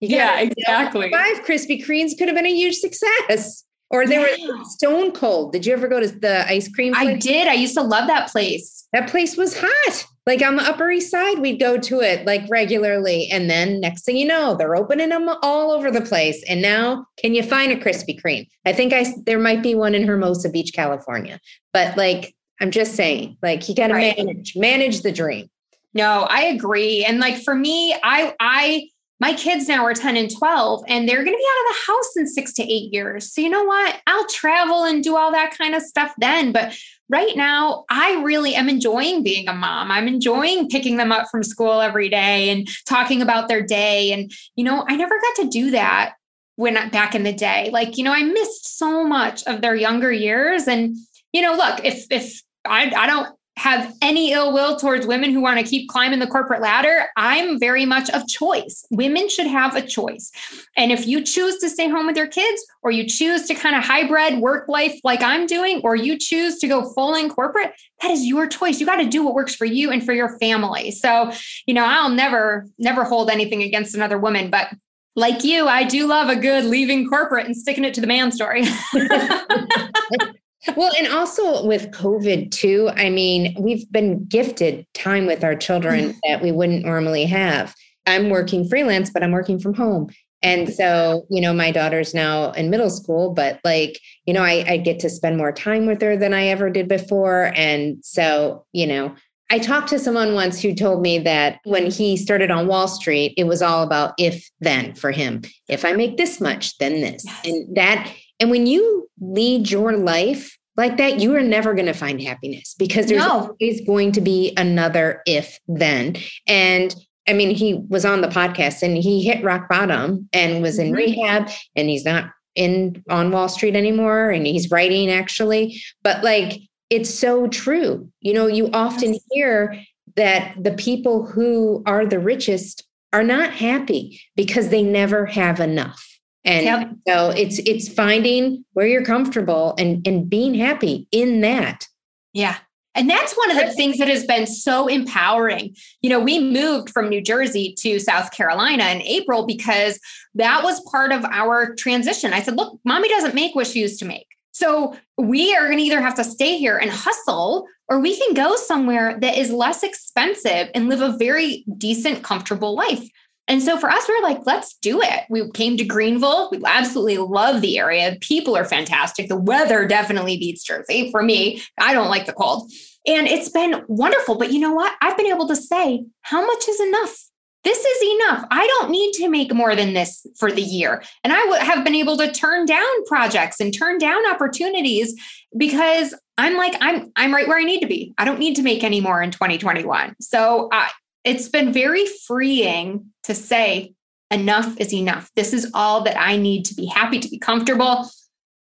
yeah, 0.00 0.40
exactly. 0.40 1.10
five 1.12 1.44
Krispy 1.44 1.84
Kremes 1.84 2.18
could 2.18 2.26
have 2.26 2.36
been 2.36 2.46
a 2.46 2.54
huge 2.54 2.76
success. 2.76 3.64
Or 3.90 4.06
they 4.06 4.16
yeah. 4.16 4.46
was 4.48 4.74
Stone 4.74 5.12
Cold. 5.12 5.52
Did 5.52 5.64
you 5.64 5.72
ever 5.72 5.86
go 5.86 6.00
to 6.00 6.08
the 6.08 6.44
ice 6.48 6.68
cream? 6.68 6.94
Place? 6.94 7.08
I 7.08 7.14
did. 7.14 7.46
I 7.46 7.52
used 7.52 7.74
to 7.74 7.82
love 7.82 8.08
that 8.08 8.28
place. 8.28 8.88
That 8.92 9.08
place 9.08 9.36
was 9.36 9.56
hot. 9.56 10.06
Like 10.26 10.40
on 10.42 10.56
the 10.56 10.62
Upper 10.62 10.90
East 10.90 11.10
Side, 11.10 11.38
we'd 11.38 11.60
go 11.60 11.76
to 11.76 12.00
it 12.00 12.24
like 12.26 12.48
regularly. 12.48 13.28
And 13.30 13.50
then 13.50 13.80
next 13.80 14.04
thing 14.04 14.16
you 14.16 14.26
know, 14.26 14.54
they're 14.54 14.74
opening 14.76 15.10
them 15.10 15.28
all 15.42 15.70
over 15.70 15.90
the 15.90 16.00
place. 16.00 16.42
And 16.48 16.62
now, 16.62 17.06
can 17.18 17.34
you 17.34 17.42
find 17.42 17.70
a 17.70 17.76
Krispy 17.76 18.20
Kreme? 18.20 18.48
I 18.64 18.72
think 18.72 18.92
I 18.92 19.06
there 19.26 19.38
might 19.38 19.62
be 19.62 19.74
one 19.74 19.94
in 19.94 20.06
Hermosa 20.06 20.48
Beach, 20.48 20.72
California. 20.72 21.38
But 21.72 21.96
like, 21.96 22.34
I'm 22.60 22.70
just 22.70 22.94
saying, 22.94 23.36
like, 23.42 23.68
you 23.68 23.74
got 23.74 23.88
to 23.88 23.94
right. 23.94 24.16
manage 24.16 24.56
manage 24.56 25.02
the 25.02 25.12
dream. 25.12 25.50
No, 25.92 26.26
I 26.28 26.42
agree. 26.42 27.04
And 27.04 27.20
like 27.20 27.42
for 27.42 27.54
me, 27.54 27.94
I 28.02 28.34
I 28.40 28.88
my 29.24 29.32
kids 29.32 29.68
now 29.68 29.82
are 29.86 29.94
10 29.94 30.18
and 30.18 30.30
12 30.30 30.84
and 30.86 31.08
they're 31.08 31.24
going 31.24 31.32
to 31.32 31.32
be 31.32 31.48
out 31.50 31.70
of 31.70 31.76
the 31.76 31.92
house 31.92 32.16
in 32.18 32.26
6 32.26 32.52
to 32.52 32.62
8 32.62 32.92
years. 32.92 33.32
So 33.32 33.40
you 33.40 33.48
know 33.48 33.64
what? 33.64 33.98
I'll 34.06 34.26
travel 34.26 34.84
and 34.84 35.02
do 35.02 35.16
all 35.16 35.32
that 35.32 35.56
kind 35.56 35.74
of 35.74 35.80
stuff 35.80 36.12
then, 36.18 36.52
but 36.52 36.76
right 37.08 37.34
now 37.34 37.86
I 37.88 38.20
really 38.22 38.54
am 38.54 38.68
enjoying 38.68 39.22
being 39.22 39.48
a 39.48 39.54
mom. 39.54 39.90
I'm 39.90 40.08
enjoying 40.08 40.68
picking 40.68 40.98
them 40.98 41.10
up 41.10 41.28
from 41.30 41.42
school 41.42 41.80
every 41.80 42.10
day 42.10 42.50
and 42.50 42.68
talking 42.86 43.22
about 43.22 43.48
their 43.48 43.62
day 43.62 44.12
and 44.12 44.30
you 44.56 44.64
know, 44.64 44.84
I 44.86 44.94
never 44.94 45.18
got 45.18 45.42
to 45.42 45.48
do 45.48 45.70
that 45.70 46.16
when 46.56 46.74
back 46.90 47.14
in 47.14 47.22
the 47.22 47.32
day. 47.32 47.70
Like, 47.72 47.96
you 47.96 48.04
know, 48.04 48.12
I 48.12 48.24
missed 48.24 48.76
so 48.76 49.04
much 49.04 49.42
of 49.46 49.62
their 49.62 49.74
younger 49.74 50.12
years 50.12 50.68
and 50.68 50.98
you 51.32 51.40
know, 51.40 51.54
look, 51.54 51.82
if 51.82 52.04
if 52.10 52.42
I, 52.66 52.92
I 52.94 53.06
don't 53.06 53.34
have 53.56 53.94
any 54.02 54.32
ill 54.32 54.52
will 54.52 54.76
towards 54.76 55.06
women 55.06 55.30
who 55.30 55.40
want 55.40 55.58
to 55.58 55.64
keep 55.64 55.88
climbing 55.88 56.18
the 56.18 56.26
corporate 56.26 56.60
ladder. 56.60 57.06
I'm 57.16 57.58
very 57.58 57.84
much 57.84 58.10
of 58.10 58.26
choice. 58.26 58.84
Women 58.90 59.28
should 59.28 59.46
have 59.46 59.76
a 59.76 59.86
choice. 59.86 60.32
And 60.76 60.90
if 60.90 61.06
you 61.06 61.22
choose 61.22 61.58
to 61.58 61.70
stay 61.70 61.88
home 61.88 62.06
with 62.06 62.16
your 62.16 62.26
kids, 62.26 62.64
or 62.82 62.90
you 62.90 63.06
choose 63.06 63.46
to 63.46 63.54
kind 63.54 63.76
of 63.76 63.84
hybrid 63.84 64.40
work 64.40 64.68
life 64.68 64.98
like 65.04 65.22
I'm 65.22 65.46
doing, 65.46 65.80
or 65.84 65.94
you 65.94 66.18
choose 66.18 66.58
to 66.58 66.68
go 66.68 66.92
full 66.92 67.14
in 67.14 67.28
corporate, 67.28 67.72
that 68.02 68.10
is 68.10 68.26
your 68.26 68.48
choice. 68.48 68.80
You 68.80 68.86
got 68.86 68.96
to 68.96 69.08
do 69.08 69.24
what 69.24 69.34
works 69.34 69.54
for 69.54 69.64
you 69.64 69.90
and 69.90 70.04
for 70.04 70.12
your 70.12 70.36
family. 70.38 70.90
So, 70.90 71.30
you 71.66 71.74
know, 71.74 71.84
I'll 71.84 72.10
never, 72.10 72.66
never 72.78 73.04
hold 73.04 73.30
anything 73.30 73.62
against 73.62 73.94
another 73.94 74.18
woman, 74.18 74.50
but 74.50 74.68
like 75.16 75.44
you, 75.44 75.68
I 75.68 75.84
do 75.84 76.08
love 76.08 76.28
a 76.28 76.34
good 76.34 76.64
leaving 76.64 77.08
corporate 77.08 77.46
and 77.46 77.56
sticking 77.56 77.84
it 77.84 77.94
to 77.94 78.00
the 78.00 78.08
man 78.08 78.32
story. 78.32 78.64
well, 80.76 80.92
and 80.96 81.08
also 81.08 81.66
with 81.66 81.90
COVID 81.90 82.50
too, 82.50 82.90
I 82.94 83.10
mean, 83.10 83.56
we've 83.58 83.90
been 83.92 84.24
gifted 84.26 84.86
time 84.94 85.26
with 85.26 85.44
our 85.44 85.54
children 85.54 86.10
mm-hmm. 86.10 86.18
that 86.24 86.42
we 86.42 86.52
wouldn't 86.52 86.84
normally 86.84 87.26
have. 87.26 87.74
I'm 88.06 88.30
working 88.30 88.68
freelance, 88.68 89.10
but 89.10 89.22
I'm 89.22 89.32
working 89.32 89.58
from 89.58 89.74
home. 89.74 90.10
And 90.42 90.72
so, 90.72 91.26
you 91.30 91.40
know, 91.40 91.54
my 91.54 91.70
daughter's 91.70 92.12
now 92.12 92.50
in 92.52 92.68
middle 92.68 92.90
school, 92.90 93.32
but 93.32 93.60
like, 93.64 93.98
you 94.26 94.34
know, 94.34 94.42
I, 94.42 94.64
I 94.68 94.76
get 94.76 94.98
to 95.00 95.08
spend 95.08 95.38
more 95.38 95.52
time 95.52 95.86
with 95.86 96.02
her 96.02 96.18
than 96.18 96.34
I 96.34 96.48
ever 96.48 96.68
did 96.68 96.86
before. 96.86 97.50
And 97.54 98.04
so, 98.04 98.66
you 98.72 98.86
know, 98.86 99.14
I 99.50 99.58
talked 99.58 99.88
to 99.88 99.98
someone 99.98 100.34
once 100.34 100.60
who 100.60 100.74
told 100.74 101.00
me 101.00 101.18
that 101.20 101.60
when 101.64 101.90
he 101.90 102.16
started 102.16 102.50
on 102.50 102.66
Wall 102.66 102.88
Street, 102.88 103.34
it 103.38 103.44
was 103.44 103.62
all 103.62 103.82
about 103.82 104.12
if 104.18 104.50
then 104.60 104.94
for 104.94 105.12
him. 105.12 105.42
If 105.68 105.84
I 105.84 105.92
make 105.92 106.18
this 106.18 106.40
much, 106.40 106.76
then 106.78 107.00
this. 107.00 107.24
Yes. 107.24 107.46
And 107.46 107.76
that 107.76 108.12
and 108.44 108.50
when 108.50 108.66
you 108.66 109.08
lead 109.22 109.70
your 109.70 109.96
life 109.96 110.58
like 110.76 110.98
that, 110.98 111.18
you 111.18 111.34
are 111.34 111.42
never 111.42 111.72
going 111.72 111.86
to 111.86 111.94
find 111.94 112.20
happiness 112.20 112.74
because 112.78 113.06
there's 113.06 113.24
no. 113.24 113.56
always 113.58 113.80
going 113.86 114.12
to 114.12 114.20
be 114.20 114.52
another 114.58 115.22
if 115.24 115.58
then. 115.66 116.16
And 116.46 116.94
I 117.26 117.32
mean, 117.32 117.54
he 117.54 117.82
was 117.88 118.04
on 118.04 118.20
the 118.20 118.28
podcast 118.28 118.82
and 118.82 118.98
he 118.98 119.22
hit 119.22 119.42
rock 119.42 119.66
bottom 119.66 120.28
and 120.34 120.60
was 120.60 120.78
in 120.78 120.88
mm-hmm. 120.88 120.96
rehab 120.96 121.48
and 121.74 121.88
he's 121.88 122.04
not 122.04 122.32
in 122.54 123.02
on 123.08 123.30
Wall 123.30 123.48
Street 123.48 123.76
anymore 123.76 124.28
and 124.28 124.46
he's 124.46 124.70
writing 124.70 125.10
actually. 125.10 125.80
But 126.02 126.22
like 126.22 126.60
it's 126.90 127.08
so 127.08 127.48
true. 127.48 128.10
You 128.20 128.34
know, 128.34 128.46
you 128.46 128.68
often 128.74 129.14
yes. 129.14 129.22
hear 129.30 129.80
that 130.16 130.54
the 130.62 130.72
people 130.72 131.24
who 131.24 131.82
are 131.86 132.04
the 132.04 132.20
richest 132.20 132.84
are 133.14 133.24
not 133.24 133.54
happy 133.54 134.20
because 134.36 134.68
they 134.68 134.82
never 134.82 135.24
have 135.24 135.60
enough. 135.60 136.13
And 136.44 136.64
yep. 136.64 136.90
so 137.08 137.30
it's 137.30 137.58
it's 137.60 137.88
finding 137.88 138.64
where 138.72 138.86
you're 138.86 139.04
comfortable 139.04 139.74
and 139.78 140.06
and 140.06 140.28
being 140.28 140.54
happy 140.54 141.08
in 141.10 141.40
that. 141.40 141.86
Yeah. 142.32 142.56
And 142.96 143.10
that's 143.10 143.34
one 143.34 143.50
of 143.50 143.56
the 143.56 143.72
things 143.72 143.98
that 143.98 144.06
has 144.06 144.24
been 144.24 144.46
so 144.46 144.86
empowering. 144.86 145.74
You 146.00 146.10
know, 146.10 146.20
we 146.20 146.38
moved 146.38 146.90
from 146.90 147.08
New 147.08 147.20
Jersey 147.20 147.74
to 147.78 147.98
South 147.98 148.30
Carolina 148.30 148.84
in 148.84 149.02
April 149.02 149.46
because 149.46 149.98
that 150.36 150.62
was 150.62 150.80
part 150.90 151.10
of 151.10 151.24
our 151.24 151.74
transition. 151.74 152.32
I 152.32 152.40
said, 152.40 152.56
look, 152.56 152.78
mommy 152.84 153.08
doesn't 153.08 153.34
make 153.34 153.56
what 153.56 153.66
she 153.66 153.80
used 153.80 153.98
to 153.98 154.04
make. 154.04 154.28
So 154.52 154.96
we 155.18 155.56
are 155.56 155.66
going 155.66 155.78
to 155.78 155.84
either 155.84 156.00
have 156.00 156.14
to 156.14 156.24
stay 156.24 156.56
here 156.56 156.76
and 156.76 156.88
hustle, 156.88 157.66
or 157.88 157.98
we 157.98 158.16
can 158.16 158.34
go 158.34 158.54
somewhere 158.54 159.18
that 159.20 159.36
is 159.36 159.50
less 159.50 159.82
expensive 159.82 160.68
and 160.74 160.88
live 160.88 161.00
a 161.00 161.16
very 161.18 161.64
decent, 161.76 162.22
comfortable 162.22 162.76
life. 162.76 163.02
And 163.46 163.62
so 163.62 163.76
for 163.78 163.90
us, 163.90 164.08
we 164.08 164.14
are 164.14 164.22
like, 164.22 164.46
let's 164.46 164.74
do 164.78 165.02
it. 165.02 165.24
We 165.28 165.50
came 165.50 165.76
to 165.76 165.84
Greenville. 165.84 166.48
We 166.50 166.60
absolutely 166.64 167.18
love 167.18 167.60
the 167.60 167.78
area. 167.78 168.16
People 168.20 168.56
are 168.56 168.64
fantastic. 168.64 169.28
The 169.28 169.36
weather 169.36 169.86
definitely 169.86 170.38
beats 170.38 170.64
Jersey 170.64 171.10
for 171.10 171.22
me. 171.22 171.62
I 171.78 171.92
don't 171.92 172.08
like 172.08 172.26
the 172.26 172.32
cold. 172.32 172.70
And 173.06 173.26
it's 173.26 173.50
been 173.50 173.84
wonderful. 173.86 174.36
But 174.36 174.52
you 174.52 174.60
know 174.60 174.72
what? 174.72 174.94
I've 175.02 175.16
been 175.16 175.26
able 175.26 175.46
to 175.48 175.56
say, 175.56 176.04
how 176.22 176.44
much 176.44 176.68
is 176.68 176.80
enough? 176.80 177.16
This 177.64 177.78
is 177.78 178.18
enough. 178.20 178.46
I 178.50 178.66
don't 178.66 178.90
need 178.90 179.12
to 179.14 179.28
make 179.28 179.52
more 179.52 179.74
than 179.74 179.94
this 179.94 180.26
for 180.38 180.52
the 180.52 180.62
year. 180.62 181.02
And 181.22 181.32
I 181.32 181.64
have 181.64 181.82
been 181.82 181.94
able 181.94 182.18
to 182.18 182.30
turn 182.30 182.66
down 182.66 183.04
projects 183.06 183.58
and 183.58 183.72
turn 183.72 183.96
down 183.98 184.30
opportunities 184.30 185.14
because 185.56 186.14
I'm 186.36 186.56
like, 186.56 186.74
I'm 186.80 187.10
I'm 187.16 187.32
right 187.32 187.48
where 187.48 187.58
I 187.58 187.64
need 187.64 187.80
to 187.80 187.86
be. 187.86 188.12
I 188.18 188.26
don't 188.26 188.38
need 188.38 188.56
to 188.56 188.62
make 188.62 188.84
any 188.84 189.00
more 189.00 189.22
in 189.22 189.30
2021. 189.30 190.16
So 190.20 190.68
uh, 190.72 190.88
it's 191.24 191.48
been 191.48 191.72
very 191.72 192.06
freeing 192.26 193.06
to 193.24 193.34
say 193.34 193.94
enough 194.30 194.76
is 194.78 194.92
enough. 194.92 195.30
This 195.36 195.52
is 195.52 195.70
all 195.74 196.02
that 196.02 196.20
I 196.20 196.36
need 196.36 196.64
to 196.66 196.74
be 196.74 196.86
happy, 196.86 197.18
to 197.18 197.28
be 197.28 197.38
comfortable. 197.38 198.08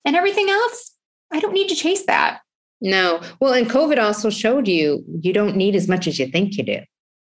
And 0.05 0.15
everything 0.15 0.49
else, 0.49 0.93
I 1.31 1.39
don't 1.39 1.53
need 1.53 1.69
to 1.69 1.75
chase 1.75 2.05
that. 2.05 2.41
No. 2.81 3.21
Well, 3.39 3.53
and 3.53 3.69
COVID 3.69 4.01
also 4.01 4.29
showed 4.29 4.67
you 4.67 5.03
you 5.21 5.33
don't 5.33 5.55
need 5.55 5.75
as 5.75 5.87
much 5.87 6.07
as 6.07 6.19
you 6.19 6.27
think 6.27 6.57
you 6.57 6.63
do. 6.63 6.79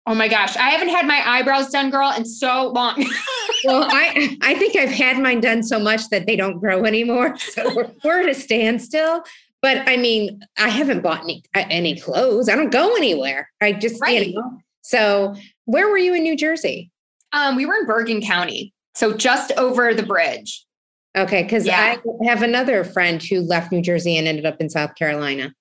Oh 0.07 0.15
my 0.15 0.27
gosh, 0.27 0.57
I 0.57 0.71
haven't 0.71 0.89
had 0.89 1.05
my 1.05 1.21
eyebrows 1.23 1.69
done, 1.69 1.91
girl, 1.91 2.11
in 2.17 2.25
so 2.25 2.69
long. 2.69 2.95
well, 3.63 3.87
I 3.89 4.37
I 4.41 4.55
think 4.55 4.75
I've 4.75 4.89
had 4.89 5.19
mine 5.19 5.41
done 5.41 5.61
so 5.61 5.77
much 5.77 6.09
that 6.09 6.25
they 6.25 6.35
don't 6.35 6.59
grow 6.59 6.85
anymore. 6.85 7.37
So 7.37 7.75
we're, 7.75 7.91
we're 8.03 8.21
at 8.21 8.29
a 8.29 8.33
standstill. 8.33 9.23
But 9.61 9.87
I 9.87 9.97
mean, 9.97 10.41
I 10.57 10.69
haven't 10.69 11.01
bought 11.01 11.21
any 11.21 11.43
any 11.53 11.99
clothes. 11.99 12.49
I 12.49 12.55
don't 12.55 12.71
go 12.71 12.95
anywhere. 12.95 13.51
I 13.61 13.73
just 13.73 14.01
right. 14.01 14.27
you 14.27 14.33
know. 14.33 14.57
So 14.81 15.35
where 15.65 15.89
were 15.89 15.97
you 15.97 16.13
in 16.13 16.23
New 16.23 16.35
Jersey? 16.35 16.91
Um, 17.33 17.55
we 17.55 17.65
were 17.65 17.75
in 17.75 17.85
Bergen 17.85 18.21
County, 18.21 18.73
so 18.93 19.15
just 19.15 19.51
over 19.53 19.93
the 19.93 20.03
bridge. 20.03 20.65
Okay, 21.17 21.43
because 21.43 21.65
yeah. 21.65 21.97
I 22.21 22.25
have 22.25 22.41
another 22.41 22.83
friend 22.83 23.21
who 23.21 23.41
left 23.41 23.71
New 23.71 23.81
Jersey 23.81 24.17
and 24.17 24.27
ended 24.27 24.45
up 24.45 24.61
in 24.61 24.69
South 24.69 24.95
Carolina. 24.95 25.53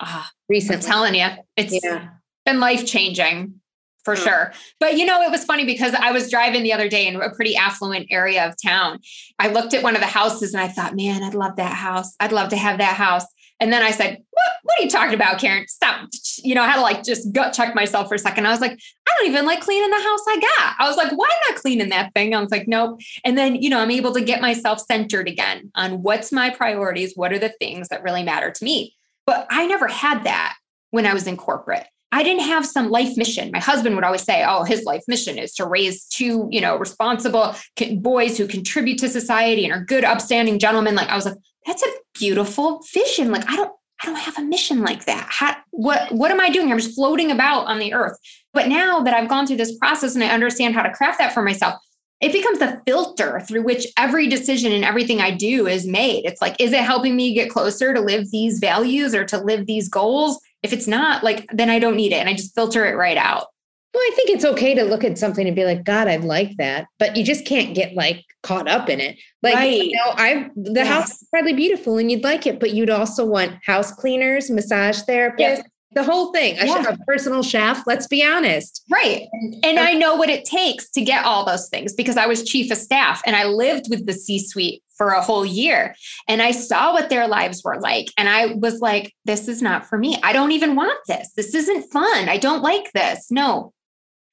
Ah, 0.00 0.30
recently. 0.48 0.76
I'm 0.76 0.82
telling 0.82 1.14
you, 1.14 1.28
it's 1.56 1.84
yeah. 1.84 2.08
been 2.44 2.60
life 2.60 2.86
changing 2.86 3.60
for 4.06 4.12
oh. 4.12 4.16
sure. 4.16 4.52
But 4.80 4.96
you 4.96 5.04
know, 5.04 5.20
it 5.20 5.30
was 5.30 5.44
funny 5.44 5.66
because 5.66 5.92
I 5.92 6.12
was 6.12 6.30
driving 6.30 6.62
the 6.62 6.72
other 6.72 6.88
day 6.88 7.06
in 7.06 7.16
a 7.16 7.34
pretty 7.34 7.56
affluent 7.56 8.06
area 8.10 8.46
of 8.46 8.54
town. 8.62 9.00
I 9.38 9.48
looked 9.48 9.74
at 9.74 9.82
one 9.82 9.94
of 9.94 10.00
the 10.00 10.06
houses 10.06 10.54
and 10.54 10.62
I 10.62 10.68
thought, 10.68 10.96
man, 10.96 11.22
I'd 11.22 11.34
love 11.34 11.56
that 11.56 11.74
house. 11.74 12.14
I'd 12.20 12.32
love 12.32 12.48
to 12.50 12.56
have 12.56 12.78
that 12.78 12.96
house. 12.96 13.24
And 13.58 13.72
then 13.72 13.82
I 13.82 13.90
said, 13.90 14.18
what, 14.30 14.50
what 14.62 14.78
are 14.78 14.82
you 14.82 14.90
talking 14.90 15.14
about, 15.14 15.38
Karin? 15.38 15.66
Stop. 15.66 16.08
You 16.42 16.54
know, 16.54 16.62
I 16.62 16.66
had 16.66 16.76
to 16.76 16.82
like 16.82 17.02
just 17.02 17.32
gut 17.32 17.54
check 17.54 17.74
myself 17.74 18.08
for 18.08 18.14
a 18.14 18.18
second. 18.18 18.46
I 18.46 18.50
was 18.50 18.60
like, 18.60 18.72
I 18.72 19.14
don't 19.18 19.28
even 19.28 19.46
like 19.46 19.60
cleaning 19.60 19.90
the 19.90 19.96
house 19.96 20.20
I 20.28 20.40
got. 20.40 20.74
I 20.78 20.88
was 20.88 20.96
like, 20.96 21.10
why 21.12 21.26
am 21.26 21.54
I 21.54 21.58
cleaning 21.58 21.88
that 21.88 22.12
thing? 22.12 22.34
I 22.34 22.40
was 22.40 22.50
like, 22.50 22.68
nope. 22.68 23.00
And 23.24 23.38
then, 23.38 23.56
you 23.56 23.70
know, 23.70 23.80
I'm 23.80 23.90
able 23.90 24.12
to 24.12 24.20
get 24.20 24.42
myself 24.42 24.80
centered 24.80 25.28
again 25.28 25.70
on 25.74 26.02
what's 26.02 26.32
my 26.32 26.50
priorities, 26.50 27.14
what 27.16 27.32
are 27.32 27.38
the 27.38 27.54
things 27.58 27.88
that 27.88 28.02
really 28.02 28.22
matter 28.22 28.50
to 28.50 28.64
me. 28.64 28.94
But 29.26 29.46
I 29.50 29.66
never 29.66 29.88
had 29.88 30.24
that 30.24 30.56
when 30.90 31.06
I 31.06 31.14
was 31.14 31.26
in 31.26 31.36
corporate. 31.36 31.86
I 32.12 32.22
didn't 32.22 32.44
have 32.44 32.64
some 32.64 32.90
life 32.90 33.16
mission. 33.16 33.50
My 33.50 33.58
husband 33.58 33.94
would 33.94 34.04
always 34.04 34.22
say, 34.22 34.44
"Oh, 34.46 34.62
his 34.62 34.84
life 34.84 35.02
mission 35.08 35.38
is 35.38 35.52
to 35.54 35.66
raise 35.66 36.04
two, 36.04 36.48
you 36.50 36.60
know, 36.60 36.76
responsible 36.76 37.54
boys 37.96 38.38
who 38.38 38.46
contribute 38.46 38.98
to 39.00 39.08
society 39.08 39.64
and 39.64 39.72
are 39.74 39.84
good, 39.84 40.04
upstanding 40.04 40.58
gentlemen." 40.58 40.94
Like 40.94 41.08
I 41.08 41.16
was 41.16 41.26
like, 41.26 41.36
"That's 41.66 41.82
a 41.82 41.92
beautiful 42.14 42.82
vision." 42.94 43.30
Like 43.30 43.48
I 43.50 43.56
don't, 43.56 43.72
I 44.02 44.06
don't 44.06 44.18
have 44.18 44.38
a 44.38 44.42
mission 44.42 44.82
like 44.82 45.06
that. 45.06 45.26
How, 45.30 45.56
what, 45.70 46.12
what 46.12 46.30
am 46.30 46.40
I 46.40 46.50
doing? 46.50 46.70
I'm 46.70 46.78
just 46.78 46.94
floating 46.94 47.30
about 47.30 47.66
on 47.66 47.78
the 47.78 47.94
earth. 47.94 48.18
But 48.52 48.68
now 48.68 49.00
that 49.00 49.14
I've 49.14 49.28
gone 49.28 49.46
through 49.46 49.56
this 49.56 49.76
process 49.78 50.14
and 50.14 50.24
I 50.24 50.28
understand 50.28 50.74
how 50.74 50.82
to 50.82 50.92
craft 50.92 51.18
that 51.18 51.32
for 51.32 51.42
myself, 51.42 51.74
it 52.20 52.32
becomes 52.32 52.58
the 52.58 52.80
filter 52.86 53.40
through 53.40 53.62
which 53.62 53.86
every 53.98 54.26
decision 54.26 54.72
and 54.72 54.84
everything 54.84 55.20
I 55.20 55.30
do 55.30 55.66
is 55.66 55.86
made. 55.86 56.24
It's 56.24 56.40
like, 56.40 56.56
is 56.58 56.72
it 56.72 56.80
helping 56.80 57.14
me 57.14 57.34
get 57.34 57.50
closer 57.50 57.92
to 57.92 58.00
live 58.00 58.30
these 58.30 58.58
values 58.58 59.14
or 59.14 59.24
to 59.26 59.38
live 59.38 59.66
these 59.66 59.88
goals? 59.88 60.40
If 60.62 60.72
it's 60.72 60.86
not, 60.86 61.22
like, 61.22 61.46
then 61.52 61.68
I 61.68 61.78
don't 61.78 61.96
need 61.96 62.12
it. 62.12 62.16
And 62.16 62.28
I 62.28 62.32
just 62.32 62.54
filter 62.54 62.86
it 62.86 62.96
right 62.96 63.18
out. 63.18 63.48
Well, 63.96 64.04
I 64.04 64.14
think 64.14 64.28
it's 64.28 64.44
okay 64.44 64.74
to 64.74 64.84
look 64.84 65.04
at 65.04 65.16
something 65.16 65.46
and 65.46 65.56
be 65.56 65.64
like, 65.64 65.82
God, 65.82 66.06
I'd 66.06 66.22
like 66.22 66.54
that. 66.58 66.86
But 66.98 67.16
you 67.16 67.24
just 67.24 67.46
can't 67.46 67.74
get 67.74 67.94
like 67.94 68.22
caught 68.42 68.68
up 68.68 68.90
in 68.90 69.00
it. 69.00 69.16
Like, 69.42 69.54
right. 69.54 69.84
you 69.84 69.96
know, 69.96 70.12
I 70.16 70.50
the 70.54 70.82
yes. 70.82 70.86
house 70.86 71.10
is 71.22 71.28
probably 71.30 71.54
beautiful 71.54 71.96
and 71.96 72.10
you'd 72.10 72.22
like 72.22 72.46
it, 72.46 72.60
but 72.60 72.74
you'd 72.74 72.90
also 72.90 73.24
want 73.24 73.54
house 73.64 73.90
cleaners, 73.90 74.50
massage 74.50 75.00
therapists, 75.08 75.38
yes. 75.38 75.62
the 75.92 76.04
whole 76.04 76.30
thing. 76.30 76.58
I 76.58 76.64
yeah. 76.64 76.74
should 76.74 76.84
have 76.84 77.00
a 77.00 77.04
personal 77.04 77.42
chef. 77.42 77.86
Let's 77.86 78.06
be 78.06 78.22
honest. 78.22 78.84
Right. 78.92 79.28
And 79.62 79.78
I 79.78 79.94
know 79.94 80.14
what 80.14 80.28
it 80.28 80.44
takes 80.44 80.90
to 80.90 81.00
get 81.00 81.24
all 81.24 81.46
those 81.46 81.70
things 81.70 81.94
because 81.94 82.18
I 82.18 82.26
was 82.26 82.44
chief 82.44 82.70
of 82.70 82.76
staff 82.76 83.22
and 83.24 83.34
I 83.34 83.46
lived 83.46 83.86
with 83.88 84.04
the 84.04 84.12
C 84.12 84.38
suite 84.38 84.82
for 84.98 85.12
a 85.12 85.22
whole 85.22 85.46
year. 85.46 85.94
And 86.28 86.42
I 86.42 86.50
saw 86.50 86.92
what 86.92 87.08
their 87.08 87.28
lives 87.28 87.62
were 87.64 87.80
like. 87.80 88.08
And 88.18 88.28
I 88.28 88.46
was 88.56 88.80
like, 88.80 89.14
this 89.24 89.48
is 89.48 89.62
not 89.62 89.86
for 89.86 89.96
me. 89.96 90.18
I 90.22 90.34
don't 90.34 90.52
even 90.52 90.74
want 90.74 90.98
this. 91.08 91.32
This 91.34 91.54
isn't 91.54 91.90
fun. 91.90 92.28
I 92.28 92.36
don't 92.36 92.62
like 92.62 92.92
this. 92.92 93.30
No, 93.30 93.72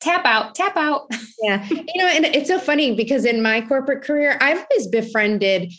tap 0.03 0.25
out, 0.25 0.55
tap 0.55 0.77
out. 0.77 1.09
Yeah. 1.41 1.67
You 1.67 1.97
know, 1.97 2.07
and 2.07 2.23
it's 2.23 2.47
so 2.47 2.57
funny 2.57 2.95
because 2.95 3.25
in 3.25 3.41
my 3.41 3.59
corporate 3.59 4.01
career, 4.01 4.37
I've 4.39 4.65
always 4.71 4.87
befriended 4.87 5.73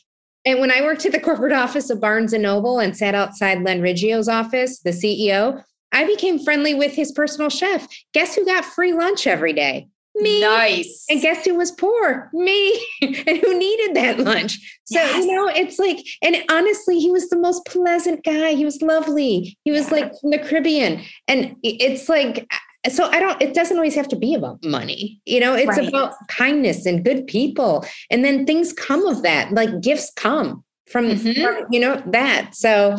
and 0.44 0.60
when 0.60 0.70
I 0.70 0.82
worked 0.82 1.06
at 1.06 1.12
the 1.12 1.20
corporate 1.20 1.52
office 1.64 1.90
of 1.90 2.00
Barnes 2.00 2.32
and 2.32 2.42
Noble 2.42 2.78
and 2.78 2.96
sat 2.96 3.14
outside 3.14 3.62
Len 3.62 3.80
Riggio's 3.80 4.28
office, 4.28 4.80
the 4.80 4.90
CEO, 4.90 5.62
I 5.92 6.04
became 6.04 6.38
friendly 6.38 6.74
with 6.74 6.92
his 6.92 7.12
personal 7.12 7.50
chef. 7.50 7.86
Guess 8.12 8.34
who 8.34 8.44
got 8.44 8.64
free 8.64 8.92
lunch 8.92 9.26
every 9.26 9.52
day? 9.52 9.88
Me. 10.16 10.40
Nice. 10.40 11.06
And 11.10 11.20
guess 11.20 11.44
who 11.44 11.56
was 11.56 11.72
poor? 11.72 12.30
Me. 12.32 12.72
and 13.02 13.38
who 13.38 13.58
needed 13.58 13.96
that 13.96 14.20
lunch? 14.20 14.58
So, 14.84 15.00
yes. 15.00 15.24
you 15.24 15.34
know, 15.34 15.48
it's 15.48 15.78
like, 15.78 15.98
and 16.22 16.36
honestly, 16.50 17.00
he 17.00 17.10
was 17.10 17.28
the 17.30 17.38
most 17.38 17.66
pleasant 17.66 18.22
guy. 18.22 18.54
He 18.54 18.64
was 18.64 18.80
lovely. 18.80 19.56
He 19.64 19.72
was 19.72 19.90
like 19.90 20.12
from 20.20 20.30
the 20.30 20.38
Caribbean. 20.38 21.02
And 21.26 21.56
it's 21.62 22.08
like, 22.08 22.48
so 22.90 23.06
I 23.06 23.20
don't, 23.20 23.40
it 23.40 23.54
doesn't 23.54 23.76
always 23.76 23.94
have 23.94 24.08
to 24.08 24.16
be 24.16 24.34
about 24.34 24.64
money. 24.64 25.20
You 25.24 25.40
know, 25.40 25.54
it's 25.54 25.78
right. 25.78 25.88
about 25.88 26.14
kindness 26.28 26.86
and 26.86 27.04
good 27.04 27.26
people. 27.26 27.84
And 28.10 28.24
then 28.24 28.46
things 28.46 28.72
come 28.72 29.06
of 29.06 29.22
that, 29.22 29.52
like 29.52 29.80
gifts 29.80 30.12
come 30.16 30.64
from, 30.86 31.06
mm-hmm. 31.06 31.42
from 31.42 31.66
you 31.70 31.80
know, 31.80 32.02
that. 32.06 32.54
So 32.54 32.96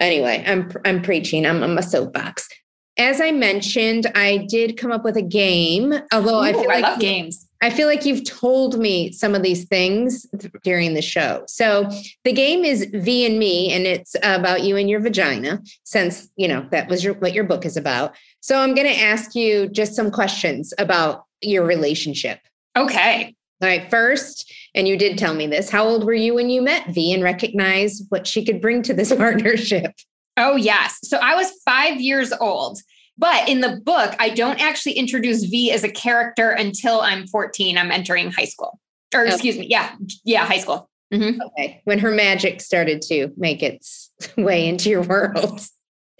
anyway, 0.00 0.44
I'm, 0.46 0.70
I'm 0.84 1.02
preaching, 1.02 1.46
I'm, 1.46 1.62
I'm 1.62 1.78
a 1.78 1.82
soapbox. 1.82 2.48
As 2.96 3.20
I 3.20 3.30
mentioned, 3.30 4.10
I 4.14 4.46
did 4.48 4.76
come 4.76 4.90
up 4.90 5.04
with 5.04 5.16
a 5.16 5.22
game, 5.22 5.94
although 6.12 6.40
Ooh, 6.40 6.44
I 6.44 6.52
feel 6.52 6.70
I 6.70 6.80
like 6.80 7.00
games. 7.00 7.47
I 7.60 7.70
feel 7.70 7.88
like 7.88 8.04
you've 8.04 8.24
told 8.24 8.78
me 8.78 9.10
some 9.12 9.34
of 9.34 9.42
these 9.42 9.64
things 9.64 10.26
during 10.62 10.94
the 10.94 11.02
show. 11.02 11.44
So 11.48 11.90
the 12.24 12.32
game 12.32 12.64
is 12.64 12.86
V 12.92 13.26
and 13.26 13.38
Me, 13.38 13.72
and 13.72 13.84
it's 13.84 14.14
about 14.22 14.62
you 14.62 14.76
and 14.76 14.88
your 14.88 15.00
vagina, 15.00 15.60
since 15.82 16.28
you 16.36 16.46
know 16.46 16.66
that 16.70 16.88
was 16.88 17.02
your 17.02 17.14
what 17.14 17.34
your 17.34 17.44
book 17.44 17.66
is 17.66 17.76
about. 17.76 18.14
So 18.40 18.60
I'm 18.60 18.74
going 18.74 18.86
to 18.86 19.00
ask 19.00 19.34
you 19.34 19.68
just 19.68 19.94
some 19.94 20.10
questions 20.10 20.72
about 20.78 21.24
your 21.40 21.64
relationship. 21.64 22.38
Okay. 22.76 23.34
All 23.60 23.68
right. 23.68 23.90
First, 23.90 24.52
and 24.74 24.86
you 24.86 24.96
did 24.96 25.18
tell 25.18 25.34
me 25.34 25.48
this. 25.48 25.68
How 25.68 25.84
old 25.84 26.04
were 26.04 26.14
you 26.14 26.34
when 26.34 26.48
you 26.48 26.62
met 26.62 26.88
V 26.90 27.12
and 27.12 27.24
recognized 27.24 28.04
what 28.08 28.26
she 28.26 28.44
could 28.44 28.60
bring 28.60 28.82
to 28.82 28.94
this 28.94 29.12
partnership? 29.16 29.92
Oh 30.36 30.54
yes. 30.54 31.00
So 31.02 31.18
I 31.18 31.34
was 31.34 31.50
five 31.64 32.00
years 32.00 32.32
old. 32.40 32.78
But 33.18 33.48
in 33.48 33.60
the 33.60 33.80
book, 33.84 34.14
I 34.18 34.30
don't 34.30 34.60
actually 34.60 34.92
introduce 34.92 35.44
V 35.44 35.72
as 35.72 35.82
a 35.82 35.90
character 35.90 36.50
until 36.50 37.00
I'm 37.00 37.26
14. 37.26 37.76
I'm 37.76 37.90
entering 37.90 38.30
high 38.30 38.44
school. 38.44 38.78
Or 39.12 39.22
okay. 39.22 39.32
excuse 39.32 39.58
me. 39.58 39.66
Yeah. 39.66 39.94
Yeah. 40.24 40.46
High 40.46 40.60
school. 40.60 40.88
Mm-hmm. 41.12 41.40
Okay. 41.42 41.80
When 41.84 41.98
her 41.98 42.10
magic 42.10 42.60
started 42.60 43.02
to 43.02 43.32
make 43.36 43.62
its 43.62 44.10
way 44.36 44.68
into 44.68 44.90
your 44.90 45.02
world. 45.02 45.60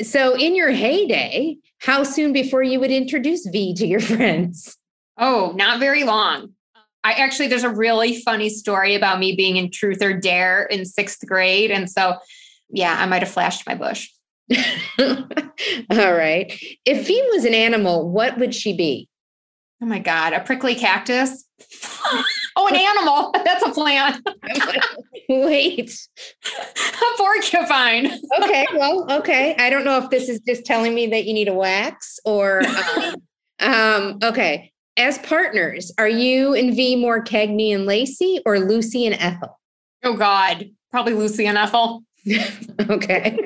So, 0.01 0.36
in 0.36 0.55
your 0.55 0.70
heyday, 0.70 1.57
how 1.80 2.05
soon 2.05 2.32
before 2.32 2.62
you 2.62 2.78
would 2.80 2.90
introduce 2.90 3.46
V 3.46 3.74
to 3.74 3.86
your 3.86 4.01
friends? 4.01 4.76
Oh, 5.18 5.53
not 5.57 5.80
very 5.80 6.05
long. 6.05 6.55
I 7.05 7.12
actually, 7.12 7.49
there's 7.49 7.64
a 7.64 7.70
really 7.70 8.20
funny 8.20 8.49
story 8.49 8.94
about 8.94 9.18
me 9.18 9.34
being 9.34 9.57
in 9.57 9.70
Truth 9.70 10.03
or 10.03 10.12
Dare 10.12 10.64
in 10.64 10.84
sixth 10.84 11.24
grade. 11.26 11.70
And 11.70 11.90
so, 11.90 12.16
yeah, 12.70 12.96
I 12.99 13.07
might 13.07 13.22
have 13.22 13.30
flashed 13.30 13.66
my 13.66 13.74
bush. 13.74 14.09
All 15.90 16.12
right. 16.14 16.53
If 16.84 17.07
V 17.07 17.28
was 17.32 17.44
an 17.44 17.55
animal, 17.55 18.09
what 18.09 18.38
would 18.38 18.55
she 18.55 18.76
be? 18.76 19.09
Oh 19.82 19.86
my 19.86 19.99
God, 19.99 20.32
a 20.32 20.40
prickly 20.40 20.74
cactus? 20.74 21.44
oh, 22.57 22.68
an 22.68 22.76
animal. 22.76 23.32
That's 23.44 23.64
a 23.64 23.70
plant. 23.70 24.26
Wait. 25.28 25.96
A 26.44 27.16
porcupine. 27.16 28.11
okay. 28.42 28.66
Well, 28.74 29.07
okay. 29.11 29.55
I 29.59 29.70
don't 29.70 29.84
know 29.84 29.99
if 29.99 30.11
this 30.11 30.28
is 30.28 30.40
just 30.40 30.64
telling 30.64 30.94
me 30.94 31.07
that 31.09 31.26
you 31.26 31.34
need 31.34 31.49
a 31.49 31.55
wax 31.55 32.18
or, 32.24 32.62
um, 32.66 33.14
um, 33.61 34.18
okay. 34.22 34.72
As 34.96 35.18
partners, 35.18 35.92
are 35.96 36.09
you 36.09 36.55
and 36.55 36.74
V 36.74 36.96
more 36.96 37.22
Cagney 37.22 37.72
and 37.72 37.86
Lacey 37.86 38.40
or 38.44 38.59
Lucy 38.59 39.07
and 39.07 39.14
Ethel? 39.14 39.61
Oh, 40.03 40.14
God. 40.14 40.70
Probably 40.90 41.14
Lucy 41.14 41.46
and 41.46 41.57
Ethel. 41.57 42.03
okay. 42.90 43.38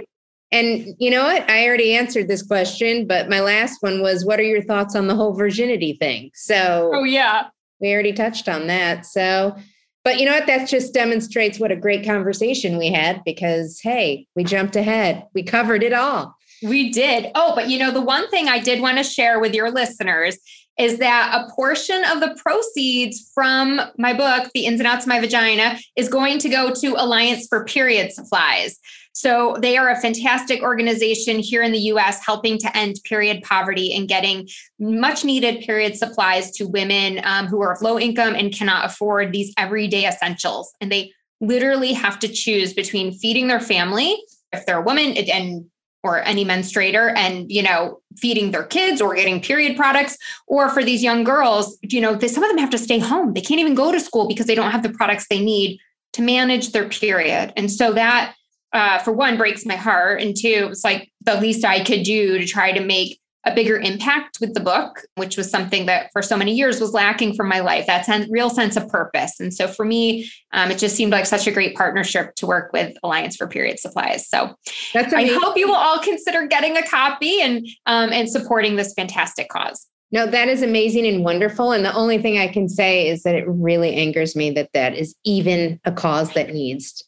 And 0.52 0.94
you 0.98 1.10
know 1.10 1.24
what? 1.24 1.48
I 1.50 1.66
already 1.66 1.94
answered 1.94 2.28
this 2.28 2.42
question, 2.42 3.06
but 3.06 3.28
my 3.28 3.40
last 3.40 3.78
one 3.82 4.02
was 4.02 4.24
what 4.24 4.38
are 4.38 4.44
your 4.44 4.62
thoughts 4.62 4.94
on 4.94 5.06
the 5.06 5.16
whole 5.16 5.32
virginity 5.32 5.94
thing? 5.94 6.30
So, 6.34 6.90
oh, 6.94 7.04
yeah. 7.04 7.48
We 7.80 7.92
already 7.92 8.12
touched 8.12 8.48
on 8.48 8.66
that. 8.66 9.06
So, 9.06 9.56
but 10.04 10.18
you 10.20 10.26
know 10.26 10.32
what? 10.32 10.46
That 10.46 10.68
just 10.68 10.92
demonstrates 10.92 11.58
what 11.58 11.72
a 11.72 11.76
great 11.76 12.04
conversation 12.04 12.76
we 12.76 12.92
had 12.92 13.22
because, 13.24 13.80
hey, 13.82 14.26
we 14.36 14.44
jumped 14.44 14.76
ahead. 14.76 15.26
We 15.34 15.42
covered 15.42 15.82
it 15.82 15.92
all. 15.92 16.36
We 16.62 16.92
did. 16.92 17.30
Oh, 17.34 17.54
but 17.54 17.68
you 17.68 17.78
know, 17.78 17.90
the 17.90 18.00
one 18.00 18.28
thing 18.28 18.48
I 18.48 18.58
did 18.58 18.80
want 18.80 18.98
to 18.98 19.04
share 19.04 19.40
with 19.40 19.54
your 19.54 19.70
listeners 19.70 20.38
is 20.78 20.98
that 20.98 21.32
a 21.34 21.52
portion 21.54 22.02
of 22.04 22.20
the 22.20 22.36
proceeds 22.42 23.30
from 23.34 23.80
my 23.98 24.12
book, 24.12 24.50
The 24.54 24.66
Ins 24.66 24.80
and 24.80 24.86
Outs 24.86 25.04
of 25.04 25.08
My 25.08 25.20
Vagina, 25.20 25.78
is 25.96 26.08
going 26.08 26.38
to 26.38 26.48
go 26.48 26.72
to 26.72 26.94
Alliance 26.96 27.46
for 27.48 27.64
Period 27.64 28.12
Supplies. 28.12 28.78
So 29.12 29.56
they 29.60 29.76
are 29.76 29.90
a 29.90 30.00
fantastic 30.00 30.62
organization 30.62 31.38
here 31.38 31.62
in 31.62 31.72
the 31.72 31.78
US 31.78 32.24
helping 32.24 32.58
to 32.58 32.76
end 32.76 32.96
period 33.04 33.42
poverty 33.42 33.94
and 33.94 34.08
getting 34.08 34.48
much 34.78 35.24
needed 35.24 35.64
period 35.64 35.96
supplies 35.96 36.50
to 36.52 36.64
women 36.66 37.20
um, 37.24 37.46
who 37.46 37.60
are 37.60 37.72
of 37.72 37.82
low 37.82 37.98
income 37.98 38.34
and 38.34 38.52
cannot 38.52 38.86
afford 38.86 39.32
these 39.32 39.52
everyday 39.56 40.06
essentials. 40.06 40.72
And 40.80 40.90
they 40.90 41.12
literally 41.40 41.92
have 41.92 42.18
to 42.20 42.28
choose 42.28 42.72
between 42.72 43.12
feeding 43.12 43.48
their 43.48 43.60
family 43.60 44.16
if 44.52 44.64
they're 44.64 44.78
a 44.78 44.82
woman 44.82 45.16
and 45.16 45.66
or 46.04 46.20
any 46.22 46.44
menstruator 46.44 47.16
and 47.16 47.50
you 47.50 47.62
know 47.62 48.00
feeding 48.16 48.50
their 48.50 48.64
kids 48.64 49.00
or 49.00 49.14
getting 49.14 49.40
period 49.40 49.76
products. 49.76 50.16
Or 50.46 50.68
for 50.70 50.82
these 50.82 51.02
young 51.02 51.22
girls 51.22 51.78
you 51.82 52.00
know 52.00 52.14
they, 52.14 52.28
some 52.28 52.42
of 52.42 52.50
them 52.50 52.58
have 52.58 52.70
to 52.70 52.78
stay 52.78 52.98
home. 52.98 53.34
They 53.34 53.40
can't 53.40 53.60
even 53.60 53.74
go 53.74 53.92
to 53.92 54.00
school 54.00 54.26
because 54.26 54.46
they 54.46 54.54
don't 54.54 54.70
have 54.70 54.82
the 54.82 54.90
products 54.90 55.26
they 55.28 55.40
need 55.40 55.78
to 56.14 56.22
manage 56.22 56.72
their 56.72 56.88
period. 56.88 57.52
And 57.56 57.70
so 57.70 57.92
that 57.92 58.34
uh, 58.72 58.98
for 58.98 59.12
one 59.12 59.36
breaks 59.36 59.66
my 59.66 59.76
heart 59.76 60.20
and 60.20 60.36
two 60.36 60.68
it's 60.70 60.84
like 60.84 61.10
the 61.22 61.40
least 61.40 61.64
i 61.64 61.82
could 61.82 62.02
do 62.02 62.38
to 62.38 62.46
try 62.46 62.72
to 62.72 62.84
make 62.84 63.18
a 63.44 63.54
bigger 63.54 63.76
impact 63.76 64.38
with 64.40 64.54
the 64.54 64.60
book 64.60 65.00
which 65.16 65.36
was 65.36 65.50
something 65.50 65.86
that 65.86 66.10
for 66.12 66.22
so 66.22 66.36
many 66.36 66.54
years 66.54 66.80
was 66.80 66.92
lacking 66.92 67.34
from 67.34 67.48
my 67.48 67.60
life. 67.60 67.86
That 67.86 68.06
sen- 68.06 68.30
real 68.30 68.50
sense 68.50 68.76
of 68.76 68.88
purpose. 68.88 69.40
And 69.40 69.52
so 69.52 69.66
for 69.66 69.84
me 69.84 70.30
um, 70.52 70.70
it 70.70 70.78
just 70.78 70.94
seemed 70.94 71.12
like 71.12 71.26
such 71.26 71.46
a 71.46 71.50
great 71.50 71.74
partnership 71.74 72.34
to 72.36 72.46
work 72.46 72.72
with 72.72 72.96
alliance 73.02 73.36
for 73.36 73.46
period 73.46 73.80
supplies. 73.80 74.28
So 74.28 74.54
That's 74.94 75.12
i 75.12 75.26
hope 75.26 75.56
you 75.56 75.66
will 75.66 75.74
all 75.74 75.98
consider 75.98 76.46
getting 76.46 76.76
a 76.76 76.86
copy 76.86 77.40
and 77.40 77.66
um, 77.86 78.12
and 78.12 78.30
supporting 78.30 78.76
this 78.76 78.94
fantastic 78.94 79.48
cause. 79.48 79.86
No, 80.12 80.26
that 80.26 80.48
is 80.48 80.62
amazing 80.62 81.06
and 81.06 81.24
wonderful. 81.24 81.72
And 81.72 81.86
the 81.86 81.94
only 81.94 82.18
thing 82.18 82.38
I 82.38 82.46
can 82.46 82.68
say 82.68 83.08
is 83.08 83.22
that 83.22 83.34
it 83.34 83.48
really 83.48 83.94
angers 83.94 84.36
me 84.36 84.50
that 84.50 84.68
that 84.74 84.94
is 84.94 85.16
even 85.24 85.80
a 85.84 85.92
cause 85.92 86.34
that 86.34 86.52
needs, 86.52 87.02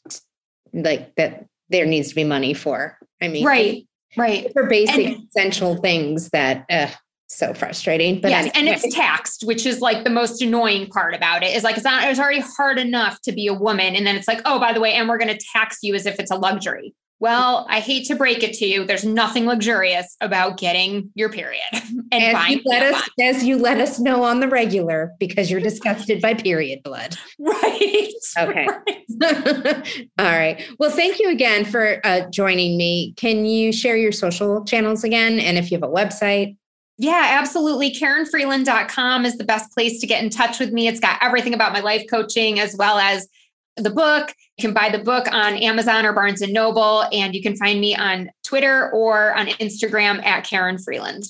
like, 0.73 1.15
that 1.17 1.45
there 1.71 1.87
needs 1.87 2.09
to 2.11 2.15
be 2.15 2.25
money 2.25 2.55
for. 2.55 2.99
I 3.23 3.29
mean, 3.29 3.45
right, 3.45 3.87
right. 4.17 4.53
For 4.53 4.67
basic 4.67 5.07
and, 5.07 5.29
essential 5.29 5.77
things 5.77 6.31
that 6.31 6.65
uh, 6.71 6.89
so 7.29 7.55
frustrating. 7.55 8.21
But 8.21 8.31
yes, 8.31 8.51
anyway. 8.55 8.75
and 8.75 8.85
it's 8.85 8.95
taxed, 8.95 9.45
which 9.45 9.67
is 9.67 9.81
like 9.81 10.05
the 10.05 10.11
most 10.11 10.41
annoying 10.43 10.89
part 10.89 11.15
about 11.15 11.43
it. 11.43 11.55
Is 11.55 11.65
like 11.65 11.77
it's 11.77 11.85
not. 11.85 12.05
It's 12.05 12.21
already 12.21 12.41
hard 12.57 12.79
enough 12.79 13.21
to 13.23 13.33
be 13.33 13.47
a 13.47 13.55
woman, 13.55 13.95
and 13.95 14.07
then 14.07 14.17
it's 14.17 14.29
like, 14.29 14.41
oh, 14.45 14.59
by 14.59 14.73
the 14.73 14.81
way, 14.81 14.93
and 14.93 15.09
we're 15.09 15.19
going 15.19 15.37
to 15.37 15.47
tax 15.53 15.79
you 15.83 15.95
as 15.95 16.07
if 16.07 16.19
it's 16.19 16.31
a 16.31 16.37
luxury. 16.37 16.95
Well, 17.21 17.67
I 17.71 17.81
hate 17.81 18.07
to 18.09 18.15
break 18.15 18.43
it 18.43 18.55
to 18.55 18.67
you. 18.67 18.85
There's 18.85 19.05
nothing 19.05 19.47
luxurious 19.47 20.17
about 20.21 20.59
getting 20.59 21.11
your 21.15 21.31
period 21.31 21.63
and 22.13 22.37
as 22.37 22.49
you 22.49 22.61
let 22.65 22.83
us, 22.95 23.09
as 23.21 23.45
you 23.45 23.57
let 23.57 23.81
us 23.81 23.99
know 23.99 24.23
on 24.25 24.41
the 24.41 24.49
regular 24.49 25.13
because 25.19 25.51
you're 25.51 25.61
disgusted 25.61 26.21
by 26.21 26.35
period 26.35 26.83
blood. 26.83 27.17
Right. 27.39 28.11
Okay. 28.37 28.67
Right. 28.67 30.09
All 30.19 30.25
right. 30.25 30.61
Well, 30.81 30.91
thank 30.91 31.21
you 31.21 31.31
again 31.31 31.65
for 31.65 32.01
uh, 32.05 32.29
joining 32.31 32.77
me. 32.77 33.15
Can 33.17 33.45
you 33.45 33.73
share 33.73 33.97
your 33.97 34.11
social 34.11 34.65
channels 34.65 35.05
again, 35.05 35.39
and 35.39 35.57
if 35.57 35.71
you 35.71 35.77
have 35.77 35.89
a 35.89 35.93
website? 35.93 36.57
Yeah, 36.97 37.39
absolutely. 37.41 37.93
KarinFreeland.com 37.93 39.25
is 39.25 39.37
the 39.37 39.45
best 39.45 39.73
place 39.73 40.01
to 40.01 40.07
get 40.07 40.23
in 40.23 40.31
touch 40.31 40.59
with 40.59 40.73
me. 40.73 40.89
It's 40.89 41.01
got 41.01 41.19
everything 41.23 41.55
about 41.55 41.73
my 41.73 41.81
life 41.81 42.05
coaching 42.09 42.61
as 42.61 42.77
well 42.77 42.99
as 42.99 43.29
the 43.77 43.91
book. 43.91 44.33
You 44.57 44.63
can 44.63 44.75
buy 44.75 44.89
the 44.89 45.03
book 45.03 45.27
on 45.33 45.55
Amazon 45.55 46.07
or 46.07 46.13
Barnes 46.13 46.43
and 46.43 46.53
Noble, 46.53 47.05
and 47.13 47.35
you 47.35 47.43
can 47.43 47.57
find 47.57 47.81
me 47.81 47.97
on 47.97 48.31
Twitter 48.43 48.91
or 48.93 49.35
on 49.35 49.47
Instagram 49.47 50.25
at 50.25 50.45
Karin 50.45 50.79
Freeland. 50.79 51.25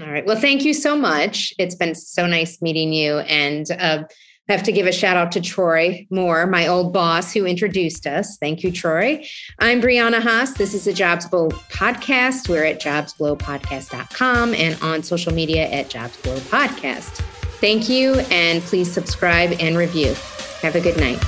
All 0.00 0.10
right. 0.10 0.24
Well, 0.24 0.40
thank 0.40 0.64
you 0.64 0.72
so 0.72 0.96
much. 0.96 1.52
It's 1.58 1.74
been 1.74 1.94
so 1.94 2.26
nice 2.26 2.62
meeting 2.62 2.92
you. 2.92 3.18
And 3.18 3.70
uh, 3.72 4.04
I 4.48 4.52
have 4.52 4.62
to 4.64 4.72
give 4.72 4.86
a 4.86 4.92
shout 4.92 5.16
out 5.16 5.30
to 5.32 5.40
Troy 5.40 6.06
Moore, 6.10 6.46
my 6.46 6.66
old 6.66 6.92
boss 6.92 7.32
who 7.32 7.46
introduced 7.46 8.06
us. 8.06 8.38
Thank 8.38 8.64
you, 8.64 8.72
Troy. 8.72 9.24
I'm 9.60 9.80
Brianna 9.80 10.20
Haas. 10.20 10.54
This 10.54 10.74
is 10.74 10.84
the 10.86 10.92
Jobs 10.92 11.28
Blow 11.28 11.48
podcast. 11.48 12.48
We're 12.48 12.64
at 12.64 12.80
jobsblowpodcast.com 12.80 14.54
and 14.54 14.82
on 14.82 15.02
social 15.02 15.32
media 15.32 15.68
at 15.70 15.90
jobsblowpodcast. 15.90 17.20
Thank 17.60 17.88
you, 17.88 18.14
and 18.30 18.60
please 18.62 18.90
subscribe 18.90 19.52
and 19.60 19.76
review. 19.76 20.14
Have 20.62 20.74
a 20.74 20.80
good 20.80 20.96
night. 20.96 21.22